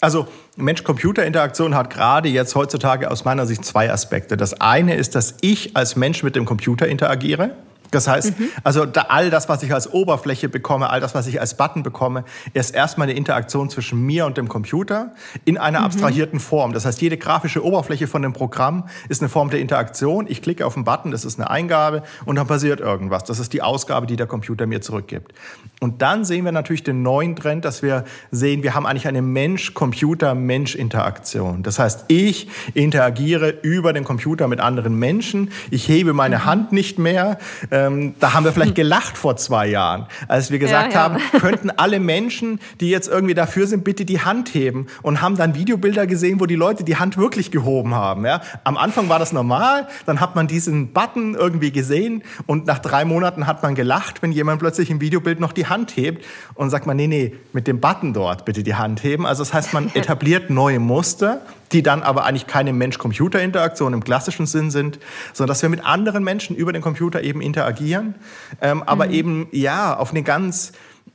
Also 0.00 0.28
Mensch-Computer-Interaktion 0.56 1.74
hat 1.74 1.90
gerade 1.90 2.28
jetzt 2.28 2.54
heutzutage 2.54 3.10
aus 3.10 3.24
meiner 3.24 3.46
Sicht 3.46 3.64
zwei 3.64 3.90
Aspekte. 3.90 4.36
Das 4.36 4.60
eine 4.60 4.94
ist, 4.94 5.16
dass 5.16 5.34
ich 5.40 5.76
als 5.76 5.96
Mensch 5.96 6.22
mit 6.22 6.36
dem 6.36 6.44
Computer 6.44 6.86
interagiere. 6.86 7.50
Das 7.90 8.06
heißt, 8.06 8.38
mhm. 8.38 8.48
also 8.64 8.84
da 8.84 9.06
all 9.08 9.30
das, 9.30 9.48
was 9.48 9.62
ich 9.62 9.72
als 9.72 9.92
Oberfläche 9.92 10.48
bekomme, 10.48 10.90
all 10.90 11.00
das, 11.00 11.14
was 11.14 11.26
ich 11.26 11.40
als 11.40 11.56
Button 11.56 11.82
bekomme, 11.82 12.24
ist 12.52 12.74
erstmal 12.74 13.08
eine 13.08 13.16
Interaktion 13.16 13.70
zwischen 13.70 14.04
mir 14.04 14.26
und 14.26 14.36
dem 14.36 14.48
Computer 14.48 15.12
in 15.44 15.58
einer 15.58 15.80
mhm. 15.80 15.86
abstrahierten 15.86 16.40
Form. 16.40 16.72
Das 16.72 16.84
heißt, 16.84 17.00
jede 17.00 17.16
grafische 17.16 17.64
Oberfläche 17.64 18.06
von 18.06 18.22
dem 18.22 18.32
Programm 18.32 18.88
ist 19.08 19.22
eine 19.22 19.28
Form 19.28 19.50
der 19.50 19.60
Interaktion. 19.60 20.26
Ich 20.28 20.42
klicke 20.42 20.66
auf 20.66 20.76
einen 20.76 20.84
Button, 20.84 21.10
das 21.10 21.24
ist 21.24 21.38
eine 21.38 21.50
Eingabe 21.50 22.02
und 22.24 22.36
dann 22.36 22.46
passiert 22.46 22.80
irgendwas. 22.80 23.24
Das 23.24 23.38
ist 23.38 23.52
die 23.52 23.62
Ausgabe, 23.62 24.06
die 24.06 24.16
der 24.16 24.26
Computer 24.26 24.66
mir 24.66 24.80
zurückgibt. 24.80 25.32
Und 25.80 26.02
dann 26.02 26.24
sehen 26.24 26.44
wir 26.44 26.52
natürlich 26.52 26.82
den 26.82 27.02
neuen 27.02 27.36
Trend, 27.36 27.64
dass 27.64 27.82
wir 27.82 28.04
sehen, 28.30 28.62
wir 28.62 28.74
haben 28.74 28.84
eigentlich 28.84 29.08
eine 29.08 29.22
Mensch-Computer-Mensch-Interaktion. 29.22 31.62
Das 31.62 31.78
heißt, 31.78 32.06
ich 32.08 32.48
interagiere 32.74 33.50
über 33.62 33.92
den 33.92 34.02
Computer 34.04 34.48
mit 34.48 34.60
anderen 34.60 34.98
Menschen. 34.98 35.50
Ich 35.70 35.88
hebe 35.88 36.12
meine 36.12 36.38
mhm. 36.38 36.44
Hand 36.44 36.72
nicht 36.72 36.98
mehr. 36.98 37.38
Ähm, 37.86 38.14
da 38.18 38.34
haben 38.34 38.44
wir 38.44 38.52
vielleicht 38.52 38.74
gelacht 38.74 39.16
vor 39.16 39.36
zwei 39.36 39.66
Jahren, 39.66 40.06
als 40.26 40.50
wir 40.50 40.58
gesagt 40.58 40.92
ja, 40.92 40.98
ja. 40.98 41.02
haben, 41.04 41.18
könnten 41.38 41.70
alle 41.70 42.00
Menschen, 42.00 42.60
die 42.80 42.90
jetzt 42.90 43.08
irgendwie 43.08 43.34
dafür 43.34 43.66
sind, 43.66 43.84
bitte 43.84 44.04
die 44.04 44.20
Hand 44.20 44.54
heben 44.54 44.86
und 45.02 45.20
haben 45.20 45.36
dann 45.36 45.54
Videobilder 45.54 46.06
gesehen, 46.06 46.40
wo 46.40 46.46
die 46.46 46.54
Leute 46.54 46.84
die 46.84 46.96
Hand 46.96 47.16
wirklich 47.16 47.50
gehoben 47.50 47.94
haben. 47.94 48.24
Ja? 48.24 48.40
Am 48.64 48.76
Anfang 48.76 49.08
war 49.08 49.18
das 49.18 49.32
normal, 49.32 49.88
dann 50.06 50.20
hat 50.20 50.34
man 50.34 50.46
diesen 50.46 50.92
Button 50.92 51.34
irgendwie 51.34 51.70
gesehen 51.70 52.22
und 52.46 52.66
nach 52.66 52.78
drei 52.78 53.04
Monaten 53.04 53.46
hat 53.46 53.62
man 53.62 53.74
gelacht, 53.74 54.22
wenn 54.22 54.32
jemand 54.32 54.60
plötzlich 54.60 54.90
im 54.90 55.00
Videobild 55.00 55.40
noch 55.40 55.52
die 55.52 55.66
Hand 55.66 55.96
hebt 55.96 56.24
und 56.54 56.70
sagt 56.70 56.86
man, 56.86 56.96
nee, 56.96 57.06
nee, 57.06 57.34
mit 57.52 57.66
dem 57.66 57.80
Button 57.80 58.12
dort 58.12 58.44
bitte 58.44 58.62
die 58.62 58.74
Hand 58.74 59.02
heben. 59.02 59.26
Also 59.26 59.42
das 59.42 59.54
heißt, 59.54 59.72
man 59.72 59.90
etabliert 59.94 60.50
neue 60.50 60.78
Muster 60.78 61.42
die 61.72 61.82
dann 61.82 62.02
aber 62.02 62.24
eigentlich 62.24 62.46
keine 62.46 62.72
Mensch-Computer-Interaktion 62.72 63.92
im 63.92 64.04
klassischen 64.04 64.46
Sinn 64.46 64.70
sind, 64.70 64.98
sondern 65.32 65.52
dass 65.52 65.62
wir 65.62 65.68
mit 65.68 65.84
anderen 65.84 66.24
Menschen 66.24 66.56
über 66.56 66.72
den 66.72 66.82
Computer 66.82 67.22
eben 67.22 67.40
interagieren, 67.40 68.14
ähm, 68.60 68.82
aber 68.82 69.06
mhm. 69.06 69.12
eben 69.12 69.48
ja 69.52 69.96
auf 69.96 70.10
eine 70.10 70.22
ganz 70.22 70.72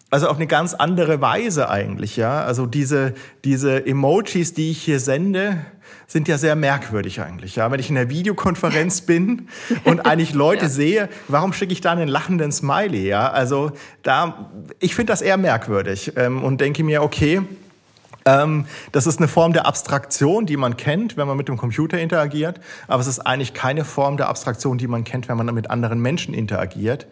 also 0.10 0.28
auf 0.28 0.36
eine 0.36 0.46
ganz 0.46 0.76
andere 0.76 1.22
Weise 1.22 1.70
eigentlich, 1.70 2.18
ja. 2.18 2.44
Also 2.44 2.68
diese, 2.68 3.16
diese 3.46 3.84
Emojis, 3.88 4.54
die 4.54 4.70
ich 4.70 4.84
hier 4.84 5.00
sende, 5.00 5.58
sind 6.06 6.28
ja 6.28 6.38
sehr 6.38 6.56
merkwürdig 6.56 7.20
eigentlich. 7.22 7.56
Ja? 7.56 7.72
Wenn 7.72 7.80
ich 7.80 7.90
in 7.90 7.98
einer 7.98 8.10
Videokonferenz 8.10 9.02
bin 9.08 9.48
und 9.84 10.06
eigentlich 10.06 10.34
Leute 10.34 10.66
ja. 10.66 10.70
sehe, 10.70 11.10
warum 11.28 11.52
schicke 11.54 11.74
ich 11.74 11.82
da 11.82 11.92
einen 11.92 12.08
lachenden 12.08 12.52
Smiley? 12.52 13.08
Ja? 13.08 13.32
Also 13.32 13.72
da, 14.04 14.52
ich 14.80 14.94
finde 14.94 15.12
das 15.12 15.24
eher 15.24 15.38
merkwürdig 15.38 16.14
ähm, 16.16 16.44
und 16.44 16.62
denke 16.62 16.84
mir, 16.84 17.02
okay, 17.02 17.42
ähm, 18.26 18.66
das 18.92 19.08
ist 19.08 19.20
eine 19.20 19.28
Form 19.28 19.54
der 19.54 19.66
Abstraktion, 19.66 20.46
die 20.46 20.58
man 20.58 20.78
kennt, 20.78 21.18
wenn 21.18 21.28
man 21.28 21.38
mit 21.38 21.48
dem 21.48 21.58
Computer 21.58 22.00
interagiert, 22.00 22.60
aber 22.88 23.02
es 23.02 23.08
ist 23.08 23.20
eigentlich 23.20 23.54
keine 23.54 23.86
Form 23.86 24.18
der 24.18 24.30
Abstraktion, 24.30 24.78
die 24.78 24.88
man 24.88 25.04
kennt, 25.04 25.28
wenn 25.30 25.38
man 25.38 25.54
mit 25.54 25.70
anderen 25.70 26.00
Menschen 26.00 26.34
interagiert. 26.34 27.08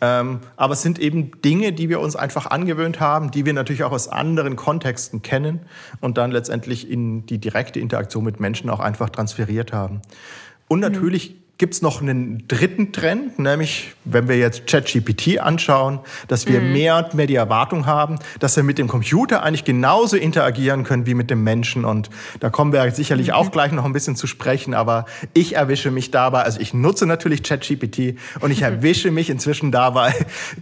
Ähm, 0.00 0.40
aber 0.56 0.74
es 0.74 0.82
sind 0.82 0.98
eben 0.98 1.32
Dinge, 1.42 1.72
die 1.72 1.88
wir 1.88 2.00
uns 2.00 2.16
einfach 2.16 2.46
angewöhnt 2.46 3.00
haben, 3.00 3.30
die 3.30 3.44
wir 3.44 3.52
natürlich 3.52 3.84
auch 3.84 3.92
aus 3.92 4.08
anderen 4.08 4.56
Kontexten 4.56 5.22
kennen 5.22 5.60
und 6.00 6.18
dann 6.18 6.30
letztendlich 6.30 6.90
in 6.90 7.26
die 7.26 7.38
direkte 7.38 7.80
Interaktion 7.80 8.24
mit 8.24 8.40
Menschen 8.40 8.70
auch 8.70 8.80
einfach 8.80 9.10
transferiert 9.10 9.72
haben. 9.72 10.02
Und 10.68 10.80
natürlich 10.80 11.30
mhm 11.30 11.45
gibt 11.58 11.72
es 11.72 11.80
noch 11.80 12.02
einen 12.02 12.46
dritten 12.48 12.92
Trend, 12.92 13.38
nämlich 13.38 13.94
wenn 14.04 14.28
wir 14.28 14.36
jetzt 14.36 14.66
ChatGPT 14.66 15.38
anschauen, 15.38 16.00
dass 16.28 16.46
wir 16.46 16.60
mhm. 16.60 16.72
mehr 16.72 16.96
und 16.96 17.14
mehr 17.14 17.26
die 17.26 17.34
Erwartung 17.34 17.86
haben, 17.86 18.18
dass 18.40 18.56
wir 18.56 18.62
mit 18.62 18.76
dem 18.76 18.88
Computer 18.88 19.42
eigentlich 19.42 19.64
genauso 19.64 20.18
interagieren 20.18 20.84
können 20.84 21.06
wie 21.06 21.14
mit 21.14 21.30
dem 21.30 21.44
Menschen. 21.44 21.86
Und 21.86 22.10
da 22.40 22.50
kommen 22.50 22.74
wir 22.74 22.90
sicherlich 22.90 23.28
mhm. 23.28 23.34
auch 23.34 23.50
gleich 23.50 23.72
noch 23.72 23.86
ein 23.86 23.94
bisschen 23.94 24.16
zu 24.16 24.26
sprechen, 24.26 24.74
aber 24.74 25.06
ich 25.32 25.56
erwische 25.56 25.90
mich 25.90 26.10
dabei, 26.10 26.42
also 26.42 26.60
ich 26.60 26.74
nutze 26.74 27.06
natürlich 27.06 27.42
ChatGPT 27.42 28.16
und 28.40 28.50
ich 28.50 28.60
erwische 28.66 29.10
mich 29.10 29.30
inzwischen 29.30 29.72
dabei, 29.72 30.14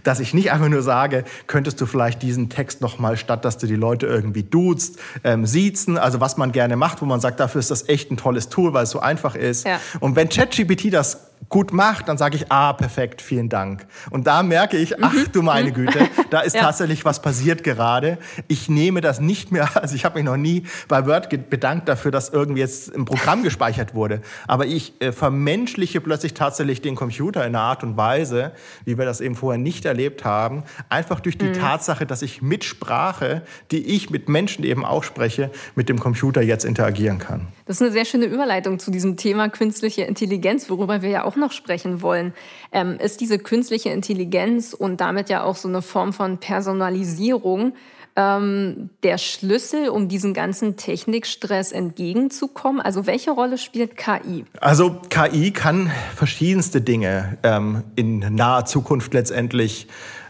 dass 0.03 0.21
ich 0.21 0.33
nicht 0.33 0.53
einfach 0.53 0.69
nur 0.69 0.81
sage, 0.81 1.25
könntest 1.47 1.81
du 1.81 1.87
vielleicht 1.87 2.21
diesen 2.21 2.49
Text 2.49 2.79
nochmal, 2.79 3.17
statt 3.17 3.43
dass 3.43 3.57
du 3.57 3.67
die 3.67 3.75
Leute 3.75 4.05
irgendwie 4.05 4.43
duzt, 4.43 4.97
ähm, 5.25 5.45
siezen, 5.45 5.97
also 5.97 6.21
was 6.21 6.37
man 6.37 6.53
gerne 6.53 6.77
macht, 6.77 7.01
wo 7.01 7.05
man 7.05 7.19
sagt, 7.19 7.41
dafür 7.41 7.59
ist 7.59 7.69
das 7.69 7.89
echt 7.89 8.11
ein 8.11 8.17
tolles 8.17 8.47
Tool, 8.47 8.73
weil 8.73 8.83
es 8.83 8.91
so 8.91 9.01
einfach 9.01 9.35
ist. 9.35 9.65
Ja. 9.65 9.81
Und 9.99 10.15
wenn 10.15 10.29
ChatGPT 10.29 10.84
das 10.89 11.25
gut 11.49 11.73
macht, 11.73 12.07
dann 12.09 12.17
sage 12.17 12.35
ich, 12.35 12.51
ah, 12.51 12.73
perfekt, 12.73 13.21
vielen 13.21 13.49
Dank. 13.49 13.85
Und 14.09 14.27
da 14.27 14.43
merke 14.43 14.77
ich, 14.77 15.01
ach 15.03 15.13
mhm. 15.13 15.31
du 15.31 15.41
meine 15.41 15.69
mhm. 15.69 15.73
Güte, 15.73 15.99
da 16.29 16.41
ist 16.41 16.55
ja. 16.55 16.61
tatsächlich 16.61 17.05
was 17.05 17.21
passiert 17.21 17.63
gerade. 17.63 18.17
Ich 18.47 18.69
nehme 18.69 19.01
das 19.01 19.19
nicht 19.19 19.51
mehr, 19.51 19.69
also 19.81 19.95
ich 19.95 20.05
habe 20.05 20.15
mich 20.15 20.25
noch 20.25 20.37
nie 20.37 20.63
bei 20.87 21.05
Word 21.05 21.29
bedankt 21.49 21.87
dafür, 21.87 22.11
dass 22.11 22.29
irgendwie 22.29 22.61
jetzt 22.61 22.89
im 22.89 23.05
Programm 23.05 23.43
gespeichert 23.43 23.93
wurde. 23.93 24.21
Aber 24.47 24.65
ich 24.65 24.99
äh, 25.01 25.11
vermenschliche 25.11 26.01
plötzlich 26.01 26.33
tatsächlich 26.33 26.81
den 26.81 26.95
Computer 26.95 27.41
in 27.41 27.55
einer 27.55 27.61
Art 27.61 27.83
und 27.83 27.97
Weise, 27.97 28.51
wie 28.83 28.97
wir 28.97 29.05
das 29.05 29.21
eben 29.21 29.35
vorher 29.35 29.59
nicht 29.59 29.85
erlebt 29.85 30.25
haben, 30.25 30.63
einfach 30.89 31.19
durch 31.19 31.37
die 31.37 31.45
mhm. 31.45 31.53
Tatsache, 31.53 32.05
dass 32.05 32.21
ich 32.21 32.41
mit 32.41 32.63
Sprache, 32.63 33.43
die 33.71 33.85
ich 33.95 34.09
mit 34.09 34.29
Menschen 34.29 34.63
eben 34.63 34.83
auch 34.83 35.03
spreche, 35.03 35.51
mit 35.75 35.89
dem 35.89 35.99
Computer 35.99 36.41
jetzt 36.41 36.65
interagieren 36.65 37.19
kann. 37.19 37.47
Das 37.65 37.77
ist 37.77 37.81
eine 37.81 37.91
sehr 37.91 38.05
schöne 38.05 38.25
Überleitung 38.25 38.77
zu 38.77 38.91
diesem 38.91 39.17
Thema 39.17 39.49
künstliche 39.49 40.03
Intelligenz, 40.03 40.69
worüber 40.69 41.01
wir 41.01 41.09
ja 41.09 41.23
auch 41.23 41.35
noch 41.35 41.51
sprechen 41.51 42.01
wollen. 42.03 42.33
Ähm, 42.71 42.97
ist 42.99 43.21
diese 43.21 43.39
künstliche 43.39 43.89
Intelligenz 43.89 44.73
und 44.73 45.01
damit 45.01 45.29
ja 45.29 45.43
auch 45.43 45.55
so 45.55 45.67
eine 45.67 45.81
Form 45.81 46.13
von 46.13 46.37
Personalisierung 46.37 47.73
ähm, 48.15 48.91
der 49.01 49.17
Schlüssel, 49.17 49.89
um 49.89 50.07
diesem 50.07 50.33
ganzen 50.35 50.77
Technikstress 50.77 51.71
entgegenzukommen? 51.71 52.81
Also 52.81 53.07
welche 53.07 53.31
Rolle 53.31 53.57
spielt 53.57 53.97
KI? 53.97 54.45
Also 54.61 55.01
KI 55.09 55.51
kann 55.51 55.91
verschiedenste 56.15 56.81
Dinge 56.81 57.37
ähm, 57.41 57.83
in 57.95 58.19
naher 58.19 58.65
Zukunft 58.65 59.13
letztendlich 59.15 59.87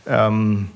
ähm, 0.08 0.70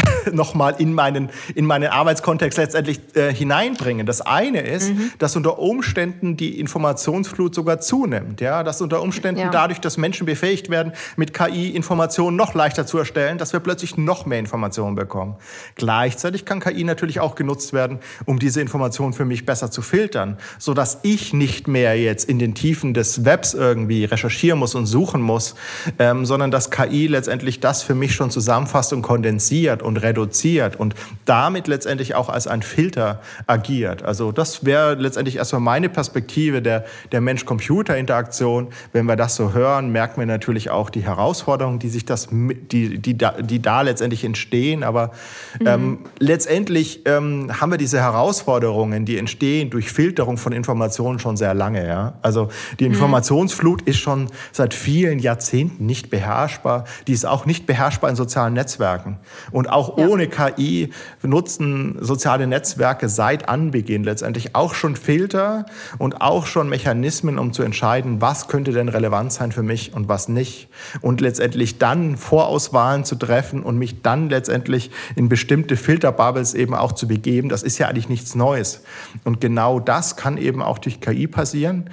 nochmal 0.32 0.74
in 0.78 0.92
meinen, 0.94 1.30
in 1.54 1.66
meinen 1.66 1.90
Arbeitskontext 1.90 2.58
letztendlich 2.58 3.00
äh, 3.14 3.32
hineinbringen. 3.32 4.06
Das 4.06 4.20
eine 4.20 4.60
ist, 4.60 4.90
mhm. 4.90 5.12
dass 5.18 5.36
unter 5.36 5.58
Umständen 5.58 6.36
die 6.36 6.58
Informationsflut 6.58 7.54
sogar 7.54 7.80
zunimmt. 7.80 8.40
Ja? 8.40 8.62
Dass 8.62 8.80
unter 8.80 9.02
Umständen 9.02 9.40
ja. 9.40 9.50
dadurch, 9.50 9.80
dass 9.80 9.96
Menschen 9.96 10.26
befähigt 10.26 10.70
werden, 10.70 10.92
mit 11.16 11.34
KI 11.34 11.70
Informationen 11.70 12.36
noch 12.36 12.54
leichter 12.54 12.86
zu 12.86 12.98
erstellen, 12.98 13.38
dass 13.38 13.52
wir 13.52 13.60
plötzlich 13.60 13.96
noch 13.96 14.26
mehr 14.26 14.38
Informationen 14.38 14.94
bekommen. 14.94 15.36
Gleichzeitig 15.74 16.44
kann 16.44 16.60
KI 16.60 16.84
natürlich 16.84 17.20
auch 17.20 17.34
genutzt 17.34 17.72
werden, 17.72 17.98
um 18.24 18.38
diese 18.38 18.60
Informationen 18.60 19.12
für 19.12 19.24
mich 19.24 19.46
besser 19.46 19.70
zu 19.70 19.82
filtern, 19.82 20.38
so 20.58 20.74
dass 20.74 21.00
ich 21.02 21.32
nicht 21.32 21.68
mehr 21.68 21.98
jetzt 22.00 22.28
in 22.28 22.38
den 22.38 22.54
Tiefen 22.54 22.94
des 22.94 23.24
Webs 23.24 23.54
irgendwie 23.54 24.04
recherchieren 24.04 24.58
muss 24.58 24.74
und 24.74 24.86
suchen 24.86 25.20
muss, 25.20 25.54
ähm, 25.98 26.24
sondern 26.24 26.50
dass 26.50 26.70
KI 26.70 27.06
letztendlich 27.06 27.60
das 27.60 27.82
für 27.82 27.94
mich 27.94 28.14
schon 28.14 28.30
zusammenfasst 28.30 28.92
und 28.92 29.02
kondensiert 29.02 29.81
und 29.82 29.98
reduziert 29.98 30.76
und 30.76 30.94
damit 31.24 31.68
letztendlich 31.68 32.14
auch 32.14 32.28
als 32.28 32.46
ein 32.46 32.62
Filter 32.62 33.20
agiert. 33.46 34.02
Also 34.02 34.32
das 34.32 34.64
wäre 34.64 34.94
letztendlich 34.94 35.36
erstmal 35.36 35.60
meine 35.60 35.88
Perspektive 35.88 36.62
der, 36.62 36.84
der 37.10 37.20
Mensch-Computer-Interaktion. 37.20 38.68
Wenn 38.92 39.06
wir 39.06 39.16
das 39.16 39.36
so 39.36 39.52
hören, 39.52 39.92
merken 39.92 40.20
wir 40.20 40.26
natürlich 40.26 40.70
auch 40.70 40.90
die 40.90 41.02
Herausforderungen, 41.02 41.78
die 41.78 41.88
sich 41.88 42.04
das, 42.04 42.28
die, 42.30 42.98
die, 42.98 43.18
da, 43.18 43.32
die 43.40 43.60
da 43.60 43.82
letztendlich 43.82 44.24
entstehen. 44.24 44.82
Aber 44.82 45.12
mhm. 45.60 45.66
ähm, 45.66 45.98
letztendlich 46.18 47.02
ähm, 47.06 47.50
haben 47.60 47.70
wir 47.70 47.78
diese 47.78 48.00
Herausforderungen, 48.00 49.04
die 49.04 49.18
entstehen 49.18 49.70
durch 49.70 49.92
Filterung 49.92 50.36
von 50.36 50.52
Informationen 50.52 51.18
schon 51.18 51.36
sehr 51.36 51.54
lange. 51.54 51.86
Ja? 51.86 52.14
Also 52.22 52.48
die 52.80 52.84
mhm. 52.84 52.92
Informationsflut 52.92 53.82
mhm. 53.82 53.88
ist 53.88 53.98
schon 53.98 54.28
seit 54.52 54.74
vielen 54.74 55.18
Jahrzehnten 55.18 55.86
nicht 55.86 56.10
beherrschbar. 56.10 56.84
Die 57.06 57.12
ist 57.12 57.26
auch 57.26 57.46
nicht 57.46 57.66
beherrschbar 57.66 58.10
in 58.10 58.16
sozialen 58.16 58.54
Netzwerken. 58.54 59.18
Und 59.50 59.68
auch 59.72 59.98
ja. 59.98 60.06
ohne 60.06 60.28
KI 60.28 60.90
nutzen 61.22 61.96
soziale 62.00 62.46
Netzwerke 62.46 63.08
seit 63.08 63.48
Anbeginn 63.48 64.04
letztendlich 64.04 64.54
auch 64.54 64.74
schon 64.74 64.96
Filter 64.96 65.66
und 65.98 66.20
auch 66.20 66.46
schon 66.46 66.68
Mechanismen, 66.68 67.38
um 67.38 67.52
zu 67.52 67.62
entscheiden, 67.62 68.20
was 68.20 68.48
könnte 68.48 68.72
denn 68.72 68.88
relevant 68.88 69.32
sein 69.32 69.52
für 69.52 69.62
mich 69.62 69.94
und 69.94 70.08
was 70.08 70.28
nicht. 70.28 70.68
Und 71.00 71.20
letztendlich 71.20 71.78
dann 71.78 72.16
Vorauswahlen 72.16 73.04
zu 73.04 73.16
treffen 73.16 73.62
und 73.62 73.78
mich 73.78 74.02
dann 74.02 74.28
letztendlich 74.28 74.90
in 75.16 75.28
bestimmte 75.28 75.76
Filterbubbles 75.76 76.54
eben 76.54 76.74
auch 76.74 76.92
zu 76.92 77.08
begeben, 77.08 77.48
das 77.48 77.62
ist 77.62 77.78
ja 77.78 77.88
eigentlich 77.88 78.08
nichts 78.08 78.34
Neues. 78.34 78.82
Und 79.24 79.40
genau 79.40 79.80
das 79.80 80.16
kann 80.16 80.38
eben 80.38 80.62
auch 80.62 80.78
durch 80.78 81.00
KI 81.00 81.26
passieren. 81.26 81.90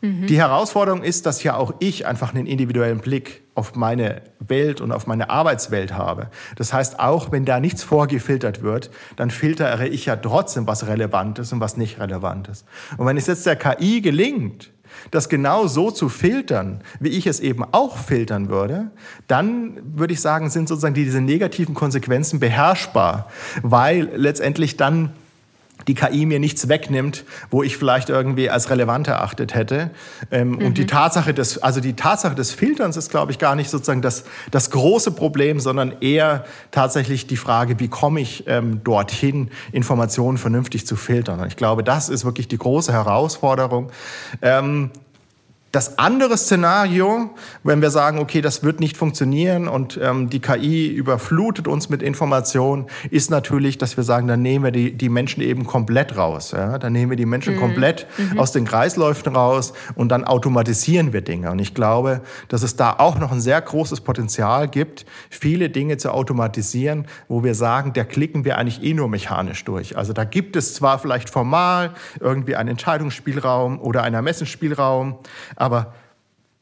Die 0.00 0.38
Herausforderung 0.38 1.02
ist, 1.02 1.26
dass 1.26 1.42
ja 1.42 1.56
auch 1.56 1.74
ich 1.80 2.06
einfach 2.06 2.32
einen 2.32 2.46
individuellen 2.46 2.98
Blick 2.98 3.42
auf 3.58 3.74
meine 3.74 4.22
Welt 4.38 4.80
und 4.80 4.92
auf 4.92 5.08
meine 5.08 5.30
Arbeitswelt 5.30 5.92
habe. 5.92 6.28
Das 6.54 6.72
heißt, 6.72 7.00
auch 7.00 7.32
wenn 7.32 7.44
da 7.44 7.58
nichts 7.58 7.82
vorgefiltert 7.82 8.62
wird, 8.62 8.90
dann 9.16 9.30
filtere 9.30 9.88
ich 9.88 10.06
ja 10.06 10.14
trotzdem, 10.14 10.68
was 10.68 10.86
relevant 10.86 11.40
ist 11.40 11.52
und 11.52 11.58
was 11.58 11.76
nicht 11.76 11.98
relevant 11.98 12.46
ist. 12.46 12.64
Und 12.96 13.06
wenn 13.06 13.16
es 13.16 13.26
jetzt 13.26 13.44
der 13.46 13.56
KI 13.56 14.00
gelingt, 14.00 14.70
das 15.10 15.28
genau 15.28 15.66
so 15.66 15.90
zu 15.90 16.08
filtern, 16.08 16.82
wie 17.00 17.08
ich 17.08 17.26
es 17.26 17.40
eben 17.40 17.64
auch 17.72 17.98
filtern 17.98 18.48
würde, 18.48 18.92
dann 19.26 19.78
würde 19.82 20.14
ich 20.14 20.20
sagen, 20.20 20.50
sind 20.50 20.68
sozusagen 20.68 20.94
diese 20.94 21.20
negativen 21.20 21.74
Konsequenzen 21.74 22.38
beherrschbar, 22.38 23.28
weil 23.62 24.08
letztendlich 24.14 24.76
dann 24.76 25.12
die 25.88 25.94
KI 25.94 26.26
mir 26.26 26.38
nichts 26.38 26.68
wegnimmt, 26.68 27.24
wo 27.50 27.62
ich 27.62 27.76
vielleicht 27.76 28.10
irgendwie 28.10 28.50
als 28.50 28.70
relevant 28.70 29.08
erachtet 29.08 29.54
hätte. 29.54 29.90
Ähm, 30.30 30.50
mhm. 30.50 30.66
Und 30.66 30.78
die 30.78 30.86
Tatsache 30.86 31.34
des, 31.34 31.62
also 31.62 31.80
die 31.80 31.94
Tatsache 31.94 32.34
des 32.34 32.52
Filterns 32.52 32.96
ist, 32.96 33.10
glaube 33.10 33.32
ich, 33.32 33.38
gar 33.38 33.54
nicht 33.54 33.70
sozusagen 33.70 34.02
das, 34.02 34.24
das 34.50 34.70
große 34.70 35.12
Problem, 35.12 35.58
sondern 35.58 35.96
eher 36.00 36.44
tatsächlich 36.70 37.26
die 37.26 37.36
Frage, 37.36 37.80
wie 37.80 37.88
komme 37.88 38.20
ich 38.20 38.44
ähm, 38.46 38.82
dorthin, 38.84 39.50
Informationen 39.72 40.38
vernünftig 40.38 40.86
zu 40.86 40.94
filtern. 40.94 41.40
Und 41.40 41.48
ich 41.48 41.56
glaube, 41.56 41.82
das 41.82 42.08
ist 42.08 42.24
wirklich 42.24 42.48
die 42.48 42.58
große 42.58 42.92
Herausforderung. 42.92 43.90
Ähm, 44.42 44.90
das 45.70 45.98
andere 45.98 46.38
Szenario, 46.38 47.30
wenn 47.62 47.82
wir 47.82 47.90
sagen, 47.90 48.18
okay, 48.18 48.40
das 48.40 48.62
wird 48.62 48.80
nicht 48.80 48.96
funktionieren 48.96 49.68
und 49.68 50.00
ähm, 50.02 50.30
die 50.30 50.40
KI 50.40 50.88
überflutet 50.88 51.68
uns 51.68 51.90
mit 51.90 52.02
Informationen, 52.02 52.86
ist 53.10 53.30
natürlich, 53.30 53.76
dass 53.76 53.98
wir 53.98 54.04
sagen, 54.04 54.28
dann 54.28 54.40
nehmen 54.40 54.64
wir 54.64 54.70
die, 54.70 54.96
die 54.96 55.10
Menschen 55.10 55.42
eben 55.42 55.66
komplett 55.66 56.16
raus. 56.16 56.52
Ja? 56.52 56.78
Dann 56.78 56.94
nehmen 56.94 57.10
wir 57.10 57.16
die 57.16 57.26
Menschen 57.26 57.56
mhm. 57.56 57.60
komplett 57.60 58.06
mhm. 58.16 58.38
aus 58.38 58.52
den 58.52 58.64
Kreisläufen 58.64 59.36
raus 59.36 59.74
und 59.94 60.08
dann 60.08 60.24
automatisieren 60.24 61.12
wir 61.12 61.20
Dinge. 61.20 61.50
Und 61.50 61.58
ich 61.58 61.74
glaube, 61.74 62.22
dass 62.48 62.62
es 62.62 62.76
da 62.76 62.94
auch 62.96 63.18
noch 63.18 63.30
ein 63.30 63.42
sehr 63.42 63.60
großes 63.60 64.00
Potenzial 64.00 64.68
gibt, 64.68 65.04
viele 65.28 65.68
Dinge 65.68 65.98
zu 65.98 66.12
automatisieren, 66.12 67.06
wo 67.28 67.44
wir 67.44 67.54
sagen, 67.54 67.92
da 67.92 68.04
klicken 68.04 68.46
wir 68.46 68.56
eigentlich 68.56 68.82
eh 68.82 68.94
nur 68.94 69.08
mechanisch 69.08 69.66
durch. 69.66 69.98
Also 69.98 70.14
da 70.14 70.24
gibt 70.24 70.56
es 70.56 70.72
zwar 70.72 70.98
vielleicht 70.98 71.28
formal 71.28 71.92
irgendwie 72.20 72.56
einen 72.56 72.70
Entscheidungsspielraum 72.70 73.80
oder 73.80 74.02
einen 74.02 74.14
Ermessensspielraum, 74.14 75.18
aber 75.58 75.92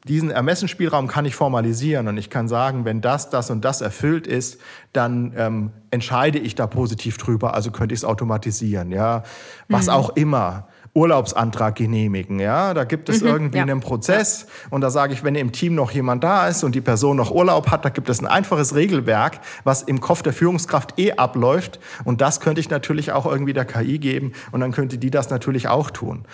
diesen 0.07 0.31
Ermessensspielraum 0.31 1.07
kann 1.07 1.25
ich 1.25 1.35
formalisieren 1.35 2.07
und 2.07 2.17
ich 2.17 2.29
kann 2.29 2.47
sagen, 2.47 2.85
wenn 2.85 3.01
das, 3.01 3.29
das 3.29 3.49
und 3.49 3.63
das 3.63 3.81
erfüllt 3.81 4.25
ist, 4.25 4.59
dann 4.93 5.33
ähm, 5.35 5.71
entscheide 5.91 6.39
ich 6.39 6.55
da 6.55 6.65
positiv 6.65 7.17
drüber, 7.17 7.53
also 7.53 7.71
könnte 7.71 7.93
ich 7.93 7.99
es 7.99 8.05
automatisieren, 8.05 8.91
ja, 8.91 9.23
was 9.67 9.87
mhm. 9.87 9.93
auch 9.93 10.09
immer. 10.15 10.67
Urlaubsantrag 10.93 11.75
genehmigen. 11.75 12.39
Ja, 12.39 12.73
da 12.73 12.83
gibt 12.83 13.07
es 13.07 13.21
mhm, 13.21 13.27
irgendwie 13.27 13.57
ja. 13.57 13.63
einen 13.63 13.81
Prozess 13.81 14.47
und 14.71 14.81
da 14.81 14.89
sage 14.89 15.13
ich, 15.13 15.23
wenn 15.23 15.35
im 15.35 15.51
Team 15.51 15.75
noch 15.75 15.91
jemand 15.91 16.23
da 16.23 16.47
ist 16.47 16.63
und 16.63 16.73
die 16.73 16.81
Person 16.81 17.17
noch 17.17 17.29
Urlaub 17.29 17.69
hat, 17.69 17.85
da 17.85 17.89
gibt 17.89 18.09
es 18.09 18.19
ein 18.19 18.25
einfaches 18.25 18.73
Regelwerk, 18.73 19.39
was 19.63 19.83
im 19.83 20.01
Kopf 20.01 20.23
der 20.23 20.33
Führungskraft 20.33 20.97
eh 20.97 21.11
abläuft 21.11 21.79
und 22.03 22.19
das 22.19 22.39
könnte 22.39 22.61
ich 22.61 22.71
natürlich 22.71 23.11
auch 23.11 23.27
irgendwie 23.27 23.53
der 23.53 23.65
KI 23.65 23.99
geben 23.99 24.31
und 24.51 24.61
dann 24.61 24.71
könnte 24.71 24.97
die 24.97 25.11
das 25.11 25.29
natürlich 25.29 25.67
auch 25.67 25.91
tun. 25.91 26.25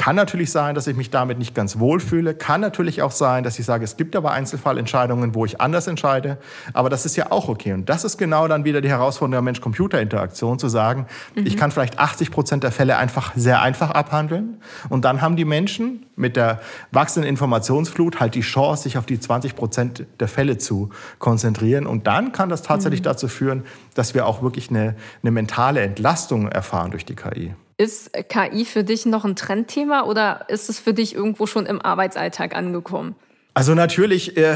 Kann 0.00 0.16
natürlich 0.16 0.50
sein, 0.50 0.74
dass 0.74 0.86
ich 0.86 0.96
mich 0.96 1.10
damit 1.10 1.36
nicht 1.36 1.54
ganz 1.54 1.78
wohlfühle. 1.78 2.32
Kann 2.34 2.62
natürlich 2.62 3.02
auch 3.02 3.10
sein, 3.10 3.44
dass 3.44 3.58
ich 3.58 3.66
sage, 3.66 3.84
es 3.84 3.98
gibt 3.98 4.16
aber 4.16 4.30
Einzelfallentscheidungen, 4.30 5.34
wo 5.34 5.44
ich 5.44 5.60
anders 5.60 5.86
entscheide. 5.88 6.38
Aber 6.72 6.88
das 6.88 7.04
ist 7.04 7.16
ja 7.16 7.30
auch 7.30 7.50
okay. 7.50 7.74
Und 7.74 7.90
das 7.90 8.04
ist 8.04 8.16
genau 8.16 8.48
dann 8.48 8.64
wieder 8.64 8.80
die 8.80 8.88
Herausforderung 8.88 9.32
der 9.32 9.42
Mensch-Computer-Interaktion, 9.42 10.58
zu 10.58 10.70
sagen, 10.70 11.04
mhm. 11.34 11.44
ich 11.44 11.58
kann 11.58 11.70
vielleicht 11.70 11.98
80 11.98 12.30
Prozent 12.30 12.62
der 12.62 12.72
Fälle 12.72 12.96
einfach 12.96 13.32
sehr 13.36 13.60
einfach 13.60 13.90
abhandeln. 13.90 14.62
Und 14.88 15.04
dann 15.04 15.20
haben 15.20 15.36
die 15.36 15.44
Menschen 15.44 16.06
mit 16.16 16.34
der 16.34 16.62
wachsenden 16.92 17.28
Informationsflut 17.28 18.20
halt 18.20 18.34
die 18.34 18.40
Chance, 18.40 18.84
sich 18.84 18.96
auf 18.96 19.04
die 19.04 19.20
20 19.20 19.54
Prozent 19.54 20.06
der 20.18 20.28
Fälle 20.28 20.56
zu 20.56 20.88
konzentrieren. 21.18 21.86
Und 21.86 22.06
dann 22.06 22.32
kann 22.32 22.48
das 22.48 22.62
tatsächlich 22.62 23.00
mhm. 23.00 23.04
dazu 23.04 23.28
führen, 23.28 23.64
dass 23.92 24.14
wir 24.14 24.24
auch 24.24 24.40
wirklich 24.40 24.70
eine, 24.70 24.96
eine 25.22 25.30
mentale 25.30 25.82
Entlastung 25.82 26.48
erfahren 26.48 26.90
durch 26.90 27.04
die 27.04 27.16
KI. 27.16 27.54
Ist 27.80 28.10
KI 28.28 28.66
für 28.66 28.84
dich 28.84 29.06
noch 29.06 29.24
ein 29.24 29.36
Trendthema 29.36 30.02
oder 30.02 30.44
ist 30.48 30.68
es 30.68 30.78
für 30.78 30.92
dich 30.92 31.14
irgendwo 31.14 31.46
schon 31.46 31.64
im 31.64 31.80
Arbeitsalltag 31.80 32.54
angekommen? 32.54 33.14
Also 33.54 33.74
natürlich 33.74 34.36
äh, 34.36 34.54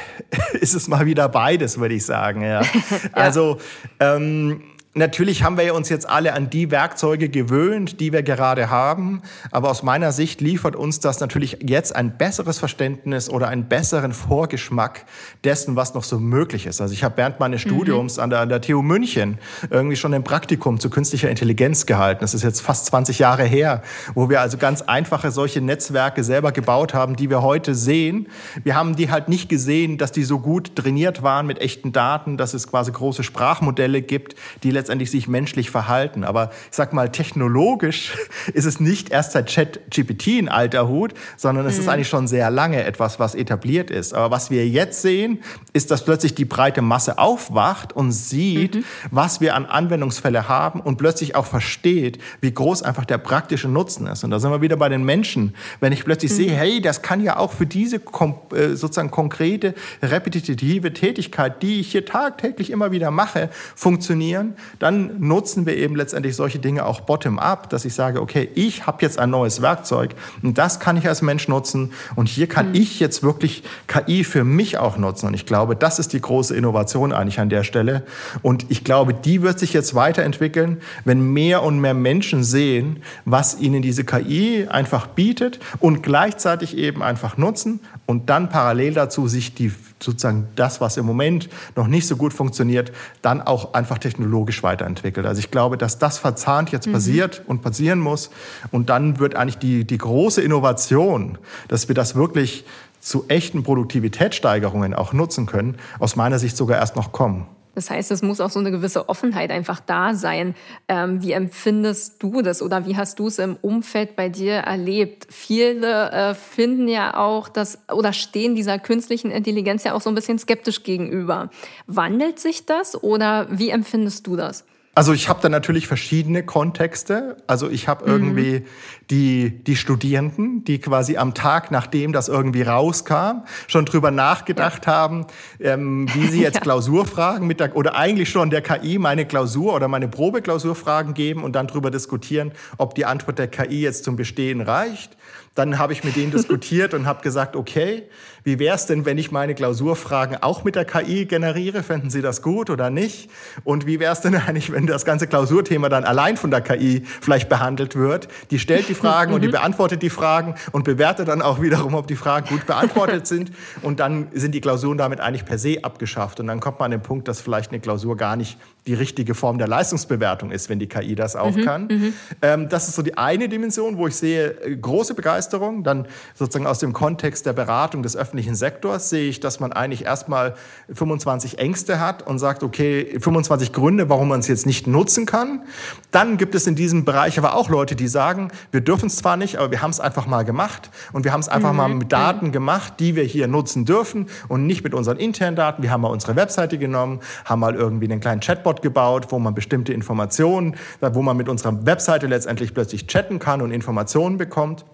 ist 0.54 0.72
es 0.72 0.88
mal 0.88 1.04
wieder 1.04 1.28
beides, 1.28 1.78
würde 1.78 1.94
ich 1.94 2.06
sagen. 2.06 2.40
Ja. 2.40 2.62
ja. 2.62 2.68
Also 3.12 3.58
ähm, 4.00 4.62
Natürlich 4.94 5.42
haben 5.42 5.56
wir 5.56 5.74
uns 5.74 5.88
jetzt 5.88 6.06
alle 6.06 6.34
an 6.34 6.50
die 6.50 6.70
Werkzeuge 6.70 7.30
gewöhnt, 7.30 7.98
die 7.98 8.12
wir 8.12 8.22
gerade 8.22 8.68
haben. 8.68 9.22
Aber 9.50 9.70
aus 9.70 9.82
meiner 9.82 10.12
Sicht 10.12 10.42
liefert 10.42 10.76
uns 10.76 11.00
das 11.00 11.18
natürlich 11.18 11.56
jetzt 11.62 11.96
ein 11.96 12.18
besseres 12.18 12.58
Verständnis 12.58 13.30
oder 13.30 13.48
einen 13.48 13.68
besseren 13.68 14.12
Vorgeschmack 14.12 15.06
dessen, 15.44 15.76
was 15.76 15.94
noch 15.94 16.04
so 16.04 16.18
möglich 16.18 16.66
ist. 16.66 16.82
Also 16.82 16.92
ich 16.92 17.04
habe 17.04 17.16
während 17.16 17.40
meines 17.40 17.64
mhm. 17.64 17.70
Studiums 17.70 18.18
an 18.18 18.28
der, 18.28 18.40
an 18.40 18.50
der 18.50 18.60
TU 18.60 18.82
München 18.82 19.38
irgendwie 19.70 19.96
schon 19.96 20.12
ein 20.12 20.24
Praktikum 20.24 20.78
zu 20.78 20.90
künstlicher 20.90 21.30
Intelligenz 21.30 21.86
gehalten. 21.86 22.20
Das 22.20 22.34
ist 22.34 22.42
jetzt 22.42 22.60
fast 22.60 22.84
20 22.84 23.18
Jahre 23.18 23.44
her, 23.44 23.80
wo 24.12 24.28
wir 24.28 24.42
also 24.42 24.58
ganz 24.58 24.82
einfache 24.82 25.30
solche 25.30 25.62
Netzwerke 25.62 26.22
selber 26.22 26.52
gebaut 26.52 26.92
haben, 26.92 27.16
die 27.16 27.30
wir 27.30 27.40
heute 27.40 27.74
sehen. 27.74 28.28
Wir 28.62 28.76
haben 28.76 28.94
die 28.94 29.10
halt 29.10 29.30
nicht 29.30 29.48
gesehen, 29.48 29.96
dass 29.96 30.12
die 30.12 30.24
so 30.24 30.38
gut 30.38 30.76
trainiert 30.76 31.22
waren 31.22 31.46
mit 31.46 31.62
echten 31.62 31.92
Daten, 31.92 32.36
dass 32.36 32.52
es 32.52 32.68
quasi 32.68 32.92
große 32.92 33.22
Sprachmodelle 33.22 34.02
gibt, 34.02 34.34
die 34.62 34.81
letztendlich 34.82 35.12
sich 35.12 35.28
menschlich 35.28 35.70
verhalten. 35.70 36.24
Aber 36.24 36.50
ich 36.70 36.76
sag 36.76 36.92
mal, 36.92 37.10
technologisch 37.10 38.16
ist 38.52 38.64
es 38.64 38.80
nicht 38.80 39.10
erst 39.10 39.32
seit 39.32 39.48
ChatGPT 39.48 40.38
ein 40.38 40.48
alter 40.48 40.88
Hut, 40.88 41.14
sondern 41.36 41.66
es 41.66 41.76
mhm. 41.76 41.82
ist 41.82 41.88
eigentlich 41.88 42.08
schon 42.08 42.26
sehr 42.26 42.50
lange 42.50 42.82
etwas, 42.82 43.20
was 43.20 43.36
etabliert 43.36 43.90
ist. 43.90 44.12
Aber 44.12 44.32
was 44.32 44.50
wir 44.50 44.66
jetzt 44.66 45.02
sehen, 45.02 45.40
ist, 45.72 45.92
dass 45.92 46.04
plötzlich 46.04 46.34
die 46.34 46.44
breite 46.44 46.82
Masse 46.82 47.18
aufwacht 47.18 47.92
und 47.92 48.10
sieht, 48.10 48.74
mhm. 48.74 48.84
was 49.10 49.40
wir 49.40 49.54
an 49.54 49.66
Anwendungsfälle 49.66 50.48
haben 50.48 50.80
und 50.80 50.96
plötzlich 50.96 51.36
auch 51.36 51.46
versteht, 51.46 52.18
wie 52.40 52.52
groß 52.52 52.82
einfach 52.82 53.04
der 53.04 53.18
praktische 53.18 53.68
Nutzen 53.68 54.08
ist. 54.08 54.24
Und 54.24 54.30
da 54.30 54.40
sind 54.40 54.50
wir 54.50 54.62
wieder 54.62 54.76
bei 54.76 54.88
den 54.88 55.04
Menschen. 55.04 55.54
Wenn 55.78 55.92
ich 55.92 56.04
plötzlich 56.04 56.32
mhm. 56.32 56.36
sehe, 56.36 56.52
hey, 56.52 56.80
das 56.80 57.02
kann 57.02 57.22
ja 57.22 57.36
auch 57.36 57.52
für 57.52 57.66
diese 57.66 57.96
äh, 57.96 58.74
sozusagen 58.74 59.12
konkrete, 59.12 59.74
repetitive 60.02 60.92
Tätigkeit, 60.92 61.62
die 61.62 61.80
ich 61.80 61.92
hier 61.92 62.04
tagtäglich 62.04 62.70
immer 62.70 62.90
wieder 62.90 63.12
mache, 63.12 63.48
funktionieren, 63.76 64.54
dann 64.78 65.20
nutzen 65.20 65.66
wir 65.66 65.76
eben 65.76 65.96
letztendlich 65.96 66.36
solche 66.36 66.58
Dinge 66.58 66.86
auch 66.86 67.00
bottom-up, 67.00 67.70
dass 67.70 67.84
ich 67.84 67.94
sage, 67.94 68.20
okay, 68.20 68.48
ich 68.54 68.86
habe 68.86 68.98
jetzt 69.02 69.18
ein 69.18 69.30
neues 69.30 69.62
Werkzeug 69.62 70.14
und 70.42 70.58
das 70.58 70.80
kann 70.80 70.96
ich 70.96 71.06
als 71.06 71.22
Mensch 71.22 71.48
nutzen 71.48 71.92
und 72.16 72.28
hier 72.28 72.46
kann 72.46 72.70
mhm. 72.70 72.74
ich 72.74 73.00
jetzt 73.00 73.22
wirklich 73.22 73.62
KI 73.86 74.24
für 74.24 74.44
mich 74.44 74.78
auch 74.78 74.96
nutzen. 74.96 75.26
Und 75.26 75.34
ich 75.34 75.46
glaube, 75.46 75.76
das 75.76 75.98
ist 75.98 76.12
die 76.12 76.20
große 76.20 76.54
Innovation 76.54 77.12
eigentlich 77.12 77.40
an 77.40 77.48
der 77.48 77.64
Stelle. 77.64 78.04
Und 78.42 78.66
ich 78.70 78.84
glaube, 78.84 79.14
die 79.14 79.42
wird 79.42 79.58
sich 79.58 79.72
jetzt 79.72 79.94
weiterentwickeln, 79.94 80.80
wenn 81.04 81.20
mehr 81.20 81.62
und 81.62 81.80
mehr 81.80 81.94
Menschen 81.94 82.44
sehen, 82.44 83.02
was 83.24 83.58
ihnen 83.58 83.82
diese 83.82 84.04
KI 84.04 84.66
einfach 84.68 85.06
bietet 85.06 85.60
und 85.78 86.02
gleichzeitig 86.02 86.76
eben 86.76 87.02
einfach 87.02 87.36
nutzen 87.36 87.80
und 88.06 88.30
dann 88.30 88.48
parallel 88.48 88.94
dazu 88.94 89.28
sich 89.28 89.54
die 89.54 89.72
sozusagen 90.02 90.48
das, 90.56 90.80
was 90.80 90.96
im 90.96 91.06
Moment 91.06 91.48
noch 91.76 91.86
nicht 91.86 92.06
so 92.06 92.16
gut 92.16 92.32
funktioniert, 92.32 92.92
dann 93.22 93.40
auch 93.40 93.74
einfach 93.74 93.98
technologisch 93.98 94.62
weiterentwickelt. 94.62 95.26
Also 95.26 95.38
ich 95.38 95.50
glaube, 95.50 95.78
dass 95.78 95.98
das 95.98 96.18
verzahnt 96.18 96.70
jetzt 96.70 96.86
mhm. 96.86 96.92
passiert 96.92 97.42
und 97.46 97.62
passieren 97.62 97.98
muss. 97.98 98.30
Und 98.70 98.90
dann 98.90 99.18
wird 99.18 99.36
eigentlich 99.36 99.58
die, 99.58 99.84
die 99.84 99.98
große 99.98 100.42
Innovation, 100.42 101.38
dass 101.68 101.88
wir 101.88 101.94
das 101.94 102.14
wirklich 102.14 102.64
zu 103.00 103.24
echten 103.28 103.62
Produktivitätssteigerungen 103.64 104.94
auch 104.94 105.12
nutzen 105.12 105.46
können, 105.46 105.76
aus 105.98 106.16
meiner 106.16 106.38
Sicht 106.38 106.56
sogar 106.56 106.78
erst 106.78 106.96
noch 106.96 107.12
kommen. 107.12 107.46
Das 107.74 107.90
heißt, 107.90 108.10
es 108.10 108.22
muss 108.22 108.40
auch 108.40 108.50
so 108.50 108.58
eine 108.58 108.70
gewisse 108.70 109.08
Offenheit 109.08 109.50
einfach 109.50 109.80
da 109.80 110.14
sein. 110.14 110.54
Ähm, 110.88 111.22
wie 111.22 111.32
empfindest 111.32 112.22
du 112.22 112.42
das 112.42 112.62
oder 112.62 112.86
wie 112.86 112.96
hast 112.96 113.18
du 113.18 113.26
es 113.26 113.38
im 113.38 113.56
Umfeld 113.62 114.16
bei 114.16 114.28
dir 114.28 114.54
erlebt? 114.54 115.26
Viele 115.30 116.10
äh, 116.10 116.34
finden 116.34 116.88
ja 116.88 117.16
auch, 117.16 117.48
dass 117.48 117.78
oder 117.90 118.12
stehen 118.12 118.54
dieser 118.54 118.78
künstlichen 118.78 119.30
Intelligenz 119.30 119.84
ja 119.84 119.94
auch 119.94 120.00
so 120.00 120.10
ein 120.10 120.14
bisschen 120.14 120.38
skeptisch 120.38 120.82
gegenüber. 120.82 121.50
Wandelt 121.86 122.38
sich 122.38 122.66
das 122.66 123.02
oder 123.02 123.46
wie 123.50 123.70
empfindest 123.70 124.26
du 124.26 124.36
das? 124.36 124.64
Also 124.94 125.14
ich 125.14 125.30
habe 125.30 125.40
da 125.40 125.48
natürlich 125.48 125.86
verschiedene 125.86 126.42
Kontexte. 126.42 127.38
Also 127.46 127.70
ich 127.70 127.88
habe 127.88 128.04
irgendwie 128.04 128.60
mhm. 128.60 128.64
die, 129.10 129.64
die 129.64 129.76
Studierenden, 129.76 130.64
die 130.64 130.80
quasi 130.80 131.16
am 131.16 131.32
Tag, 131.32 131.70
nachdem 131.70 132.12
das 132.12 132.28
irgendwie 132.28 132.60
rauskam, 132.60 133.44
schon 133.68 133.86
drüber 133.86 134.10
nachgedacht 134.10 134.84
ja. 134.84 134.92
haben, 134.92 135.26
ähm, 135.60 136.08
wie 136.12 136.26
sie 136.26 136.40
jetzt 136.42 136.56
ja. 136.56 136.60
Klausurfragen 136.60 137.46
mit 137.46 137.58
der, 137.60 137.74
oder 137.74 137.96
eigentlich 137.96 138.28
schon 138.28 138.50
der 138.50 138.60
KI 138.60 138.98
meine 138.98 139.24
Klausur 139.24 139.74
oder 139.74 139.88
meine 139.88 140.08
Probeklausurfragen 140.08 141.14
geben 141.14 141.42
und 141.42 141.52
dann 141.56 141.68
drüber 141.68 141.90
diskutieren, 141.90 142.52
ob 142.76 142.94
die 142.94 143.06
Antwort 143.06 143.38
der 143.38 143.48
KI 143.48 143.80
jetzt 143.80 144.04
zum 144.04 144.16
Bestehen 144.16 144.60
reicht. 144.60 145.16
Dann 145.54 145.78
habe 145.78 145.92
ich 145.92 146.04
mit 146.04 146.16
denen 146.16 146.30
diskutiert 146.32 146.94
und 146.94 147.06
habe 147.06 147.22
gesagt, 147.22 147.56
okay, 147.56 148.04
wie 148.44 148.58
wäre 148.58 148.74
es 148.74 148.86
denn, 148.86 149.04
wenn 149.04 149.18
ich 149.18 149.30
meine 149.30 149.54
Klausurfragen 149.54 150.42
auch 150.42 150.64
mit 150.64 150.74
der 150.74 150.84
KI 150.84 151.26
generiere? 151.26 151.82
Fänden 151.82 152.10
Sie 152.10 152.22
das 152.22 152.42
gut 152.42 152.70
oder 152.70 152.90
nicht? 152.90 153.30
Und 153.62 153.86
wie 153.86 154.00
wäre 154.00 154.12
es 154.12 154.20
denn 154.20 154.34
eigentlich, 154.34 154.72
wenn 154.72 154.86
das 154.86 155.04
ganze 155.04 155.26
Klausurthema 155.26 155.88
dann 155.88 156.04
allein 156.04 156.36
von 156.36 156.50
der 156.50 156.60
KI 156.60 157.02
vielleicht 157.04 157.48
behandelt 157.48 157.94
wird? 157.94 158.28
Die 158.50 158.58
stellt 158.58 158.88
die 158.88 158.94
Fragen 158.94 159.32
und 159.34 159.42
die 159.42 159.48
mhm. 159.48 159.52
beantwortet 159.52 160.02
die 160.02 160.10
Fragen 160.10 160.54
und 160.72 160.84
bewertet 160.84 161.28
dann 161.28 161.42
auch 161.42 161.60
wiederum, 161.60 161.94
ob 161.94 162.06
die 162.06 162.16
Fragen 162.16 162.48
gut 162.48 162.66
beantwortet 162.66 163.26
sind. 163.26 163.52
Und 163.82 164.00
dann 164.00 164.28
sind 164.32 164.54
die 164.54 164.60
Klausuren 164.60 164.98
damit 164.98 165.20
eigentlich 165.20 165.44
per 165.44 165.58
se 165.58 165.78
abgeschafft. 165.82 166.40
Und 166.40 166.48
dann 166.48 166.58
kommt 166.58 166.80
man 166.80 166.86
an 166.86 166.98
den 166.98 167.02
Punkt, 167.02 167.28
dass 167.28 167.40
vielleicht 167.40 167.70
eine 167.70 167.80
Klausur 167.80 168.16
gar 168.16 168.36
nicht 168.36 168.58
die 168.86 168.94
richtige 168.94 169.34
Form 169.34 169.58
der 169.58 169.68
Leistungsbewertung 169.68 170.50
ist, 170.50 170.68
wenn 170.68 170.80
die 170.80 170.88
KI 170.88 171.14
das 171.14 171.36
auch 171.36 171.54
mhm, 171.54 171.64
kann. 171.64 171.86
Mhm. 171.86 172.14
Ähm, 172.42 172.68
das 172.68 172.88
ist 172.88 172.96
so 172.96 173.02
die 173.02 173.16
eine 173.16 173.48
Dimension, 173.48 173.96
wo 173.96 174.08
ich 174.08 174.16
sehe 174.16 174.60
äh, 174.60 174.76
große 174.76 175.14
Begeisterung. 175.14 175.84
Dann 175.84 176.08
sozusagen 176.34 176.66
aus 176.66 176.80
dem 176.80 176.92
Kontext 176.92 177.46
der 177.46 177.52
Beratung 177.52 178.02
des 178.02 178.16
öffentlichen 178.16 178.56
Sektors 178.56 179.08
sehe 179.08 179.28
ich, 179.28 179.38
dass 179.38 179.60
man 179.60 179.72
eigentlich 179.72 180.04
erstmal 180.04 180.54
25 180.92 181.58
Ängste 181.60 182.00
hat 182.00 182.26
und 182.26 182.40
sagt, 182.40 182.64
okay, 182.64 183.20
25 183.20 183.72
Gründe, 183.72 184.08
warum 184.08 184.26
man 184.28 184.40
es 184.40 184.48
jetzt 184.48 184.66
nicht 184.66 184.88
nutzen 184.88 185.26
kann. 185.26 185.62
Dann 186.10 186.36
gibt 186.36 186.56
es 186.56 186.66
in 186.66 186.74
diesem 186.74 187.04
Bereich 187.04 187.38
aber 187.38 187.54
auch 187.54 187.68
Leute, 187.68 187.94
die 187.94 188.08
sagen, 188.08 188.50
wir 188.72 188.80
dürfen 188.80 189.06
es 189.06 189.14
zwar 189.14 189.36
nicht, 189.36 189.58
aber 189.58 189.70
wir 189.70 189.80
haben 189.80 189.90
es 189.90 190.00
einfach 190.00 190.26
mal 190.26 190.44
gemacht 190.44 190.90
und 191.12 191.22
wir 191.22 191.32
haben 191.32 191.40
es 191.40 191.48
einfach 191.48 191.70
mhm. 191.70 191.76
mal 191.76 191.88
mit 191.88 192.10
Daten 192.10 192.50
gemacht, 192.50 192.94
die 192.98 193.14
wir 193.14 193.22
hier 193.22 193.46
nutzen 193.46 193.84
dürfen 193.84 194.26
und 194.48 194.66
nicht 194.66 194.82
mit 194.82 194.92
unseren 194.92 195.18
internen 195.18 195.54
Daten. 195.54 195.84
Wir 195.84 195.92
haben 195.92 196.00
mal 196.00 196.08
unsere 196.08 196.34
Webseite 196.34 196.78
genommen, 196.78 197.20
haben 197.44 197.60
mal 197.60 197.76
irgendwie 197.76 198.10
einen 198.10 198.20
kleinen 198.20 198.40
Chatbot 198.40 198.71
Chatbot 198.72 198.82
gebaut, 198.82 199.26
wo 199.30 199.38
man 199.38 199.54
bestimmte 199.54 199.92
Informationen, 199.92 200.76
wo 201.00 201.22
man 201.22 201.36
mit 201.36 201.48
unserer 201.48 201.84
Webseite 201.84 202.26
letztendlich 202.26 202.72
plötzlich 202.72 203.06
chatten 203.06 203.38
kann 203.38 203.60
und 203.60 203.70
Informationen 203.70 204.38
bekommt. 204.38 204.84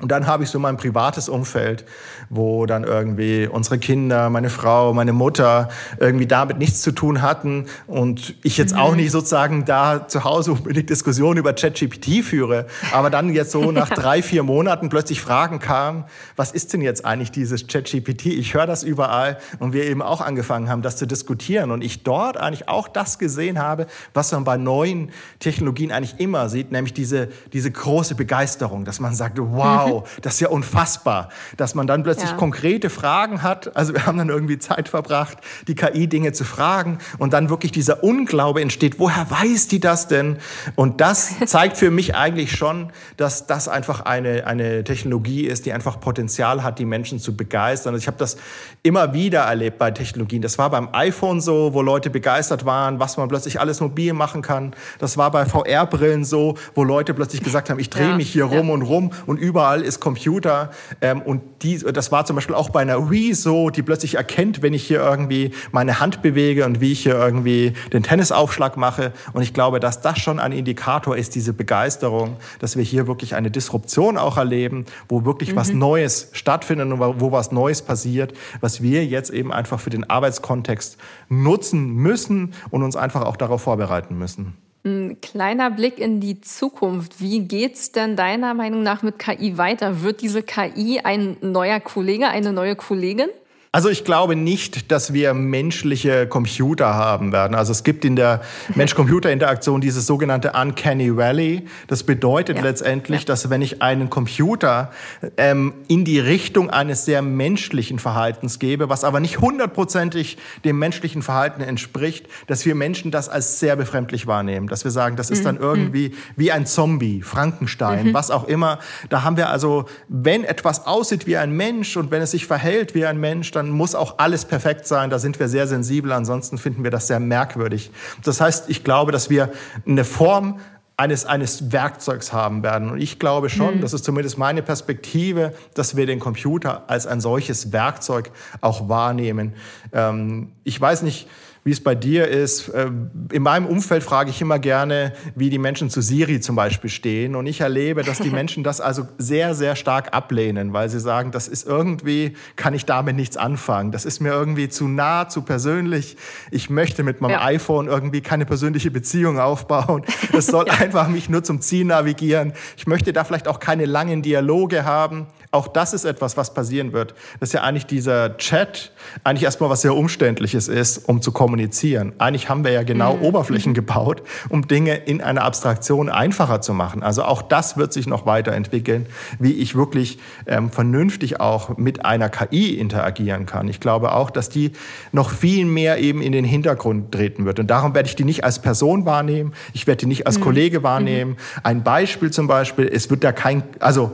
Und 0.00 0.10
dann 0.10 0.26
habe 0.26 0.44
ich 0.44 0.50
so 0.50 0.58
mein 0.58 0.76
privates 0.76 1.28
Umfeld, 1.28 1.84
wo 2.30 2.64
dann 2.64 2.84
irgendwie 2.84 3.46
unsere 3.46 3.78
Kinder, 3.78 4.30
meine 4.30 4.48
Frau, 4.48 4.94
meine 4.94 5.12
Mutter 5.12 5.68
irgendwie 5.98 6.26
damit 6.26 6.58
nichts 6.58 6.80
zu 6.80 6.92
tun 6.92 7.20
hatten 7.20 7.66
und 7.86 8.34
ich 8.42 8.56
jetzt 8.56 8.74
auch 8.74 8.92
mhm. 8.92 8.98
nicht 8.98 9.10
sozusagen 9.10 9.64
da 9.64 10.08
zu 10.08 10.24
Hause 10.24 10.52
unbedingt 10.52 10.88
Diskussionen 10.88 11.38
über 11.38 11.52
ChatGPT 11.52 12.24
führe, 12.24 12.66
aber 12.92 13.10
dann 13.10 13.32
jetzt 13.32 13.50
so 13.50 13.72
nach 13.72 13.90
drei, 13.90 14.22
vier 14.22 14.42
Monaten 14.42 14.88
plötzlich 14.88 15.20
Fragen 15.20 15.58
kamen, 15.58 16.04
was 16.36 16.52
ist 16.52 16.72
denn 16.72 16.80
jetzt 16.80 17.04
eigentlich 17.04 17.30
dieses 17.30 17.66
ChatGPT? 17.66 18.26
Ich 18.26 18.54
höre 18.54 18.66
das 18.66 18.82
überall 18.82 19.38
und 19.58 19.72
wir 19.72 19.84
eben 19.84 20.00
auch 20.00 20.20
angefangen 20.20 20.68
haben, 20.68 20.82
das 20.82 20.96
zu 20.96 21.06
diskutieren 21.06 21.70
und 21.70 21.84
ich 21.84 22.04
dort 22.04 22.38
eigentlich 22.38 22.68
auch 22.68 22.88
das 22.88 23.18
gesehen 23.18 23.58
habe, 23.58 23.86
was 24.14 24.32
man 24.32 24.44
bei 24.44 24.56
neuen 24.56 25.10
Technologien 25.40 25.92
eigentlich 25.92 26.18
immer 26.18 26.48
sieht, 26.48 26.72
nämlich 26.72 26.94
diese, 26.94 27.28
diese 27.52 27.70
große 27.70 28.14
Begeisterung, 28.14 28.84
dass 28.84 29.00
man 29.00 29.14
sagt, 29.14 29.38
wow, 29.38 29.89
wow, 29.90 30.08
das 30.22 30.34
ist 30.34 30.40
ja 30.40 30.48
unfassbar, 30.48 31.28
dass 31.56 31.74
man 31.74 31.86
dann 31.86 32.02
plötzlich 32.02 32.30
ja. 32.30 32.36
konkrete 32.36 32.90
Fragen 32.90 33.42
hat. 33.42 33.76
Also 33.76 33.94
wir 33.94 34.06
haben 34.06 34.18
dann 34.18 34.28
irgendwie 34.28 34.58
Zeit 34.58 34.88
verbracht, 34.88 35.38
die 35.68 35.74
KI-Dinge 35.74 36.32
zu 36.32 36.44
fragen 36.44 36.98
und 37.18 37.32
dann 37.32 37.50
wirklich 37.50 37.72
dieser 37.72 38.02
Unglaube 38.02 38.60
entsteht, 38.60 38.98
woher 38.98 39.30
weiß 39.30 39.68
die 39.68 39.80
das 39.80 40.08
denn? 40.08 40.38
Und 40.74 41.00
das 41.00 41.32
zeigt 41.46 41.76
für 41.76 41.90
mich 41.90 42.14
eigentlich 42.14 42.56
schon, 42.56 42.92
dass 43.16 43.46
das 43.46 43.68
einfach 43.68 44.00
eine, 44.02 44.46
eine 44.46 44.84
Technologie 44.84 45.46
ist, 45.46 45.66
die 45.66 45.72
einfach 45.72 46.00
Potenzial 46.00 46.62
hat, 46.62 46.78
die 46.78 46.84
Menschen 46.84 47.18
zu 47.18 47.36
begeistern. 47.36 47.94
Also 47.94 48.02
ich 48.02 48.06
habe 48.06 48.18
das 48.18 48.36
immer 48.82 49.12
wieder 49.12 49.40
erlebt 49.40 49.78
bei 49.78 49.90
Technologien. 49.90 50.42
Das 50.42 50.58
war 50.58 50.70
beim 50.70 50.88
iPhone 50.92 51.40
so, 51.40 51.74
wo 51.74 51.82
Leute 51.82 52.10
begeistert 52.10 52.64
waren, 52.64 52.98
was 52.98 53.16
man 53.16 53.28
plötzlich 53.28 53.60
alles 53.60 53.80
mobil 53.80 54.12
machen 54.12 54.42
kann. 54.42 54.74
Das 54.98 55.16
war 55.16 55.30
bei 55.30 55.44
VR-Brillen 55.46 56.24
so, 56.24 56.56
wo 56.74 56.84
Leute 56.84 57.14
plötzlich 57.14 57.42
gesagt 57.42 57.70
haben, 57.70 57.78
ich 57.78 57.90
drehe 57.90 58.10
ja, 58.10 58.16
mich 58.16 58.32
hier 58.32 58.46
ja. 58.46 58.58
rum 58.58 58.70
und 58.70 58.82
rum 58.82 59.10
und 59.26 59.38
überall 59.38 59.79
überall 59.80 59.82
ist 59.82 60.00
Computer. 60.00 60.70
Ähm, 61.00 61.22
und 61.22 61.42
die, 61.62 61.78
das 61.78 62.12
war 62.12 62.24
zum 62.24 62.36
Beispiel 62.36 62.54
auch 62.54 62.70
bei 62.70 62.80
einer 62.80 63.10
Wii 63.10 63.34
so, 63.34 63.70
die 63.70 63.82
plötzlich 63.82 64.14
erkennt, 64.14 64.62
wenn 64.62 64.74
ich 64.74 64.86
hier 64.86 65.00
irgendwie 65.00 65.52
meine 65.72 66.00
Hand 66.00 66.22
bewege 66.22 66.64
und 66.64 66.80
wie 66.80 66.92
ich 66.92 67.02
hier 67.02 67.14
irgendwie 67.14 67.72
den 67.92 68.02
Tennisaufschlag 68.02 68.76
mache. 68.76 69.12
Und 69.32 69.42
ich 69.42 69.52
glaube, 69.52 69.80
dass 69.80 70.00
das 70.00 70.18
schon 70.18 70.38
ein 70.38 70.52
Indikator 70.52 71.16
ist, 71.16 71.34
diese 71.34 71.52
Begeisterung, 71.52 72.36
dass 72.58 72.76
wir 72.76 72.84
hier 72.84 73.06
wirklich 73.06 73.34
eine 73.34 73.50
Disruption 73.50 74.16
auch 74.16 74.36
erleben, 74.36 74.84
wo 75.08 75.24
wirklich 75.24 75.52
mhm. 75.52 75.56
was 75.56 75.72
Neues 75.72 76.28
stattfindet 76.32 76.90
und 76.92 77.20
wo 77.20 77.32
was 77.32 77.52
Neues 77.52 77.82
passiert, 77.82 78.32
was 78.60 78.82
wir 78.82 79.04
jetzt 79.04 79.30
eben 79.30 79.52
einfach 79.52 79.80
für 79.80 79.90
den 79.90 80.08
Arbeitskontext 80.08 80.98
nutzen 81.28 81.94
müssen 81.94 82.54
und 82.70 82.82
uns 82.82 82.96
einfach 82.96 83.22
auch 83.22 83.36
darauf 83.36 83.62
vorbereiten 83.62 84.18
müssen. 84.18 84.54
Ein 84.82 85.20
kleiner 85.20 85.70
Blick 85.70 85.98
in 85.98 86.20
die 86.20 86.40
Zukunft. 86.40 87.20
Wie 87.20 87.40
geht's 87.40 87.92
denn 87.92 88.16
deiner 88.16 88.54
Meinung 88.54 88.82
nach 88.82 89.02
mit 89.02 89.18
KI 89.18 89.58
weiter? 89.58 90.02
Wird 90.02 90.22
diese 90.22 90.42
KI 90.42 91.00
ein 91.04 91.36
neuer 91.42 91.80
Kollege, 91.80 92.28
eine 92.28 92.52
neue 92.52 92.76
Kollegin? 92.76 93.28
Also 93.72 93.88
ich 93.88 94.02
glaube 94.02 94.34
nicht, 94.34 94.90
dass 94.90 95.12
wir 95.12 95.32
menschliche 95.32 96.26
Computer 96.26 96.94
haben 96.94 97.30
werden. 97.30 97.54
Also 97.54 97.70
es 97.70 97.84
gibt 97.84 98.04
in 98.04 98.16
der 98.16 98.40
Mensch-Computer-Interaktion 98.74 99.80
dieses 99.80 100.06
sogenannte 100.06 100.54
Uncanny 100.60 101.16
Valley. 101.16 101.66
Das 101.86 102.02
bedeutet 102.02 102.56
ja. 102.56 102.64
letztendlich, 102.64 103.20
ja. 103.20 103.26
dass 103.26 103.48
wenn 103.48 103.62
ich 103.62 103.80
einen 103.80 104.10
Computer 104.10 104.90
ähm, 105.36 105.74
in 105.86 106.04
die 106.04 106.18
Richtung 106.18 106.68
eines 106.68 107.04
sehr 107.04 107.22
menschlichen 107.22 108.00
Verhaltens 108.00 108.58
gebe, 108.58 108.88
was 108.88 109.04
aber 109.04 109.20
nicht 109.20 109.38
hundertprozentig 109.38 110.36
dem 110.64 110.80
menschlichen 110.80 111.22
Verhalten 111.22 111.60
entspricht, 111.60 112.26
dass 112.48 112.66
wir 112.66 112.74
Menschen 112.74 113.12
das 113.12 113.28
als 113.28 113.60
sehr 113.60 113.76
befremdlich 113.76 114.26
wahrnehmen. 114.26 114.66
Dass 114.66 114.82
wir 114.82 114.90
sagen, 114.90 115.14
das 115.14 115.30
ist 115.30 115.46
dann 115.46 115.54
mhm. 115.54 115.62
irgendwie 115.62 116.16
wie 116.34 116.50
ein 116.50 116.66
Zombie, 116.66 117.22
Frankenstein, 117.22 118.08
mhm. 118.08 118.14
was 118.14 118.32
auch 118.32 118.48
immer. 118.48 118.80
Da 119.10 119.22
haben 119.22 119.36
wir 119.36 119.48
also, 119.48 119.84
wenn 120.08 120.42
etwas 120.42 120.88
aussieht 120.88 121.28
wie 121.28 121.36
ein 121.36 121.52
Mensch 121.52 121.96
und 121.96 122.10
wenn 122.10 122.20
es 122.20 122.32
sich 122.32 122.46
verhält 122.46 122.96
wie 122.96 123.06
ein 123.06 123.20
Mensch, 123.20 123.52
dann 123.60 123.70
muss 123.70 123.94
auch 123.94 124.14
alles 124.16 124.46
perfekt 124.46 124.86
sein. 124.86 125.10
Da 125.10 125.18
sind 125.18 125.38
wir 125.38 125.48
sehr 125.48 125.66
sensibel. 125.66 126.12
Ansonsten 126.12 126.56
finden 126.56 126.82
wir 126.82 126.90
das 126.90 127.06
sehr 127.06 127.20
merkwürdig. 127.20 127.90
Das 128.24 128.40
heißt, 128.40 128.70
ich 128.70 128.84
glaube, 128.84 129.12
dass 129.12 129.28
wir 129.28 129.50
eine 129.86 130.04
Form 130.04 130.60
eines, 130.96 131.26
eines 131.26 131.70
Werkzeugs 131.70 132.32
haben 132.32 132.62
werden. 132.62 132.90
Und 132.90 133.00
ich 133.00 133.18
glaube 133.18 133.50
schon, 133.50 133.76
mhm. 133.76 133.80
das 133.82 133.92
ist 133.92 134.04
zumindest 134.04 134.38
meine 134.38 134.62
Perspektive, 134.62 135.52
dass 135.74 135.94
wir 135.94 136.06
den 136.06 136.20
Computer 136.20 136.84
als 136.88 137.06
ein 137.06 137.20
solches 137.20 137.70
Werkzeug 137.70 138.30
auch 138.62 138.88
wahrnehmen. 138.88 139.54
Ähm, 139.92 140.52
ich 140.64 140.80
weiß 140.80 141.02
nicht, 141.02 141.28
wie 141.64 141.72
es 141.72 141.82
bei 141.82 141.94
dir 141.94 142.28
ist. 142.28 142.68
Äh, 142.68 142.90
in 143.32 143.42
meinem 143.42 143.66
Umfeld 143.66 144.02
frage 144.02 144.30
ich 144.30 144.40
immer 144.40 144.58
gerne, 144.58 145.12
wie 145.34 145.50
die 145.50 145.58
Menschen 145.58 145.90
zu 145.90 146.00
Siri 146.00 146.40
zum 146.40 146.56
Beispiel 146.56 146.90
stehen. 146.90 147.36
Und 147.36 147.46
ich 147.46 147.60
erlebe, 147.60 148.02
dass 148.02 148.18
die 148.18 148.30
Menschen 148.30 148.64
das 148.64 148.80
also 148.80 149.06
sehr, 149.18 149.54
sehr 149.54 149.76
stark 149.76 150.14
ablehnen, 150.14 150.72
weil 150.72 150.88
sie 150.88 151.00
sagen, 151.00 151.30
das 151.32 151.48
ist 151.48 151.66
irgendwie, 151.66 152.36
kann 152.56 152.74
ich 152.74 152.86
damit 152.86 153.16
nichts 153.16 153.36
anfangen. 153.36 153.92
Das 153.92 154.04
ist 154.04 154.20
mir 154.20 154.30
irgendwie 154.30 154.68
zu 154.68 154.88
nah, 154.88 155.28
zu 155.28 155.42
persönlich. 155.42 156.16
Ich 156.50 156.70
möchte 156.70 157.02
mit 157.02 157.20
meinem 157.20 157.32
ja. 157.32 157.44
iPhone 157.44 157.88
irgendwie 157.88 158.20
keine 158.20 158.46
persönliche 158.46 158.90
Beziehung 158.90 159.38
aufbauen. 159.38 160.04
Es 160.32 160.46
soll 160.46 160.66
ja. 160.68 160.74
einfach 160.74 161.08
mich 161.08 161.28
nur 161.28 161.44
zum 161.44 161.60
Ziel 161.60 161.84
navigieren. 161.84 162.54
Ich 162.76 162.86
möchte 162.86 163.12
da 163.12 163.24
vielleicht 163.24 163.48
auch 163.48 163.60
keine 163.60 163.84
langen 163.84 164.22
Dialoge 164.22 164.84
haben. 164.84 165.26
Auch 165.52 165.66
das 165.66 165.94
ist 165.94 166.04
etwas, 166.04 166.36
was 166.36 166.54
passieren 166.54 166.92
wird. 166.92 167.12
Das 167.40 167.48
ist 167.48 167.54
ja 167.54 167.62
eigentlich 167.62 167.86
dieser 167.86 168.36
Chat, 168.36 168.92
eigentlich 169.24 169.42
erstmal 169.42 169.68
was 169.68 169.82
sehr 169.82 169.96
Umständliches 169.96 170.68
ist, 170.68 171.08
um 171.08 171.22
zu 171.22 171.32
kommunizieren. 171.32 172.12
Eigentlich 172.18 172.48
haben 172.48 172.62
wir 172.62 172.70
ja 172.70 172.84
genau 172.84 173.16
mhm. 173.16 173.22
Oberflächen 173.22 173.74
gebaut, 173.74 174.22
um 174.48 174.68
Dinge 174.68 174.94
in 174.94 175.20
einer 175.20 175.42
Abstraktion 175.42 176.08
einfacher 176.08 176.60
zu 176.60 176.72
machen. 176.72 177.02
Also 177.02 177.24
auch 177.24 177.42
das 177.42 177.76
wird 177.76 177.92
sich 177.92 178.06
noch 178.06 178.26
weiterentwickeln, 178.26 179.06
wie 179.40 179.54
ich 179.54 179.74
wirklich 179.74 180.20
ähm, 180.46 180.70
vernünftig 180.70 181.40
auch 181.40 181.76
mit 181.76 182.04
einer 182.04 182.28
KI 182.28 182.78
interagieren 182.78 183.44
kann. 183.44 183.66
Ich 183.66 183.80
glaube 183.80 184.12
auch, 184.12 184.30
dass 184.30 184.50
die 184.50 184.70
noch 185.10 185.30
viel 185.30 185.64
mehr 185.64 185.98
eben 185.98 186.22
in 186.22 186.30
den 186.30 186.44
Hintergrund 186.44 187.10
treten 187.10 187.44
wird. 187.44 187.58
Und 187.58 187.66
darum 187.66 187.92
werde 187.92 188.08
ich 188.08 188.14
die 188.14 188.24
nicht 188.24 188.44
als 188.44 188.60
Person 188.60 189.04
wahrnehmen. 189.04 189.52
Ich 189.72 189.88
werde 189.88 189.98
die 189.98 190.06
nicht 190.06 190.28
als 190.28 190.38
mhm. 190.38 190.44
Kollege 190.44 190.84
wahrnehmen. 190.84 191.32
Mhm. 191.32 191.60
Ein 191.64 191.82
Beispiel 191.82 192.30
zum 192.30 192.46
Beispiel, 192.46 192.86
es 192.86 193.10
wird 193.10 193.24
da 193.24 193.32
kein, 193.32 193.64
also 193.80 194.12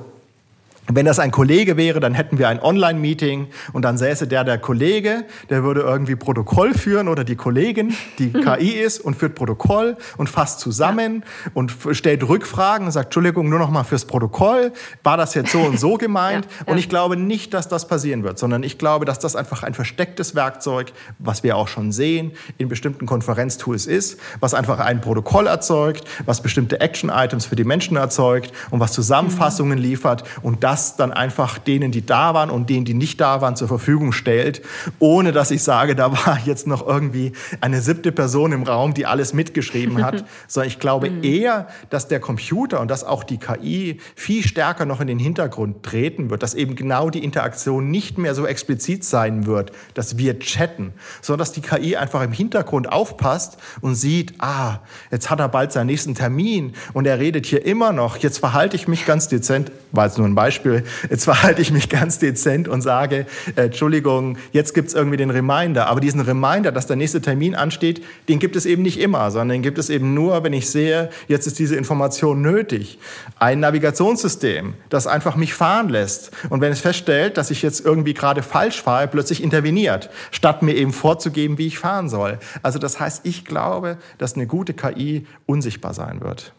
wenn 0.92 1.06
das 1.06 1.18
ein 1.18 1.30
Kollege 1.30 1.76
wäre, 1.76 2.00
dann 2.00 2.14
hätten 2.14 2.38
wir 2.38 2.48
ein 2.48 2.60
Online-Meeting 2.60 3.48
und 3.72 3.82
dann 3.82 3.98
säße 3.98 4.28
der, 4.28 4.44
der 4.44 4.58
Kollege, 4.58 5.24
der 5.50 5.64
würde 5.64 5.80
irgendwie 5.80 6.16
Protokoll 6.16 6.74
führen 6.74 7.08
oder 7.08 7.24
die 7.24 7.36
Kollegin, 7.36 7.94
die 8.18 8.32
KI 8.32 8.70
ist 8.70 9.00
und 9.00 9.16
führt 9.16 9.34
Protokoll 9.34 9.96
und 10.16 10.28
fasst 10.28 10.60
zusammen 10.60 11.24
ja. 11.44 11.50
und 11.54 11.72
stellt 11.92 12.26
Rückfragen 12.28 12.86
und 12.86 12.92
sagt, 12.92 13.06
Entschuldigung, 13.06 13.48
nur 13.48 13.58
noch 13.58 13.70
mal 13.70 13.84
fürs 13.84 14.04
Protokoll, 14.04 14.72
war 15.02 15.16
das 15.16 15.34
jetzt 15.34 15.52
so 15.52 15.60
und 15.60 15.80
so 15.80 15.94
gemeint? 15.98 16.44
ja, 16.44 16.50
ja. 16.66 16.72
Und 16.72 16.78
ich 16.78 16.88
glaube 16.88 17.16
nicht, 17.16 17.52
dass 17.54 17.68
das 17.68 17.88
passieren 17.88 18.22
wird, 18.22 18.38
sondern 18.38 18.62
ich 18.62 18.78
glaube, 18.78 19.04
dass 19.04 19.18
das 19.18 19.34
einfach 19.34 19.62
ein 19.62 19.74
verstecktes 19.74 20.34
Werkzeug, 20.34 20.92
was 21.18 21.42
wir 21.42 21.56
auch 21.56 21.68
schon 21.68 21.90
sehen, 21.92 22.32
in 22.58 22.68
bestimmten 22.68 23.06
Konferenztools 23.06 23.86
ist, 23.86 24.20
was 24.40 24.54
einfach 24.54 24.78
ein 24.78 25.00
Protokoll 25.00 25.46
erzeugt, 25.46 26.04
was 26.26 26.42
bestimmte 26.42 26.80
Action-Items 26.80 27.46
für 27.46 27.56
die 27.56 27.64
Menschen 27.64 27.96
erzeugt 27.96 28.52
und 28.70 28.80
was 28.80 28.92
Zusammenfassungen 28.92 29.78
mhm. 29.78 29.84
liefert 29.84 30.24
und 30.42 30.62
das 30.62 30.75
das 30.76 30.94
dann 30.94 31.10
einfach 31.10 31.56
denen, 31.56 31.90
die 31.90 32.04
da 32.04 32.34
waren 32.34 32.50
und 32.50 32.68
denen, 32.68 32.84
die 32.84 32.92
nicht 32.92 33.18
da 33.18 33.40
waren, 33.40 33.56
zur 33.56 33.66
Verfügung 33.66 34.12
stellt, 34.12 34.60
ohne 34.98 35.32
dass 35.32 35.50
ich 35.50 35.62
sage, 35.62 35.96
da 35.96 36.12
war 36.12 36.38
jetzt 36.44 36.66
noch 36.66 36.86
irgendwie 36.86 37.32
eine 37.62 37.80
siebte 37.80 38.12
Person 38.12 38.52
im 38.52 38.62
Raum, 38.62 38.92
die 38.92 39.06
alles 39.06 39.32
mitgeschrieben 39.32 40.04
hat, 40.04 40.26
sondern 40.46 40.68
ich 40.68 40.78
glaube 40.78 41.08
mhm. 41.08 41.24
eher, 41.24 41.68
dass 41.88 42.08
der 42.08 42.20
Computer 42.20 42.80
und 42.80 42.90
dass 42.90 43.04
auch 43.04 43.24
die 43.24 43.38
KI 43.38 44.00
viel 44.14 44.46
stärker 44.46 44.84
noch 44.84 45.00
in 45.00 45.06
den 45.06 45.18
Hintergrund 45.18 45.82
treten 45.82 46.28
wird, 46.28 46.42
dass 46.42 46.52
eben 46.52 46.76
genau 46.76 47.08
die 47.08 47.24
Interaktion 47.24 47.90
nicht 47.90 48.18
mehr 48.18 48.34
so 48.34 48.46
explizit 48.46 49.02
sein 49.02 49.46
wird, 49.46 49.72
dass 49.94 50.18
wir 50.18 50.38
chatten, 50.40 50.92
sondern 51.22 51.38
dass 51.38 51.52
die 51.52 51.62
KI 51.62 51.96
einfach 51.96 52.20
im 52.20 52.32
Hintergrund 52.32 52.92
aufpasst 52.92 53.56
und 53.80 53.94
sieht, 53.94 54.34
ah, 54.40 54.80
jetzt 55.10 55.30
hat 55.30 55.40
er 55.40 55.48
bald 55.48 55.72
seinen 55.72 55.86
nächsten 55.86 56.14
Termin 56.14 56.74
und 56.92 57.06
er 57.06 57.18
redet 57.18 57.46
hier 57.46 57.64
immer 57.64 57.92
noch, 57.92 58.18
jetzt 58.18 58.38
verhalte 58.38 58.76
ich 58.76 58.88
mich 58.88 59.06
ganz 59.06 59.28
dezent, 59.28 59.72
war 59.92 60.04
jetzt 60.04 60.18
nur 60.18 60.26
ein 60.26 60.34
Beispiel, 60.34 60.65
Beispiel, 60.66 60.84
jetzt 61.10 61.24
verhalte 61.24 61.62
ich 61.62 61.70
mich 61.70 61.88
ganz 61.88 62.18
dezent 62.18 62.68
und 62.68 62.82
sage, 62.82 63.26
äh, 63.54 63.62
Entschuldigung, 63.66 64.38
jetzt 64.52 64.74
gibt 64.74 64.88
es 64.88 64.94
irgendwie 64.94 65.16
den 65.16 65.30
Reminder. 65.30 65.86
Aber 65.88 66.00
diesen 66.00 66.20
Reminder, 66.20 66.72
dass 66.72 66.86
der 66.86 66.96
nächste 66.96 67.20
Termin 67.20 67.54
ansteht, 67.54 68.02
den 68.28 68.38
gibt 68.38 68.56
es 68.56 68.66
eben 68.66 68.82
nicht 68.82 69.00
immer, 69.00 69.30
sondern 69.30 69.56
den 69.56 69.62
gibt 69.62 69.78
es 69.78 69.90
eben 69.90 70.14
nur, 70.14 70.42
wenn 70.44 70.52
ich 70.52 70.68
sehe, 70.68 71.10
jetzt 71.28 71.46
ist 71.46 71.58
diese 71.58 71.76
Information 71.76 72.42
nötig. 72.42 72.98
Ein 73.38 73.60
Navigationssystem, 73.60 74.74
das 74.88 75.06
einfach 75.06 75.36
mich 75.36 75.54
fahren 75.54 75.88
lässt. 75.88 76.32
Und 76.50 76.60
wenn 76.60 76.72
es 76.72 76.80
feststellt, 76.80 77.36
dass 77.36 77.50
ich 77.50 77.62
jetzt 77.62 77.84
irgendwie 77.84 78.14
gerade 78.14 78.42
falsch 78.42 78.82
fahre, 78.82 79.08
plötzlich 79.08 79.42
interveniert, 79.42 80.10
statt 80.30 80.62
mir 80.62 80.74
eben 80.74 80.92
vorzugeben, 80.92 81.58
wie 81.58 81.66
ich 81.66 81.78
fahren 81.78 82.08
soll. 82.08 82.38
Also 82.62 82.78
das 82.78 82.98
heißt, 83.00 83.24
ich 83.24 83.44
glaube, 83.44 83.98
dass 84.18 84.34
eine 84.34 84.46
gute 84.46 84.74
KI 84.74 85.26
unsichtbar 85.46 85.94
sein 85.94 86.20
wird. 86.20 86.52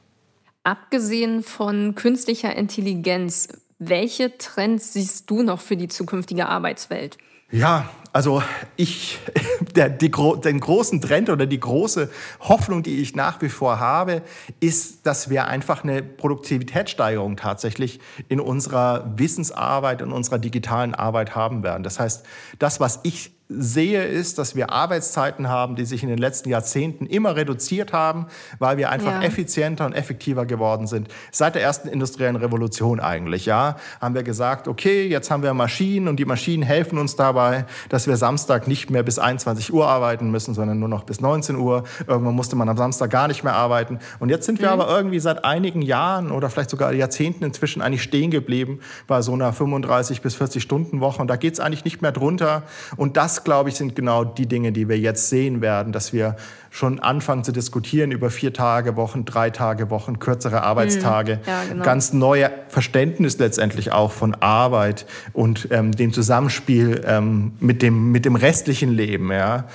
Abgesehen 0.64 1.44
von 1.44 1.96
künstlicher 1.96 2.54
Intelligenz, 2.54 3.48
welche 3.80 4.38
Trends 4.38 4.94
siehst 4.94 5.30
du 5.30 5.44
noch 5.44 5.62
für 5.62 5.78
die 5.78 5.88
zukünftige 5.88 6.48
Arbeitswelt? 6.48 7.18
Ja, 7.50 7.90
also 8.12 8.44
ich, 8.76 9.20
der, 9.76 9.90
die, 9.90 10.12
den 10.12 10.60
großen 10.60 11.00
Trend 11.00 11.30
oder 11.30 11.46
die 11.46 11.60
große 11.60 12.10
Hoffnung, 12.42 12.84
die 12.84 13.00
ich 13.00 13.16
nach 13.16 13.42
wie 13.42 13.50
vor 13.50 13.80
habe, 13.80 14.22
ist, 14.60 15.06
dass 15.06 15.30
wir 15.30 15.48
einfach 15.48 15.84
eine 15.84 16.04
Produktivitätssteigerung 16.04 17.38
tatsächlich 17.38 18.00
in 18.28 18.42
unserer 18.42 19.14
Wissensarbeit, 19.16 20.02
in 20.02 20.12
unserer 20.12 20.40
digitalen 20.40 20.94
Arbeit 20.94 21.36
haben 21.36 21.64
werden. 21.64 21.84
Das 21.84 22.00
heißt, 22.00 22.26
das, 22.60 22.80
was 22.80 23.00
ich 23.04 23.37
sehe, 23.50 24.04
ist, 24.04 24.38
dass 24.40 24.56
wir 24.56 24.72
Arbeitszeiten 24.72 25.48
haben, 25.48 25.76
die 25.76 25.86
sich 25.86 26.04
in 26.04 26.10
den 26.10 26.18
letzten 26.18 26.50
Jahrzehnten 26.50 27.06
immer 27.06 27.38
reduziert 27.38 27.94
haben, 27.94 28.28
weil 28.60 28.78
wir 28.78 28.90
einfach 28.90 29.14
ja. 29.14 29.22
effizienter 29.22 29.86
und 29.86 29.94
effektiver 29.94 30.46
geworden 30.46 30.86
sind. 30.86 31.08
Seit 31.32 31.56
der 31.56 31.62
ersten 31.62 31.88
industriellen 31.88 32.36
Revolution 32.36 33.00
eigentlich, 33.00 33.46
ja, 33.46 33.78
haben 34.02 34.16
wir 34.16 34.24
gesagt, 34.24 34.68
okay, 34.68 35.08
jetzt 35.08 35.32
haben 35.32 35.44
wir 35.44 35.54
Maschinen 35.54 36.10
und 36.10 36.18
die 36.18 36.26
Maschinen 36.26 36.62
helfen 36.62 36.98
uns 36.98 37.16
dabei, 37.16 37.66
dass 37.88 38.06
wir 38.06 38.18
Samstag 38.18 38.68
nicht 38.68 38.90
mehr 38.90 39.04
bis 39.04 39.18
21 39.18 39.74
Uhr 39.74 39.88
arbeiten 39.88 40.30
müssen, 40.30 40.54
sondern 40.54 40.80
nur 40.80 40.90
noch 40.90 41.06
bis 41.06 41.22
19 41.22 41.56
Uhr. 41.56 41.84
Irgendwann 42.06 42.36
musste 42.36 42.58
man 42.58 42.68
am 42.68 42.76
Samstag 42.76 43.10
gar 43.12 43.30
nicht 43.30 43.46
mehr 43.46 43.54
arbeiten. 43.54 44.00
Und 44.20 44.30
jetzt 44.30 44.46
sind 44.46 44.60
wir 44.60 44.74
mhm. 44.74 44.82
aber 44.82 44.98
irgendwie 44.98 45.20
seit 45.20 45.46
einigen 45.46 45.82
Jahren 45.82 46.32
oder 46.32 46.50
vielleicht 46.50 46.70
sogar 46.70 46.92
Jahrzehnten 46.92 47.46
inzwischen 47.46 47.82
eigentlich 47.82 48.04
stehen 48.04 48.30
geblieben 48.30 48.80
bei 49.08 49.22
so 49.22 49.34
einer 49.34 49.54
35 49.54 50.22
bis 50.22 50.36
40 50.36 50.62
Stunden 50.62 51.00
Woche. 51.00 51.22
Und 51.22 51.30
da 51.30 51.38
geht 51.38 51.54
es 51.54 51.62
eigentlich 51.62 51.86
nicht 51.86 52.02
mehr 52.02 52.12
drunter. 52.12 52.64
Und 52.98 53.16
das 53.16 53.37
glaube 53.44 53.70
ich, 53.70 53.76
sind 53.76 53.96
genau 53.96 54.24
die 54.24 54.48
Dinge, 54.48 54.72
die 54.72 54.88
wir 54.90 54.98
jetzt 54.98 55.30
sehen 55.30 55.62
werden, 55.62 55.94
dass 55.94 56.14
wir 56.14 56.36
schon 56.70 57.00
anfangen 57.00 57.44
zu 57.44 57.52
diskutieren 57.52 58.12
über 58.12 58.30
vier 58.30 58.54
Tage 58.54 58.96
Wochen, 58.96 59.26
drei 59.26 59.50
Tage 59.50 59.90
Wochen, 59.90 60.20
kürzere 60.20 60.62
Arbeitstage, 60.62 61.34
hm, 61.34 61.42
ja, 61.46 61.64
genau. 61.64 61.84
ganz 61.84 62.14
neue 62.14 62.52
Verständnis 62.68 63.38
letztendlich 63.40 63.92
auch 63.92 64.12
von 64.12 64.36
Arbeit 64.36 65.06
und 65.34 65.68
ähm, 65.72 65.92
dem 65.92 66.14
Zusammenspiel 66.14 67.02
ähm, 67.06 67.54
mit, 67.60 67.82
dem, 67.82 68.12
mit 68.12 68.26
dem 68.26 68.36
restlichen 68.36 68.92
Leben. 68.92 69.32
Ja. 69.32 69.66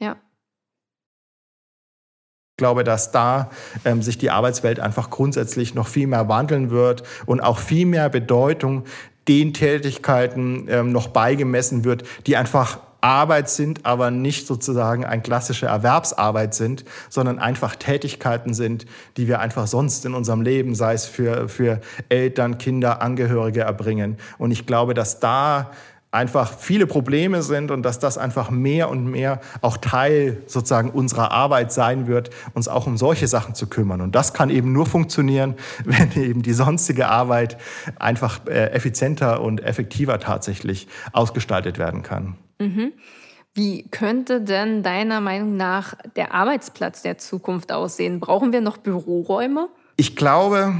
ja. 0.00 0.16
Ich 2.52 2.56
glaube, 2.58 2.84
dass 2.84 3.12
da 3.12 3.50
ähm, 3.84 4.02
sich 4.02 4.18
die 4.18 4.30
Arbeitswelt 4.30 4.80
einfach 4.80 5.10
grundsätzlich 5.10 5.74
noch 5.74 5.86
viel 5.86 6.08
mehr 6.08 6.28
wandeln 6.28 6.70
wird 6.70 7.04
und 7.24 7.40
auch 7.40 7.58
viel 7.58 7.86
mehr 7.86 8.08
Bedeutung 8.08 8.84
den 9.28 9.52
Tätigkeiten 9.52 10.66
ähm, 10.68 10.92
noch 10.92 11.08
beigemessen 11.08 11.84
wird, 11.84 12.04
die 12.26 12.36
einfach 12.36 12.80
Arbeit 13.00 13.48
sind, 13.48 13.86
aber 13.86 14.10
nicht 14.10 14.46
sozusagen 14.46 15.04
ein 15.04 15.22
klassische 15.22 15.66
Erwerbsarbeit 15.66 16.54
sind, 16.54 16.84
sondern 17.08 17.38
einfach 17.38 17.76
Tätigkeiten 17.76 18.54
sind, 18.54 18.86
die 19.16 19.28
wir 19.28 19.38
einfach 19.38 19.68
sonst 19.68 20.04
in 20.04 20.14
unserem 20.14 20.42
Leben, 20.42 20.74
sei 20.74 20.94
es 20.94 21.04
für, 21.04 21.48
für 21.48 21.80
Eltern, 22.08 22.58
Kinder, 22.58 23.00
Angehörige 23.00 23.60
erbringen. 23.60 24.16
Und 24.38 24.50
ich 24.50 24.66
glaube, 24.66 24.94
dass 24.94 25.20
da 25.20 25.70
einfach 26.10 26.52
viele 26.58 26.86
Probleme 26.86 27.42
sind 27.42 27.70
und 27.70 27.82
dass 27.82 27.98
das 27.98 28.16
einfach 28.16 28.50
mehr 28.50 28.88
und 28.88 29.06
mehr 29.06 29.40
auch 29.60 29.76
Teil 29.76 30.42
sozusagen 30.46 30.90
unserer 30.90 31.32
Arbeit 31.32 31.72
sein 31.72 32.06
wird, 32.06 32.30
uns 32.54 32.66
auch 32.66 32.86
um 32.86 32.96
solche 32.96 33.26
Sachen 33.26 33.54
zu 33.54 33.66
kümmern. 33.66 34.00
Und 34.00 34.14
das 34.14 34.32
kann 34.32 34.48
eben 34.48 34.72
nur 34.72 34.86
funktionieren, 34.86 35.54
wenn 35.84 36.12
eben 36.12 36.42
die 36.42 36.54
sonstige 36.54 37.08
Arbeit 37.08 37.58
einfach 37.98 38.46
äh, 38.46 38.70
effizienter 38.70 39.42
und 39.42 39.62
effektiver 39.62 40.18
tatsächlich 40.18 40.88
ausgestaltet 41.12 41.78
werden 41.78 42.02
kann. 42.02 42.36
Mhm. 42.58 42.92
Wie 43.54 43.88
könnte 43.90 44.40
denn 44.40 44.82
deiner 44.82 45.20
Meinung 45.20 45.56
nach 45.56 45.94
der 46.16 46.32
Arbeitsplatz 46.32 47.02
der 47.02 47.18
Zukunft 47.18 47.72
aussehen? 47.72 48.20
Brauchen 48.20 48.52
wir 48.52 48.60
noch 48.60 48.76
Büroräume? 48.76 49.68
Ich 49.96 50.14
glaube, 50.14 50.74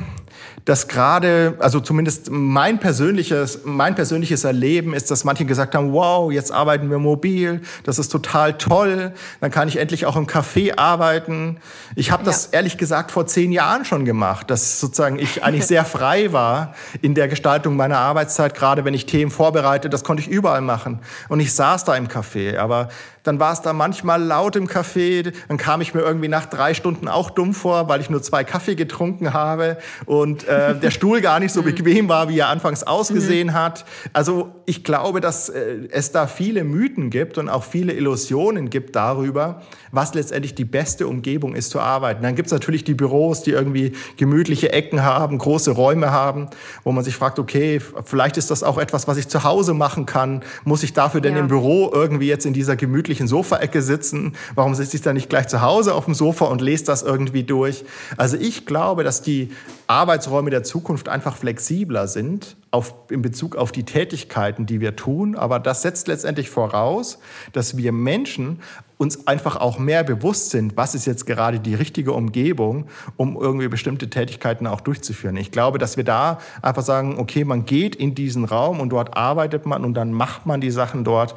dass 0.69 0.87
gerade, 0.87 1.55
also 1.61 1.81
zumindest 1.81 2.31
mein 2.31 2.79
persönliches, 2.79 3.61
mein 3.65 3.95
persönliches 3.95 4.45
Erleben 4.45 4.93
ist, 4.93 5.11
dass 5.11 5.25
manche 5.25 5.47
gesagt 5.47 5.75
haben, 5.75 5.95
wow, 5.95 6.31
jetzt 6.31 6.53
arbeiten 6.53 6.91
wir 6.91 6.99
mobil, 6.99 7.63
das 7.85 7.99
ist 7.99 8.11
total 8.11 8.53
toll, 8.59 9.15
dann 9.41 9.51
kann 9.51 9.69
ich 9.69 9.79
endlich 9.79 10.05
auch 10.05 10.15
im 10.15 10.27
Café 10.27 10.77
arbeiten. 10.77 11.57
Ich 11.97 12.11
habe 12.11 12.23
das 12.23 12.51
ja. 12.53 12.59
ehrlich 12.59 12.77
gesagt 12.77 13.13
vor 13.13 13.27
zehn 13.27 13.51
Jahren 13.51 13.87
schon 13.87 14.05
gemacht, 14.05 14.51
dass 14.51 14.79
sozusagen 14.79 15.19
ich 15.19 15.43
eigentlich 15.43 15.65
sehr 15.67 15.87
frei 15.87 16.35
war 16.35 16.75
in 17.01 17.15
der 17.15 17.29
Gestaltung 17.29 17.75
meiner 17.75 17.97
Arbeitszeit, 17.97 18.55
gerade 18.55 18.85
wenn 18.85 18.93
ich 18.93 19.07
Themen 19.07 19.31
vorbereite, 19.31 19.89
das 19.89 20.05
konnte 20.05 20.23
ich 20.23 20.29
überall 20.29 20.61
machen. 20.61 20.99
Und 21.31 21.41
ich 21.41 21.55
saß 21.55 21.85
da 21.85 21.97
im 21.97 22.09
Café, 22.09 22.59
aber 22.59 22.91
dann 23.23 23.41
war 23.41 23.53
es 23.53 23.63
da 23.63 23.73
manchmal 23.73 24.23
laut 24.23 24.57
im 24.57 24.67
Café, 24.67 25.33
dann 25.49 25.57
kam 25.57 25.81
ich 25.81 25.95
mir 25.95 26.01
irgendwie 26.01 26.29
nach 26.29 26.47
drei 26.47 26.75
Stunden 26.75 27.09
auch 27.09 27.31
dumm 27.31 27.55
vor, 27.55 27.89
weil 27.89 28.01
ich 28.01 28.11
nur 28.11 28.23
zwei 28.23 28.45
Kaffee 28.45 28.75
getrunken 28.75 29.33
habe 29.33 29.79
und 30.07 30.47
äh, 30.47 30.75
der 30.81 30.91
Stuhl 30.91 31.21
gar 31.21 31.41
nicht 31.41 31.53
so 31.53 31.63
mhm. 31.63 31.67
bequem 31.67 32.09
war, 32.09 32.29
wie 32.29 32.39
er 32.39 32.49
anfangs 32.49 32.83
ausgesehen 32.83 33.49
mhm. 33.49 33.55
hat. 33.55 33.85
Also 34.13 34.55
ich 34.67 34.85
glaube, 34.85 35.21
dass 35.21 35.49
äh, 35.49 35.89
es 35.91 36.13
da 36.13 36.27
viele 36.27 36.65
Mythen 36.65 37.11
gibt 37.11 37.39
und 37.39 37.49
auch 37.49 37.65
viele 37.65 37.93
Illusionen 37.93 38.71
gibt 38.71 38.97
darüber, 38.97 39.63
was 39.93 40.15
letztendlich 40.15 40.55
die 40.55 40.65
beste 40.65 41.07
Umgebung 41.07 41.55
ist 41.55 41.71
zu 41.71 41.81
arbeiten. 41.81 42.23
Dann 42.23 42.35
gibt 42.35 42.47
es 42.47 42.53
natürlich 42.53 42.85
die 42.85 42.95
Büros, 42.95 43.43
die 43.43 43.53
irgendwie 43.53 43.93
gemütliche 44.17 44.73
Ecken 44.73 45.03
haben, 45.03 45.39
große 45.39 45.71
Räume 45.71 46.11
haben, 46.11 46.49
wo 46.85 46.93
man 46.93 47.05
sich 47.05 47.17
fragt, 47.17 47.39
okay, 47.39 47.81
vielleicht 48.05 48.37
ist 48.37 48.51
das 48.51 48.63
auch 48.63 48.79
etwas, 48.79 49.09
was 49.09 49.17
ich 49.17 49.29
zu 49.29 49.45
Hause 49.45 49.75
machen 49.75 50.07
kann. 50.07 50.43
Muss 50.65 50.83
ich 50.83 50.93
dafür 50.93 51.21
denn 51.21 51.35
ja. 51.35 51.41
im 51.41 51.49
Büro 51.49 51.91
irgendwie 51.93 52.29
jetzt 52.29 52.47
in 52.47 52.53
dieser 52.53 52.77
gemütlichen 52.77 53.18
Sofaecke 53.27 53.83
sitzen? 53.83 54.35
Warum 54.55 54.75
sitze 54.75 54.97
ich 54.97 55.03
da 55.03 55.13
nicht 55.13 55.29
gleich 55.29 55.49
zu 55.49 55.63
Hause 55.63 55.95
auf 55.95 56.05
dem 56.05 56.15
Sofa 56.15 56.45
und 56.45 56.61
lese 56.61 56.85
das 56.85 57.03
irgendwie 57.03 57.43
durch? 57.43 57.85
Also 58.17 58.37
ich 58.37 58.67
glaube, 58.67 59.03
dass 59.03 59.23
die 59.23 59.51
Arbeitsräume 59.87 60.51
der 60.51 60.63
Zukunft 60.63 61.09
einfach 61.09 61.37
flexibler 61.37 62.07
sind 62.07 62.57
auf, 62.71 62.95
in 63.11 63.23
Bezug 63.23 63.57
auf 63.57 63.73
die 63.73 63.85
Tätigkeiten, 63.85 64.67
die 64.67 64.81
wir 64.81 64.97
tun. 64.97 65.35
Aber 65.35 65.59
das 65.59 65.83
setzt 65.83 66.09
letztendlich 66.09 66.51
voraus, 66.51 67.19
dass 67.53 67.77
wir 67.77 67.93
Menschen 67.93 68.61
uns 68.99 69.29
einfach 69.29 69.57
auch 69.57 69.79
mehr 69.79 70.03
bewusst 70.03 70.51
sind, 70.51 70.77
was 70.77 70.95
ist 70.95 71.07
jetzt 71.07 71.25
gerade 71.25 71.61
die 71.61 71.75
richtige 71.75 72.13
Umgebung, 72.13 72.87
um 73.17 73.37
irgendwie 73.37 73.69
bestimmte 73.69 74.11
Tätigkeiten 74.11 74.67
auch 74.67 74.81
durchzuführen. 74.81 75.37
Ich 75.37 75.53
glaube, 75.53 75.79
dass 75.79 75.97
wir 75.97 76.05
da 76.05 76.39
einfach 76.61 76.83
sagen, 76.83 77.19
okay, 77.19 77.45
man 77.45 77.65
geht 77.65 77.95
in 77.95 78.15
diesen 78.15 78.45
Raum 78.45 78.81
und 78.81 78.91
dort 78.91 79.17
arbeitet 79.17 79.67
man 79.67 79.85
und 79.85 79.95
dann 79.95 80.13
macht 80.13 80.47
man 80.47 80.61
die 80.61 80.73
Sachen 80.73 81.05
dort 81.05 81.37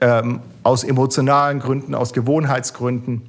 ähm, 0.00 0.40
aus 0.62 0.84
emotionalen 0.84 1.60
Gründen, 1.60 1.94
aus 1.94 2.12
Gewohnheitsgründen 2.12 3.22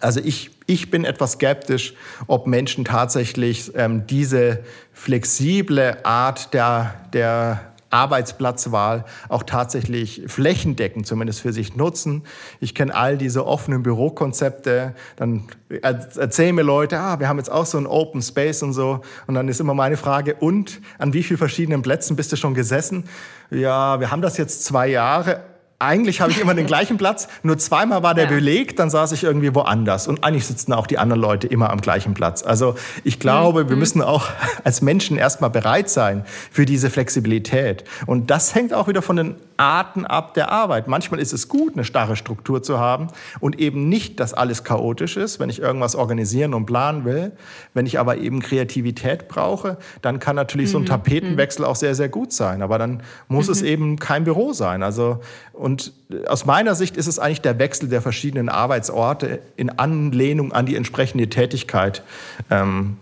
Also 0.00 0.20
ich, 0.20 0.50
ich 0.66 0.90
bin 0.90 1.04
etwas 1.04 1.32
skeptisch, 1.32 1.94
ob 2.26 2.46
Menschen 2.46 2.84
tatsächlich 2.84 3.72
ähm, 3.74 4.06
diese 4.06 4.60
flexible 4.92 5.96
Art 6.04 6.52
der, 6.54 6.94
der 7.12 7.68
Arbeitsplatzwahl 7.90 9.04
auch 9.28 9.42
tatsächlich 9.42 10.22
flächendeckend 10.26 11.06
zumindest 11.06 11.40
für 11.40 11.52
sich 11.52 11.74
nutzen. 11.74 12.22
Ich 12.60 12.74
kenne 12.74 12.94
all 12.94 13.16
diese 13.16 13.46
offenen 13.46 13.82
Bürokonzepte. 13.82 14.94
Dann 15.16 15.44
erzählen 15.80 16.54
mir 16.54 16.62
Leute, 16.62 16.98
ah, 16.98 17.18
wir 17.18 17.28
haben 17.28 17.38
jetzt 17.38 17.50
auch 17.50 17.66
so 17.66 17.78
ein 17.78 17.86
Open 17.86 18.20
Space 18.20 18.62
und 18.62 18.74
so. 18.74 19.00
Und 19.26 19.34
dann 19.34 19.48
ist 19.48 19.60
immer 19.60 19.74
meine 19.74 19.96
Frage, 19.96 20.34
und 20.34 20.80
an 20.98 21.12
wie 21.14 21.22
vielen 21.22 21.38
verschiedenen 21.38 21.82
Plätzen 21.82 22.16
bist 22.16 22.30
du 22.32 22.36
schon 22.36 22.54
gesessen? 22.54 23.04
Ja, 23.50 24.00
wir 24.00 24.10
haben 24.10 24.22
das 24.22 24.36
jetzt 24.36 24.64
zwei 24.64 24.88
Jahre 24.88 25.40
eigentlich 25.80 26.20
habe 26.20 26.32
ich 26.32 26.40
immer 26.40 26.54
den 26.54 26.66
gleichen 26.68 26.96
Platz, 26.96 27.28
nur 27.42 27.56
zweimal 27.56 28.02
war 28.02 28.14
der 28.14 28.24
ja. 28.24 28.30
belegt, 28.30 28.78
dann 28.78 28.90
saß 28.90 29.12
ich 29.12 29.22
irgendwie 29.22 29.54
woanders. 29.54 30.08
Und 30.08 30.24
eigentlich 30.24 30.46
sitzen 30.46 30.72
auch 30.72 30.86
die 30.86 30.98
anderen 30.98 31.20
Leute 31.20 31.46
immer 31.46 31.70
am 31.70 31.80
gleichen 31.80 32.14
Platz. 32.14 32.42
Also 32.42 32.74
ich 33.04 33.20
glaube, 33.20 33.64
mhm. 33.64 33.68
wir 33.70 33.76
müssen 33.76 34.02
auch 34.02 34.28
als 34.64 34.82
Menschen 34.82 35.16
erstmal 35.16 35.50
bereit 35.50 35.88
sein 35.88 36.24
für 36.50 36.66
diese 36.66 36.90
Flexibilität. 36.90 37.84
Und 38.06 38.30
das 38.30 38.54
hängt 38.54 38.74
auch 38.74 38.88
wieder 38.88 39.02
von 39.02 39.16
den 39.16 39.36
Arten 39.56 40.04
ab 40.04 40.34
der 40.34 40.50
Arbeit. 40.50 40.88
Manchmal 40.88 41.20
ist 41.20 41.32
es 41.32 41.48
gut, 41.48 41.74
eine 41.74 41.84
starre 41.84 42.16
Struktur 42.16 42.62
zu 42.62 42.78
haben 42.78 43.08
und 43.40 43.58
eben 43.58 43.88
nicht, 43.88 44.20
dass 44.20 44.32
alles 44.32 44.64
chaotisch 44.64 45.16
ist, 45.16 45.40
wenn 45.40 45.50
ich 45.50 45.60
irgendwas 45.60 45.96
organisieren 45.96 46.54
und 46.54 46.66
planen 46.66 47.04
will. 47.04 47.32
Wenn 47.74 47.84
ich 47.84 47.98
aber 47.98 48.18
eben 48.18 48.40
Kreativität 48.40 49.28
brauche, 49.28 49.76
dann 50.00 50.20
kann 50.20 50.36
natürlich 50.36 50.68
mhm. 50.68 50.72
so 50.72 50.78
ein 50.78 50.82
mhm. 50.82 50.86
Tapetenwechsel 50.86 51.64
auch 51.64 51.76
sehr, 51.76 51.94
sehr 51.94 52.08
gut 52.08 52.32
sein. 52.32 52.62
Aber 52.62 52.78
dann 52.78 53.02
muss 53.26 53.46
mhm. 53.46 53.52
es 53.52 53.62
eben 53.62 53.98
kein 53.98 54.24
Büro 54.24 54.52
sein. 54.52 54.82
Also, 54.82 55.20
und 55.68 55.92
aus 56.26 56.46
meiner 56.46 56.74
Sicht 56.74 56.96
ist 56.96 57.06
es 57.06 57.18
eigentlich 57.18 57.42
der 57.42 57.58
Wechsel 57.58 57.90
der 57.90 58.00
verschiedenen 58.00 58.48
Arbeitsorte 58.48 59.40
in 59.56 59.68
Anlehnung 59.68 60.52
an 60.52 60.64
die 60.64 60.76
entsprechende 60.76 61.28
Tätigkeit, 61.28 62.02
ähm, 62.50 62.96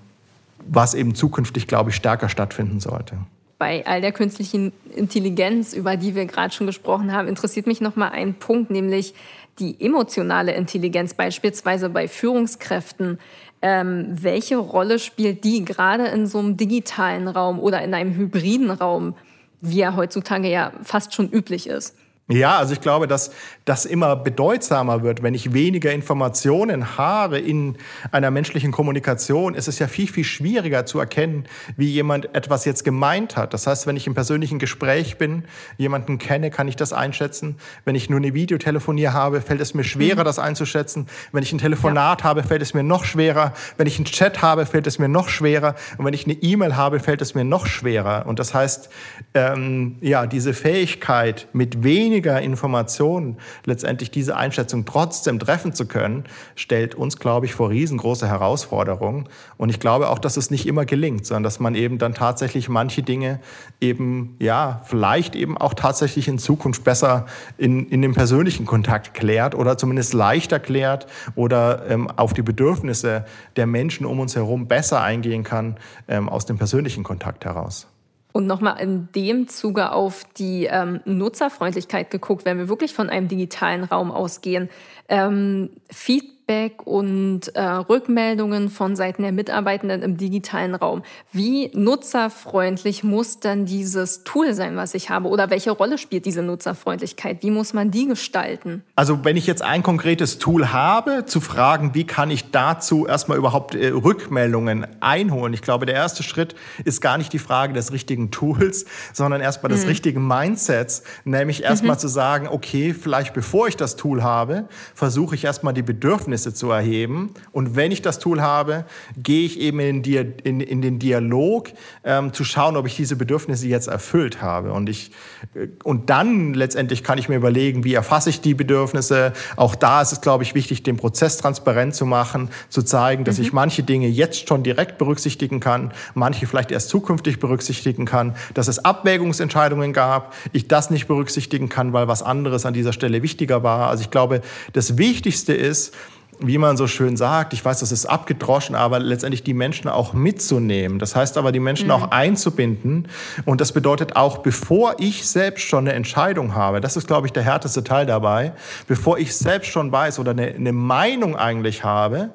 was 0.66 0.94
eben 0.94 1.14
zukünftig, 1.14 1.68
glaube 1.68 1.90
ich, 1.90 1.96
stärker 1.96 2.28
stattfinden 2.28 2.80
sollte 2.80 3.16
bei 3.58 3.86
all 3.86 4.00
der 4.00 4.12
künstlichen 4.12 4.72
Intelligenz, 4.94 5.72
über 5.72 5.96
die 5.96 6.14
wir 6.14 6.26
gerade 6.26 6.52
schon 6.52 6.66
gesprochen 6.66 7.12
haben, 7.12 7.26
interessiert 7.26 7.66
mich 7.66 7.80
noch 7.80 7.96
mal 7.96 8.10
ein 8.10 8.34
Punkt, 8.34 8.70
nämlich 8.70 9.14
die 9.58 9.80
emotionale 9.80 10.52
Intelligenz, 10.52 11.14
beispielsweise 11.14 11.88
bei 11.88 12.06
Führungskräften. 12.06 13.18
Ähm, 13.62 14.08
welche 14.10 14.58
Rolle 14.58 14.98
spielt 14.98 15.44
die 15.44 15.64
gerade 15.64 16.08
in 16.08 16.26
so 16.26 16.38
einem 16.38 16.58
digitalen 16.58 17.28
Raum 17.28 17.58
oder 17.58 17.80
in 17.80 17.94
einem 17.94 18.14
hybriden 18.14 18.70
Raum, 18.70 19.14
wie 19.62 19.80
er 19.80 19.96
heutzutage 19.96 20.50
ja 20.50 20.72
fast 20.82 21.14
schon 21.14 21.30
üblich 21.30 21.66
ist? 21.66 21.96
Ja, 22.28 22.58
also 22.58 22.72
ich 22.72 22.80
glaube, 22.80 23.06
dass 23.06 23.30
das 23.66 23.84
immer 23.84 24.16
bedeutsamer 24.16 25.04
wird. 25.04 25.22
Wenn 25.22 25.34
ich 25.34 25.52
weniger 25.52 25.92
Informationen 25.92 26.98
habe 26.98 27.38
in 27.38 27.76
einer 28.10 28.32
menschlichen 28.32 28.72
Kommunikation, 28.72 29.54
ist 29.54 29.68
es 29.68 29.78
ja 29.78 29.86
viel, 29.86 30.08
viel 30.08 30.24
schwieriger 30.24 30.86
zu 30.86 30.98
erkennen, 30.98 31.44
wie 31.76 31.86
jemand 31.86 32.34
etwas 32.34 32.64
jetzt 32.64 32.82
gemeint 32.82 33.36
hat. 33.36 33.54
Das 33.54 33.68
heißt, 33.68 33.86
wenn 33.86 33.96
ich 33.96 34.08
im 34.08 34.14
persönlichen 34.14 34.58
Gespräch 34.58 35.18
bin, 35.18 35.44
jemanden 35.78 36.18
kenne, 36.18 36.50
kann 36.50 36.66
ich 36.66 36.74
das 36.74 36.92
einschätzen. 36.92 37.58
Wenn 37.84 37.94
ich 37.94 38.10
nur 38.10 38.18
eine 38.18 38.34
Videotelefonie 38.34 39.06
habe, 39.06 39.40
fällt 39.40 39.60
es 39.60 39.74
mir 39.74 39.84
schwerer, 39.84 40.22
mhm. 40.22 40.24
das 40.24 40.40
einzuschätzen. 40.40 41.06
Wenn 41.30 41.44
ich 41.44 41.52
ein 41.52 41.58
Telefonat 41.58 42.22
ja. 42.22 42.24
habe, 42.24 42.42
fällt 42.42 42.62
es 42.62 42.74
mir 42.74 42.82
noch 42.82 43.04
schwerer. 43.04 43.52
Wenn 43.76 43.86
ich 43.86 43.98
einen 43.98 44.04
Chat 44.06 44.42
habe, 44.42 44.66
fällt 44.66 44.88
es 44.88 44.98
mir 44.98 45.08
noch 45.08 45.28
schwerer. 45.28 45.76
Und 45.96 46.04
wenn 46.04 46.14
ich 46.14 46.24
eine 46.24 46.34
E-Mail 46.34 46.74
habe, 46.74 46.98
fällt 46.98 47.22
es 47.22 47.36
mir 47.36 47.44
noch 47.44 47.66
schwerer. 47.66 48.26
Und 48.26 48.40
das 48.40 48.52
heißt, 48.52 48.88
ähm, 49.34 49.98
ja, 50.00 50.26
diese 50.26 50.54
Fähigkeit, 50.54 51.46
mit 51.52 51.84
weniger 51.84 52.15
weniger 52.16 52.40
Informationen 52.40 53.36
letztendlich 53.66 54.10
diese 54.10 54.36
Einschätzung 54.36 54.86
trotzdem 54.86 55.38
treffen 55.38 55.74
zu 55.74 55.84
können, 55.86 56.24
stellt 56.54 56.94
uns, 56.94 57.18
glaube 57.18 57.44
ich, 57.44 57.54
vor 57.54 57.68
riesengroße 57.68 58.26
Herausforderungen. 58.26 59.28
Und 59.58 59.68
ich 59.68 59.80
glaube 59.80 60.08
auch, 60.08 60.18
dass 60.18 60.38
es 60.38 60.50
nicht 60.50 60.66
immer 60.66 60.86
gelingt, 60.86 61.26
sondern 61.26 61.42
dass 61.42 61.60
man 61.60 61.74
eben 61.74 61.98
dann 61.98 62.14
tatsächlich 62.14 62.70
manche 62.70 63.02
Dinge 63.02 63.38
eben, 63.82 64.36
ja, 64.38 64.80
vielleicht 64.86 65.36
eben 65.36 65.58
auch 65.58 65.74
tatsächlich 65.74 66.26
in 66.26 66.38
Zukunft 66.38 66.84
besser 66.84 67.26
in, 67.58 67.86
in 67.90 68.00
dem 68.00 68.14
persönlichen 68.14 68.64
Kontakt 68.64 69.12
klärt 69.12 69.54
oder 69.54 69.76
zumindest 69.76 70.14
leichter 70.14 70.58
klärt 70.58 71.06
oder 71.34 71.84
ähm, 71.90 72.10
auf 72.10 72.32
die 72.32 72.42
Bedürfnisse 72.42 73.26
der 73.56 73.66
Menschen 73.66 74.06
um 74.06 74.20
uns 74.20 74.34
herum 74.36 74.68
besser 74.68 75.02
eingehen 75.02 75.44
kann 75.44 75.76
ähm, 76.08 76.30
aus 76.30 76.46
dem 76.46 76.56
persönlichen 76.56 77.04
Kontakt 77.04 77.44
heraus. 77.44 77.88
Und 78.36 78.46
nochmal 78.46 78.78
in 78.80 79.08
dem 79.14 79.48
Zuge 79.48 79.92
auf 79.92 80.24
die 80.36 80.66
ähm, 80.66 81.00
Nutzerfreundlichkeit 81.06 82.10
geguckt, 82.10 82.44
wenn 82.44 82.58
wir 82.58 82.68
wirklich 82.68 82.92
von 82.92 83.08
einem 83.08 83.28
digitalen 83.28 83.82
Raum 83.82 84.10
ausgehen. 84.12 84.68
Ähm, 85.08 85.70
Feedback 85.90 86.35
Feedback 86.46 86.86
und 86.86 87.54
äh, 87.54 87.60
Rückmeldungen 87.60 88.70
von 88.70 88.94
Seiten 88.96 89.22
der 89.22 89.32
Mitarbeitenden 89.32 90.02
im 90.02 90.16
digitalen 90.16 90.74
Raum. 90.74 91.02
Wie 91.32 91.70
nutzerfreundlich 91.74 93.02
muss 93.02 93.40
dann 93.40 93.66
dieses 93.66 94.22
Tool 94.24 94.54
sein, 94.54 94.76
was 94.76 94.94
ich 94.94 95.10
habe? 95.10 95.28
Oder 95.28 95.50
welche 95.50 95.72
Rolle 95.72 95.98
spielt 95.98 96.24
diese 96.24 96.42
Nutzerfreundlichkeit? 96.42 97.42
Wie 97.42 97.50
muss 97.50 97.74
man 97.74 97.90
die 97.90 98.06
gestalten? 98.06 98.84
Also 98.94 99.24
wenn 99.24 99.36
ich 99.36 99.46
jetzt 99.46 99.62
ein 99.62 99.82
konkretes 99.82 100.38
Tool 100.38 100.72
habe, 100.72 101.24
zu 101.26 101.40
fragen, 101.40 101.94
wie 101.94 102.04
kann 102.04 102.30
ich 102.30 102.50
dazu 102.50 103.06
erstmal 103.06 103.38
überhaupt 103.38 103.74
äh, 103.74 103.88
Rückmeldungen 103.88 104.86
einholen? 105.00 105.52
Ich 105.52 105.62
glaube, 105.62 105.86
der 105.86 105.96
erste 105.96 106.22
Schritt 106.22 106.54
ist 106.84 107.00
gar 107.00 107.18
nicht 107.18 107.32
die 107.32 107.38
Frage 107.38 107.72
des 107.72 107.92
richtigen 107.92 108.30
Tools, 108.30 108.86
sondern 109.12 109.40
erstmal 109.40 109.72
mhm. 109.72 109.76
des 109.76 109.86
richtigen 109.88 110.26
Mindsets, 110.26 111.02
nämlich 111.24 111.64
erstmal 111.64 111.96
mhm. 111.96 112.00
zu 112.00 112.08
sagen, 112.08 112.48
okay, 112.48 112.94
vielleicht 112.94 113.34
bevor 113.34 113.66
ich 113.66 113.76
das 113.76 113.96
Tool 113.96 114.22
habe, 114.22 114.68
versuche 114.94 115.34
ich 115.34 115.44
erstmal 115.44 115.74
die 115.74 115.82
Bedürfnisse 115.82 116.35
Bedürfnisse 116.36 116.54
zu 116.54 116.70
erheben. 116.70 117.30
Und 117.52 117.76
wenn 117.76 117.90
ich 117.90 118.02
das 118.02 118.18
Tool 118.18 118.42
habe, 118.42 118.84
gehe 119.16 119.46
ich 119.46 119.58
eben 119.58 119.80
in, 119.80 120.02
in, 120.02 120.60
in 120.60 120.82
den 120.82 120.98
Dialog, 120.98 121.70
ähm, 122.04 122.32
zu 122.32 122.44
schauen, 122.44 122.76
ob 122.76 122.86
ich 122.86 122.96
diese 122.96 123.16
Bedürfnisse 123.16 123.66
jetzt 123.66 123.88
erfüllt 123.88 124.42
habe. 124.42 124.72
Und, 124.72 124.88
ich, 124.88 125.10
äh, 125.54 125.68
und 125.82 126.10
dann 126.10 126.54
letztendlich 126.54 127.02
kann 127.02 127.18
ich 127.18 127.28
mir 127.28 127.36
überlegen, 127.36 127.84
wie 127.84 127.94
erfasse 127.94 128.30
ich 128.30 128.40
die 128.40 128.54
Bedürfnisse. 128.54 129.32
Auch 129.56 129.74
da 129.74 130.02
ist 130.02 130.12
es, 130.12 130.20
glaube 130.20 130.44
ich, 130.44 130.54
wichtig, 130.54 130.82
den 130.82 130.96
Prozess 130.96 131.38
transparent 131.38 131.94
zu 131.94 132.04
machen, 132.04 132.50
zu 132.68 132.82
zeigen, 132.82 133.24
dass 133.24 133.38
mhm. 133.38 133.44
ich 133.44 133.52
manche 133.52 133.82
Dinge 133.82 134.08
jetzt 134.08 134.48
schon 134.48 134.62
direkt 134.62 134.98
berücksichtigen 134.98 135.60
kann, 135.60 135.92
manche 136.14 136.46
vielleicht 136.46 136.70
erst 136.70 136.90
zukünftig 136.90 137.40
berücksichtigen 137.40 138.04
kann, 138.04 138.34
dass 138.54 138.68
es 138.68 138.84
Abwägungsentscheidungen 138.84 139.92
gab, 139.92 140.34
ich 140.52 140.68
das 140.68 140.90
nicht 140.90 141.06
berücksichtigen 141.06 141.68
kann, 141.68 141.92
weil 141.92 142.08
was 142.08 142.22
anderes 142.22 142.66
an 142.66 142.74
dieser 142.74 142.92
Stelle 142.92 143.22
wichtiger 143.22 143.62
war. 143.62 143.88
Also 143.88 144.02
ich 144.02 144.10
glaube, 144.10 144.42
das 144.72 144.98
Wichtigste 144.98 145.54
ist, 145.54 145.94
wie 146.38 146.58
man 146.58 146.76
so 146.76 146.86
schön 146.86 147.16
sagt, 147.16 147.52
ich 147.52 147.64
weiß, 147.64 147.80
das 147.80 147.92
ist 147.92 148.06
abgedroschen, 148.06 148.74
aber 148.74 148.98
letztendlich 148.98 149.42
die 149.42 149.54
Menschen 149.54 149.88
auch 149.88 150.12
mitzunehmen. 150.12 150.98
Das 150.98 151.16
heißt 151.16 151.38
aber, 151.38 151.52
die 151.52 151.60
Menschen 151.60 151.86
mhm. 151.86 151.92
auch 151.92 152.10
einzubinden. 152.10 153.08
Und 153.44 153.60
das 153.60 153.72
bedeutet 153.72 154.16
auch, 154.16 154.38
bevor 154.38 154.96
ich 154.98 155.26
selbst 155.26 155.66
schon 155.66 155.86
eine 155.86 155.94
Entscheidung 155.94 156.54
habe, 156.54 156.80
das 156.80 156.96
ist, 156.96 157.06
glaube 157.06 157.26
ich, 157.26 157.32
der 157.32 157.42
härteste 157.42 157.84
Teil 157.84 158.06
dabei, 158.06 158.52
bevor 158.86 159.18
ich 159.18 159.34
selbst 159.34 159.70
schon 159.70 159.90
weiß 159.90 160.18
oder 160.18 160.32
eine, 160.32 160.48
eine 160.48 160.72
Meinung 160.72 161.36
eigentlich 161.36 161.84
habe, 161.84 162.30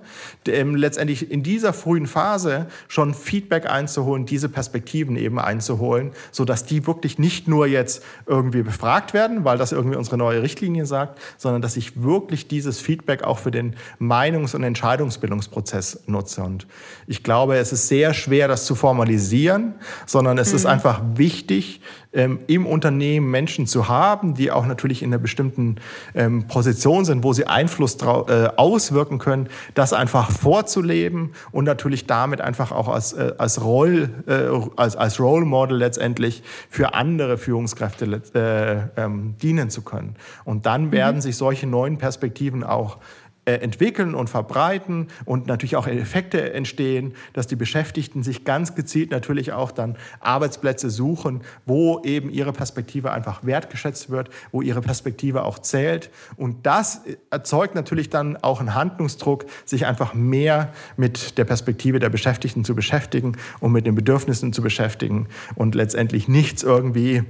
ähm, 0.48 0.76
letztendlich 0.76 1.30
in 1.30 1.44
dieser 1.44 1.74
frühen 1.74 2.08
Phase 2.08 2.68
schon 2.88 3.14
Feedback 3.14 3.70
einzuholen, 3.70 4.26
diese 4.26 4.50
Perspektiven 4.50 5.16
eben 5.16 5.40
einzuholen, 5.40 6.12
so 6.32 6.46
dass 6.46 6.66
die 6.66 6.88
wirklich 6.88 7.20
nicht 7.20 7.48
nur 7.48 7.68
jetzt 7.68 8.04
irgendwie 8.26 8.64
befragt 8.64 9.14
werden, 9.14 9.46
weil 9.46 9.58
das 9.58 9.72
irgendwie 9.72 9.98
unsere 9.98 10.18
neue 10.18 10.42
Richtlinie 10.42 10.86
sagt, 10.86 11.20
sondern 11.38 11.62
dass 11.62 11.78
ich 11.78 12.02
wirklich 12.02 12.48
dieses 12.48 12.80
Feedback 12.80 13.24
auch 13.24 13.38
für 13.38 13.52
den 13.52 13.76
Meinungs- 14.00 14.56
und 14.56 14.64
Entscheidungsbildungsprozess 14.64 16.04
nutze. 16.08 16.44
Und 16.44 16.68
ich 17.08 17.24
glaube, 17.24 17.58
es 17.58 17.72
ist 17.72 17.88
sehr 17.88 18.14
schwer, 18.14 18.48
das 18.48 18.66
zu 18.66 18.76
formalisieren, 18.76 19.76
sondern 20.06 20.38
es 20.38 20.52
mhm. 20.52 20.56
ist 20.56 20.66
einfach 20.66 21.02
wichtig, 21.16 21.82
ähm, 22.14 22.40
im 22.48 22.66
Unternehmen 22.66 23.32
Menschen 23.32 23.68
zu 23.68 23.88
haben, 23.88 24.34
die 24.34 24.52
auch 24.52 24.66
natürlich 24.66 25.02
in 25.02 25.10
einer 25.10 25.22
bestimmten 25.22 25.78
ähm, 26.14 26.46
Position 26.48 27.06
sind, 27.06 27.24
wo 27.24 27.32
sie 27.32 27.48
Einfluss 27.48 27.98
äh, 28.02 28.50
auswirken 28.58 29.18
können, 29.18 29.48
das 29.76 29.94
einfach 29.94 30.30
vorzuleben 30.30 31.32
und 31.52 31.66
natürlich 31.66 32.08
damit 32.08 32.42
einfach 32.42 32.72
auch 32.74 32.90
als, 32.90 33.14
äh, 33.14 33.34
als, 33.38 33.64
Roll, 33.64 34.10
äh, 34.28 34.50
als, 34.76 34.96
als 34.96 35.20
Role 35.22 35.46
Model 35.46 35.78
letztendlich 35.78 36.44
für 36.70 36.94
andere 36.94 37.38
Führungskräfte 37.38 38.22
äh, 38.34 39.02
ähm, 39.02 39.36
dienen 39.42 39.70
zu 39.70 39.82
können. 39.82 40.16
Und 40.44 40.66
dann 40.66 40.92
werden 40.92 41.18
mhm. 41.18 41.22
sich 41.22 41.38
solche 41.38 41.66
neuen 41.66 41.98
Perspektiven 41.98 42.64
auch 42.64 42.98
entwickeln 43.46 44.14
und 44.14 44.30
verbreiten 44.30 45.08
und 45.26 45.48
natürlich 45.48 45.76
auch 45.76 45.88
Effekte 45.88 46.54
entstehen, 46.54 47.14
dass 47.34 47.48
die 47.48 47.56
Beschäftigten 47.56 48.22
sich 48.22 48.44
ganz 48.44 48.76
gezielt 48.76 49.10
natürlich 49.10 49.52
auch 49.52 49.72
dann 49.72 49.98
Arbeitsplätze 50.20 50.92
suchen, 50.92 51.42
wo 51.66 52.02
eben 52.04 52.30
ihre 52.30 52.54
Perspektive 52.54 53.12
einfach 53.12 53.44
wertgeschätzt 53.44 54.12
wird, 54.12 54.30
wo 54.52 54.62
ihre 54.62 54.82
Perspektive 54.82 55.44
auch 55.44 55.58
zählt. 55.58 56.12
Und 56.38 56.68
das 56.68 57.02
erzeugt 57.32 57.74
natürlich 57.74 58.12
dann 58.12 58.38
auch 58.38 58.60
einen 58.60 58.76
Handlungsdruck, 58.76 59.46
sich 59.66 59.88
einfach 59.88 60.14
mehr 60.14 60.72
mit 60.96 61.40
der 61.40 61.46
Perspektive 61.46 62.00
der 62.00 62.10
Beschäftigten 62.10 62.64
zu 62.64 62.76
beschäftigen 62.76 63.38
und 63.60 63.72
mit 63.72 63.88
den 63.88 63.96
Bedürfnissen 63.96 64.54
zu 64.54 64.62
beschäftigen 64.62 65.28
und 65.56 65.74
letztendlich 65.74 66.28
nichts 66.28 66.62
irgendwie 66.62 67.24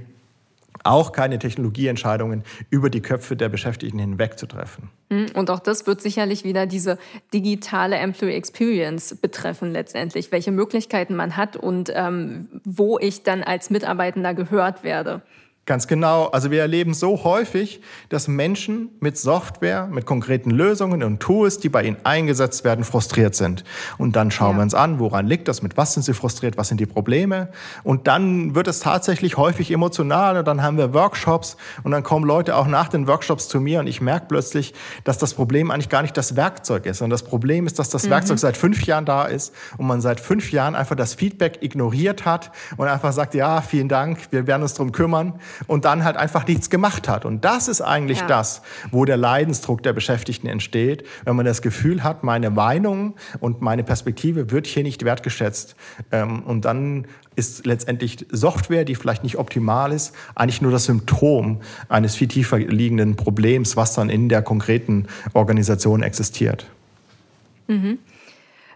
auch 0.84 1.12
keine 1.12 1.38
Technologieentscheidungen 1.38 2.44
über 2.70 2.90
die 2.90 3.00
Köpfe 3.00 3.36
der 3.36 3.48
Beschäftigten 3.48 3.98
hinweg 3.98 4.38
zu 4.38 4.46
treffen. 4.46 4.90
Hm, 5.10 5.26
und 5.34 5.50
auch 5.50 5.60
das 5.60 5.86
wird 5.86 6.00
sicherlich 6.00 6.44
wieder 6.44 6.66
diese 6.66 6.98
digitale 7.32 7.96
Employee 7.96 8.34
Experience 8.34 9.16
betreffen 9.16 9.72
letztendlich, 9.72 10.32
welche 10.32 10.52
Möglichkeiten 10.52 11.14
man 11.14 11.36
hat 11.36 11.56
und 11.56 11.92
ähm, 11.94 12.48
wo 12.64 12.98
ich 12.98 13.22
dann 13.22 13.42
als 13.42 13.70
Mitarbeitender 13.70 14.34
gehört 14.34 14.84
werde. 14.84 15.22
Ganz 15.64 15.86
genau. 15.86 16.26
Also 16.26 16.50
wir 16.50 16.60
erleben 16.60 16.92
so 16.92 17.22
häufig, 17.22 17.80
dass 18.08 18.26
Menschen 18.26 18.90
mit 18.98 19.16
Software, 19.16 19.86
mit 19.86 20.06
konkreten 20.06 20.50
Lösungen 20.50 21.04
und 21.04 21.20
Tools, 21.20 21.60
die 21.60 21.68
bei 21.68 21.84
ihnen 21.84 21.98
eingesetzt 22.02 22.64
werden, 22.64 22.82
frustriert 22.84 23.36
sind. 23.36 23.62
Und 23.96 24.16
dann 24.16 24.32
schauen 24.32 24.52
ja. 24.52 24.56
wir 24.56 24.62
uns 24.64 24.74
an, 24.74 24.98
woran 24.98 25.28
liegt 25.28 25.46
das, 25.46 25.62
mit 25.62 25.76
was 25.76 25.94
sind 25.94 26.02
sie 26.02 26.14
frustriert, 26.14 26.56
was 26.56 26.66
sind 26.66 26.80
die 26.80 26.86
Probleme. 26.86 27.48
Und 27.84 28.08
dann 28.08 28.56
wird 28.56 28.66
es 28.66 28.80
tatsächlich 28.80 29.36
häufig 29.36 29.70
emotional 29.70 30.36
und 30.36 30.48
dann 30.48 30.64
haben 30.64 30.78
wir 30.78 30.94
Workshops 30.94 31.56
und 31.84 31.92
dann 31.92 32.02
kommen 32.02 32.26
Leute 32.26 32.56
auch 32.56 32.66
nach 32.66 32.88
den 32.88 33.06
Workshops 33.06 33.46
zu 33.46 33.60
mir 33.60 33.78
und 33.78 33.86
ich 33.86 34.00
merke 34.00 34.26
plötzlich, 34.26 34.74
dass 35.04 35.16
das 35.18 35.32
Problem 35.32 35.70
eigentlich 35.70 35.88
gar 35.88 36.02
nicht 36.02 36.16
das 36.16 36.34
Werkzeug 36.34 36.86
ist, 36.86 36.98
sondern 36.98 37.12
das 37.12 37.22
Problem 37.22 37.68
ist, 37.68 37.78
dass 37.78 37.88
das 37.88 38.06
mhm. 38.06 38.10
Werkzeug 38.10 38.40
seit 38.40 38.56
fünf 38.56 38.84
Jahren 38.84 39.04
da 39.04 39.26
ist 39.26 39.54
und 39.78 39.86
man 39.86 40.00
seit 40.00 40.18
fünf 40.18 40.50
Jahren 40.50 40.74
einfach 40.74 40.96
das 40.96 41.14
Feedback 41.14 41.58
ignoriert 41.62 42.24
hat 42.24 42.50
und 42.76 42.88
einfach 42.88 43.12
sagt, 43.12 43.34
ja, 43.34 43.60
vielen 43.60 43.88
Dank, 43.88 44.18
wir 44.32 44.48
werden 44.48 44.62
uns 44.62 44.74
drum 44.74 44.90
kümmern 44.90 45.34
und 45.66 45.84
dann 45.84 46.04
halt 46.04 46.16
einfach 46.16 46.46
nichts 46.46 46.70
gemacht 46.70 47.08
hat. 47.08 47.24
Und 47.24 47.44
das 47.44 47.68
ist 47.68 47.80
eigentlich 47.80 48.20
ja. 48.20 48.26
das, 48.26 48.62
wo 48.90 49.04
der 49.04 49.16
Leidensdruck 49.16 49.82
der 49.82 49.92
Beschäftigten 49.92 50.46
entsteht, 50.46 51.04
wenn 51.24 51.36
man 51.36 51.46
das 51.46 51.62
Gefühl 51.62 52.02
hat, 52.02 52.24
meine 52.24 52.50
Meinung 52.50 53.14
und 53.40 53.62
meine 53.62 53.84
Perspektive 53.84 54.50
wird 54.50 54.66
hier 54.66 54.82
nicht 54.82 55.04
wertgeschätzt. 55.04 55.76
Ähm, 56.10 56.42
und 56.42 56.64
dann 56.64 57.06
ist 57.34 57.66
letztendlich 57.66 58.26
Software, 58.30 58.84
die 58.84 58.94
vielleicht 58.94 59.22
nicht 59.22 59.38
optimal 59.38 59.92
ist, 59.92 60.14
eigentlich 60.34 60.60
nur 60.60 60.72
das 60.72 60.84
Symptom 60.84 61.60
eines 61.88 62.14
viel 62.14 62.28
tiefer 62.28 62.58
liegenden 62.58 63.16
Problems, 63.16 63.76
was 63.76 63.94
dann 63.94 64.10
in 64.10 64.28
der 64.28 64.42
konkreten 64.42 65.06
Organisation 65.32 66.02
existiert. 66.02 66.66
Mhm. 67.68 67.98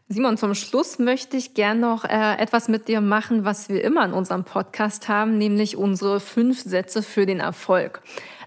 Simon, 0.09 0.37
zum 0.37 0.55
Schluss 0.55 1.01
möchte 1.01 1.37
ich 1.37 1.55
gern 1.55 1.81
noch 1.81 2.05
äh, 2.05 2.37
etwas 2.37 2.69
mit 2.69 2.87
dir 2.87 3.01
machen, 3.01 3.45
was 3.45 3.69
wir 3.69 3.83
immer 3.83 4.05
in 4.05 4.13
unserem 4.13 4.45
Podcast 4.45 5.09
haben, 5.09 5.37
nämlich 5.37 5.77
unsere 5.77 6.21
fünf 6.21 6.63
Sätze 6.63 7.03
für 7.03 7.27
den 7.27 7.41
Erfolg. 7.41 8.03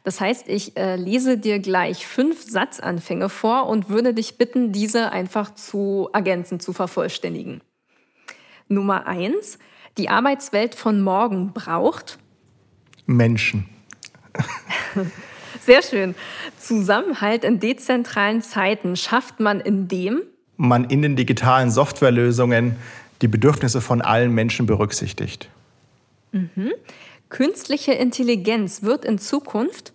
Das 0.06 0.22
heißt, 0.22 0.48
ich 0.48 0.78
äh, 0.78 0.96
lese 0.96 1.38
dir 1.38 1.60
gleich 1.60 2.08
fünf 2.08 2.44
Satzanfänge 2.44 3.28
vor 3.28 3.68
und 3.68 3.90
würde 3.90 4.14
dich 4.14 4.38
bitten, 4.38 4.72
diese 4.72 5.12
einfach 5.12 5.54
zu 5.54 6.10
ergänzen, 6.14 6.62
zu 6.62 6.72
vervollständigen. 6.72 7.60
Nummer 8.70 9.06
eins: 9.06 9.60
Die 9.98 10.08
Arbeitswelt 10.08 10.76
von 10.76 11.02
morgen 11.02 11.52
braucht 11.52 12.20
Menschen. 13.06 13.68
Sehr 15.60 15.82
schön. 15.82 16.16
Zusammenhalt 16.58 17.44
in 17.44 17.60
dezentralen 17.60 18.42
Zeiten 18.42 18.96
schafft 18.96 19.42
man 19.42 19.60
indem 19.60 20.22
man 20.60 20.84
in 20.84 21.02
den 21.02 21.16
digitalen 21.16 21.72
Softwarelösungen 21.72 22.76
die 23.22 23.30
Bedürfnisse 23.30 23.80
von 23.80 24.02
allen 24.02 24.34
Menschen 24.34 24.66
berücksichtigt. 24.66 25.50
Mhm. 26.34 26.74
Künstliche 27.30 27.94
Intelligenz 27.94 28.84
wird 28.84 29.06
in 29.06 29.20
Zukunft 29.20 29.94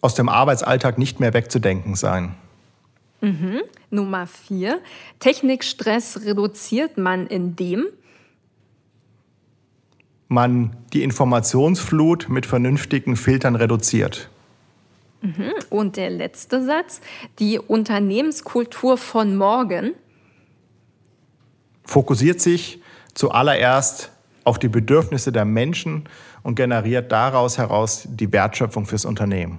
aus 0.00 0.14
dem 0.14 0.28
Arbeitsalltag 0.28 0.96
nicht 0.96 1.20
mehr 1.20 1.34
wegzudenken 1.34 1.94
sein. 1.94 2.34
Mhm. 3.20 3.60
Nummer 3.90 4.26
vier. 4.26 4.80
Technikstress 5.18 6.24
reduziert 6.24 6.96
man 6.96 7.26
indem 7.26 7.86
man 10.28 10.76
die 10.92 11.02
Informationsflut 11.02 12.28
mit 12.28 12.46
vernünftigen 12.46 13.16
Filtern 13.16 13.56
reduziert. 13.56 14.30
Mhm. 15.20 15.52
Und 15.70 15.96
der 15.96 16.10
letzte 16.10 16.64
Satz, 16.64 17.00
die 17.38 17.58
Unternehmenskultur 17.58 18.96
von 18.96 19.36
morgen 19.36 19.94
fokussiert 21.84 22.40
sich 22.40 22.80
zuallererst 23.14 24.12
auf 24.44 24.58
die 24.58 24.68
Bedürfnisse 24.68 25.32
der 25.32 25.44
Menschen 25.44 26.04
und 26.42 26.54
generiert 26.54 27.10
daraus 27.10 27.58
heraus 27.58 28.06
die 28.08 28.32
Wertschöpfung 28.32 28.86
fürs 28.86 29.04
Unternehmen. 29.04 29.58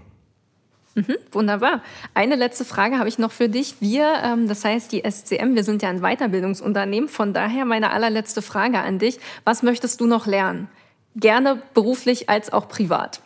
Mhm, 0.95 1.18
wunderbar. 1.32 1.84
Eine 2.14 2.36
letzte 2.36 2.66
Frage 2.66 2.97
habe 2.97 3.07
ich 3.07 3.20
noch 3.20 3.32
für 3.32 3.47
dich. 3.47 3.76
Wir, 3.80 4.14
ähm, 4.24 4.47
das 4.47 4.66
heißt 4.66 4.91
die 4.91 5.03
SCM, 5.10 5.55
wir 5.55 5.64
sind 5.64 5.82
ja 5.82 5.89
ein 5.89 6.01
Weiterbildungsunternehmen. 6.01 7.10
Von 7.10 7.34
daher 7.34 7.66
meine 7.66 7.91
allerletzte 7.91 8.41
Frage 8.41 8.80
an 8.80 8.99
dich. 8.99 9.20
Was 9.43 9.62
möchtest 9.62 10.01
du 10.01 10.07
noch 10.07 10.26
lernen? 10.26 10.68
Gerne 11.16 11.62
beruflich 11.74 12.30
als 12.30 12.51
auch 12.51 12.68
privat. 12.68 13.22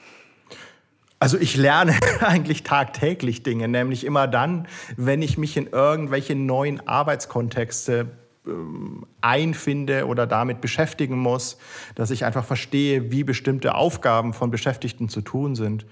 Also 1.24 1.38
ich 1.38 1.56
lerne 1.56 1.96
eigentlich 2.20 2.64
tagtäglich 2.64 3.44
Dinge, 3.44 3.70
nämlich 3.70 4.06
immer 4.06 4.28
dann, 4.28 4.68
wenn 4.98 5.22
ich 5.22 5.38
mich 5.38 5.56
in 5.56 5.68
irgendwelche 5.68 6.36
neuen 6.36 6.86
Arbeitskontexte 6.86 8.08
ähm, 8.46 9.06
einfinde 9.22 10.06
oder 10.08 10.28
damit 10.28 10.60
beschäftigen 10.60 11.18
muss, 11.18 11.58
dass 11.96 12.12
ich 12.12 12.26
einfach 12.26 12.44
verstehe, 12.44 13.10
wie 13.14 13.24
bestimmte 13.24 13.74
Aufgaben 13.76 14.34
von 14.34 14.52
Beschäftigten 14.52 15.08
zu 15.08 15.22
tun 15.22 15.56
sind. 15.56 15.86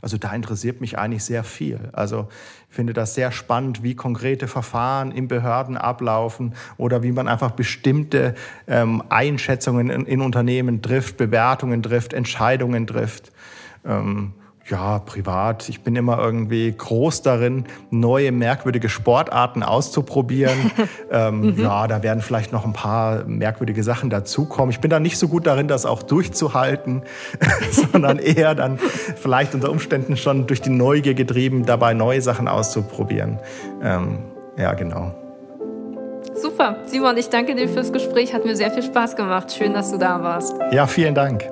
Also 0.00 0.16
da 0.16 0.32
interessiert 0.32 0.80
mich 0.80 0.96
eigentlich 0.96 1.22
sehr 1.22 1.44
viel. 1.44 1.90
Also 1.92 2.28
ich 2.70 2.74
finde 2.74 2.94
das 2.94 3.14
sehr 3.14 3.30
spannend, 3.30 3.82
wie 3.82 3.94
konkrete 3.94 4.48
Verfahren 4.48 5.12
in 5.12 5.28
Behörden 5.28 5.76
ablaufen 5.76 6.54
oder 6.78 7.02
wie 7.02 7.12
man 7.12 7.28
einfach 7.28 7.50
bestimmte 7.50 8.34
ähm, 8.66 9.02
Einschätzungen 9.10 9.90
in, 9.90 10.06
in, 10.06 10.22
Unternehmen 10.22 10.80
trifft, 10.80 11.18
Bewertungen 11.18 11.82
trifft, 11.82 12.14
Entscheidungen 12.14 12.86
trifft. 12.86 13.32
Ähm, 13.84 14.32
ja, 14.70 14.98
privat. 14.98 15.68
Ich 15.68 15.82
bin 15.82 15.96
immer 15.96 16.18
irgendwie 16.18 16.72
groß 16.76 17.22
darin, 17.22 17.64
neue 17.90 18.32
merkwürdige 18.32 18.88
Sportarten 18.88 19.62
auszuprobieren. 19.62 20.70
ähm, 21.10 21.52
mhm. 21.52 21.60
Ja, 21.60 21.86
da 21.86 22.02
werden 22.02 22.22
vielleicht 22.22 22.52
noch 22.52 22.64
ein 22.64 22.72
paar 22.72 23.24
merkwürdige 23.24 23.82
Sachen 23.82 24.10
dazukommen. 24.10 24.70
Ich 24.70 24.80
bin 24.80 24.90
da 24.90 25.00
nicht 25.00 25.18
so 25.18 25.28
gut 25.28 25.46
darin, 25.46 25.68
das 25.68 25.86
auch 25.86 26.02
durchzuhalten, 26.02 27.02
sondern 27.70 28.18
eher 28.18 28.54
dann 28.54 28.78
vielleicht 29.16 29.54
unter 29.54 29.70
Umständen 29.70 30.16
schon 30.16 30.46
durch 30.46 30.60
die 30.60 30.70
Neugier 30.70 31.14
getrieben, 31.14 31.64
dabei 31.64 31.94
neue 31.94 32.20
Sachen 32.20 32.48
auszuprobieren. 32.48 33.38
Ähm, 33.82 34.18
ja, 34.56 34.74
genau. 34.74 35.14
Super. 36.34 36.76
Simon, 36.86 37.16
ich 37.16 37.30
danke 37.30 37.54
dir 37.54 37.68
fürs 37.68 37.92
Gespräch. 37.92 38.32
Hat 38.32 38.44
mir 38.44 38.54
sehr 38.54 38.70
viel 38.70 38.82
Spaß 38.82 39.16
gemacht. 39.16 39.52
Schön, 39.52 39.74
dass 39.74 39.90
du 39.90 39.98
da 39.98 40.22
warst. 40.22 40.54
Ja, 40.72 40.86
vielen 40.86 41.14
Dank. 41.14 41.44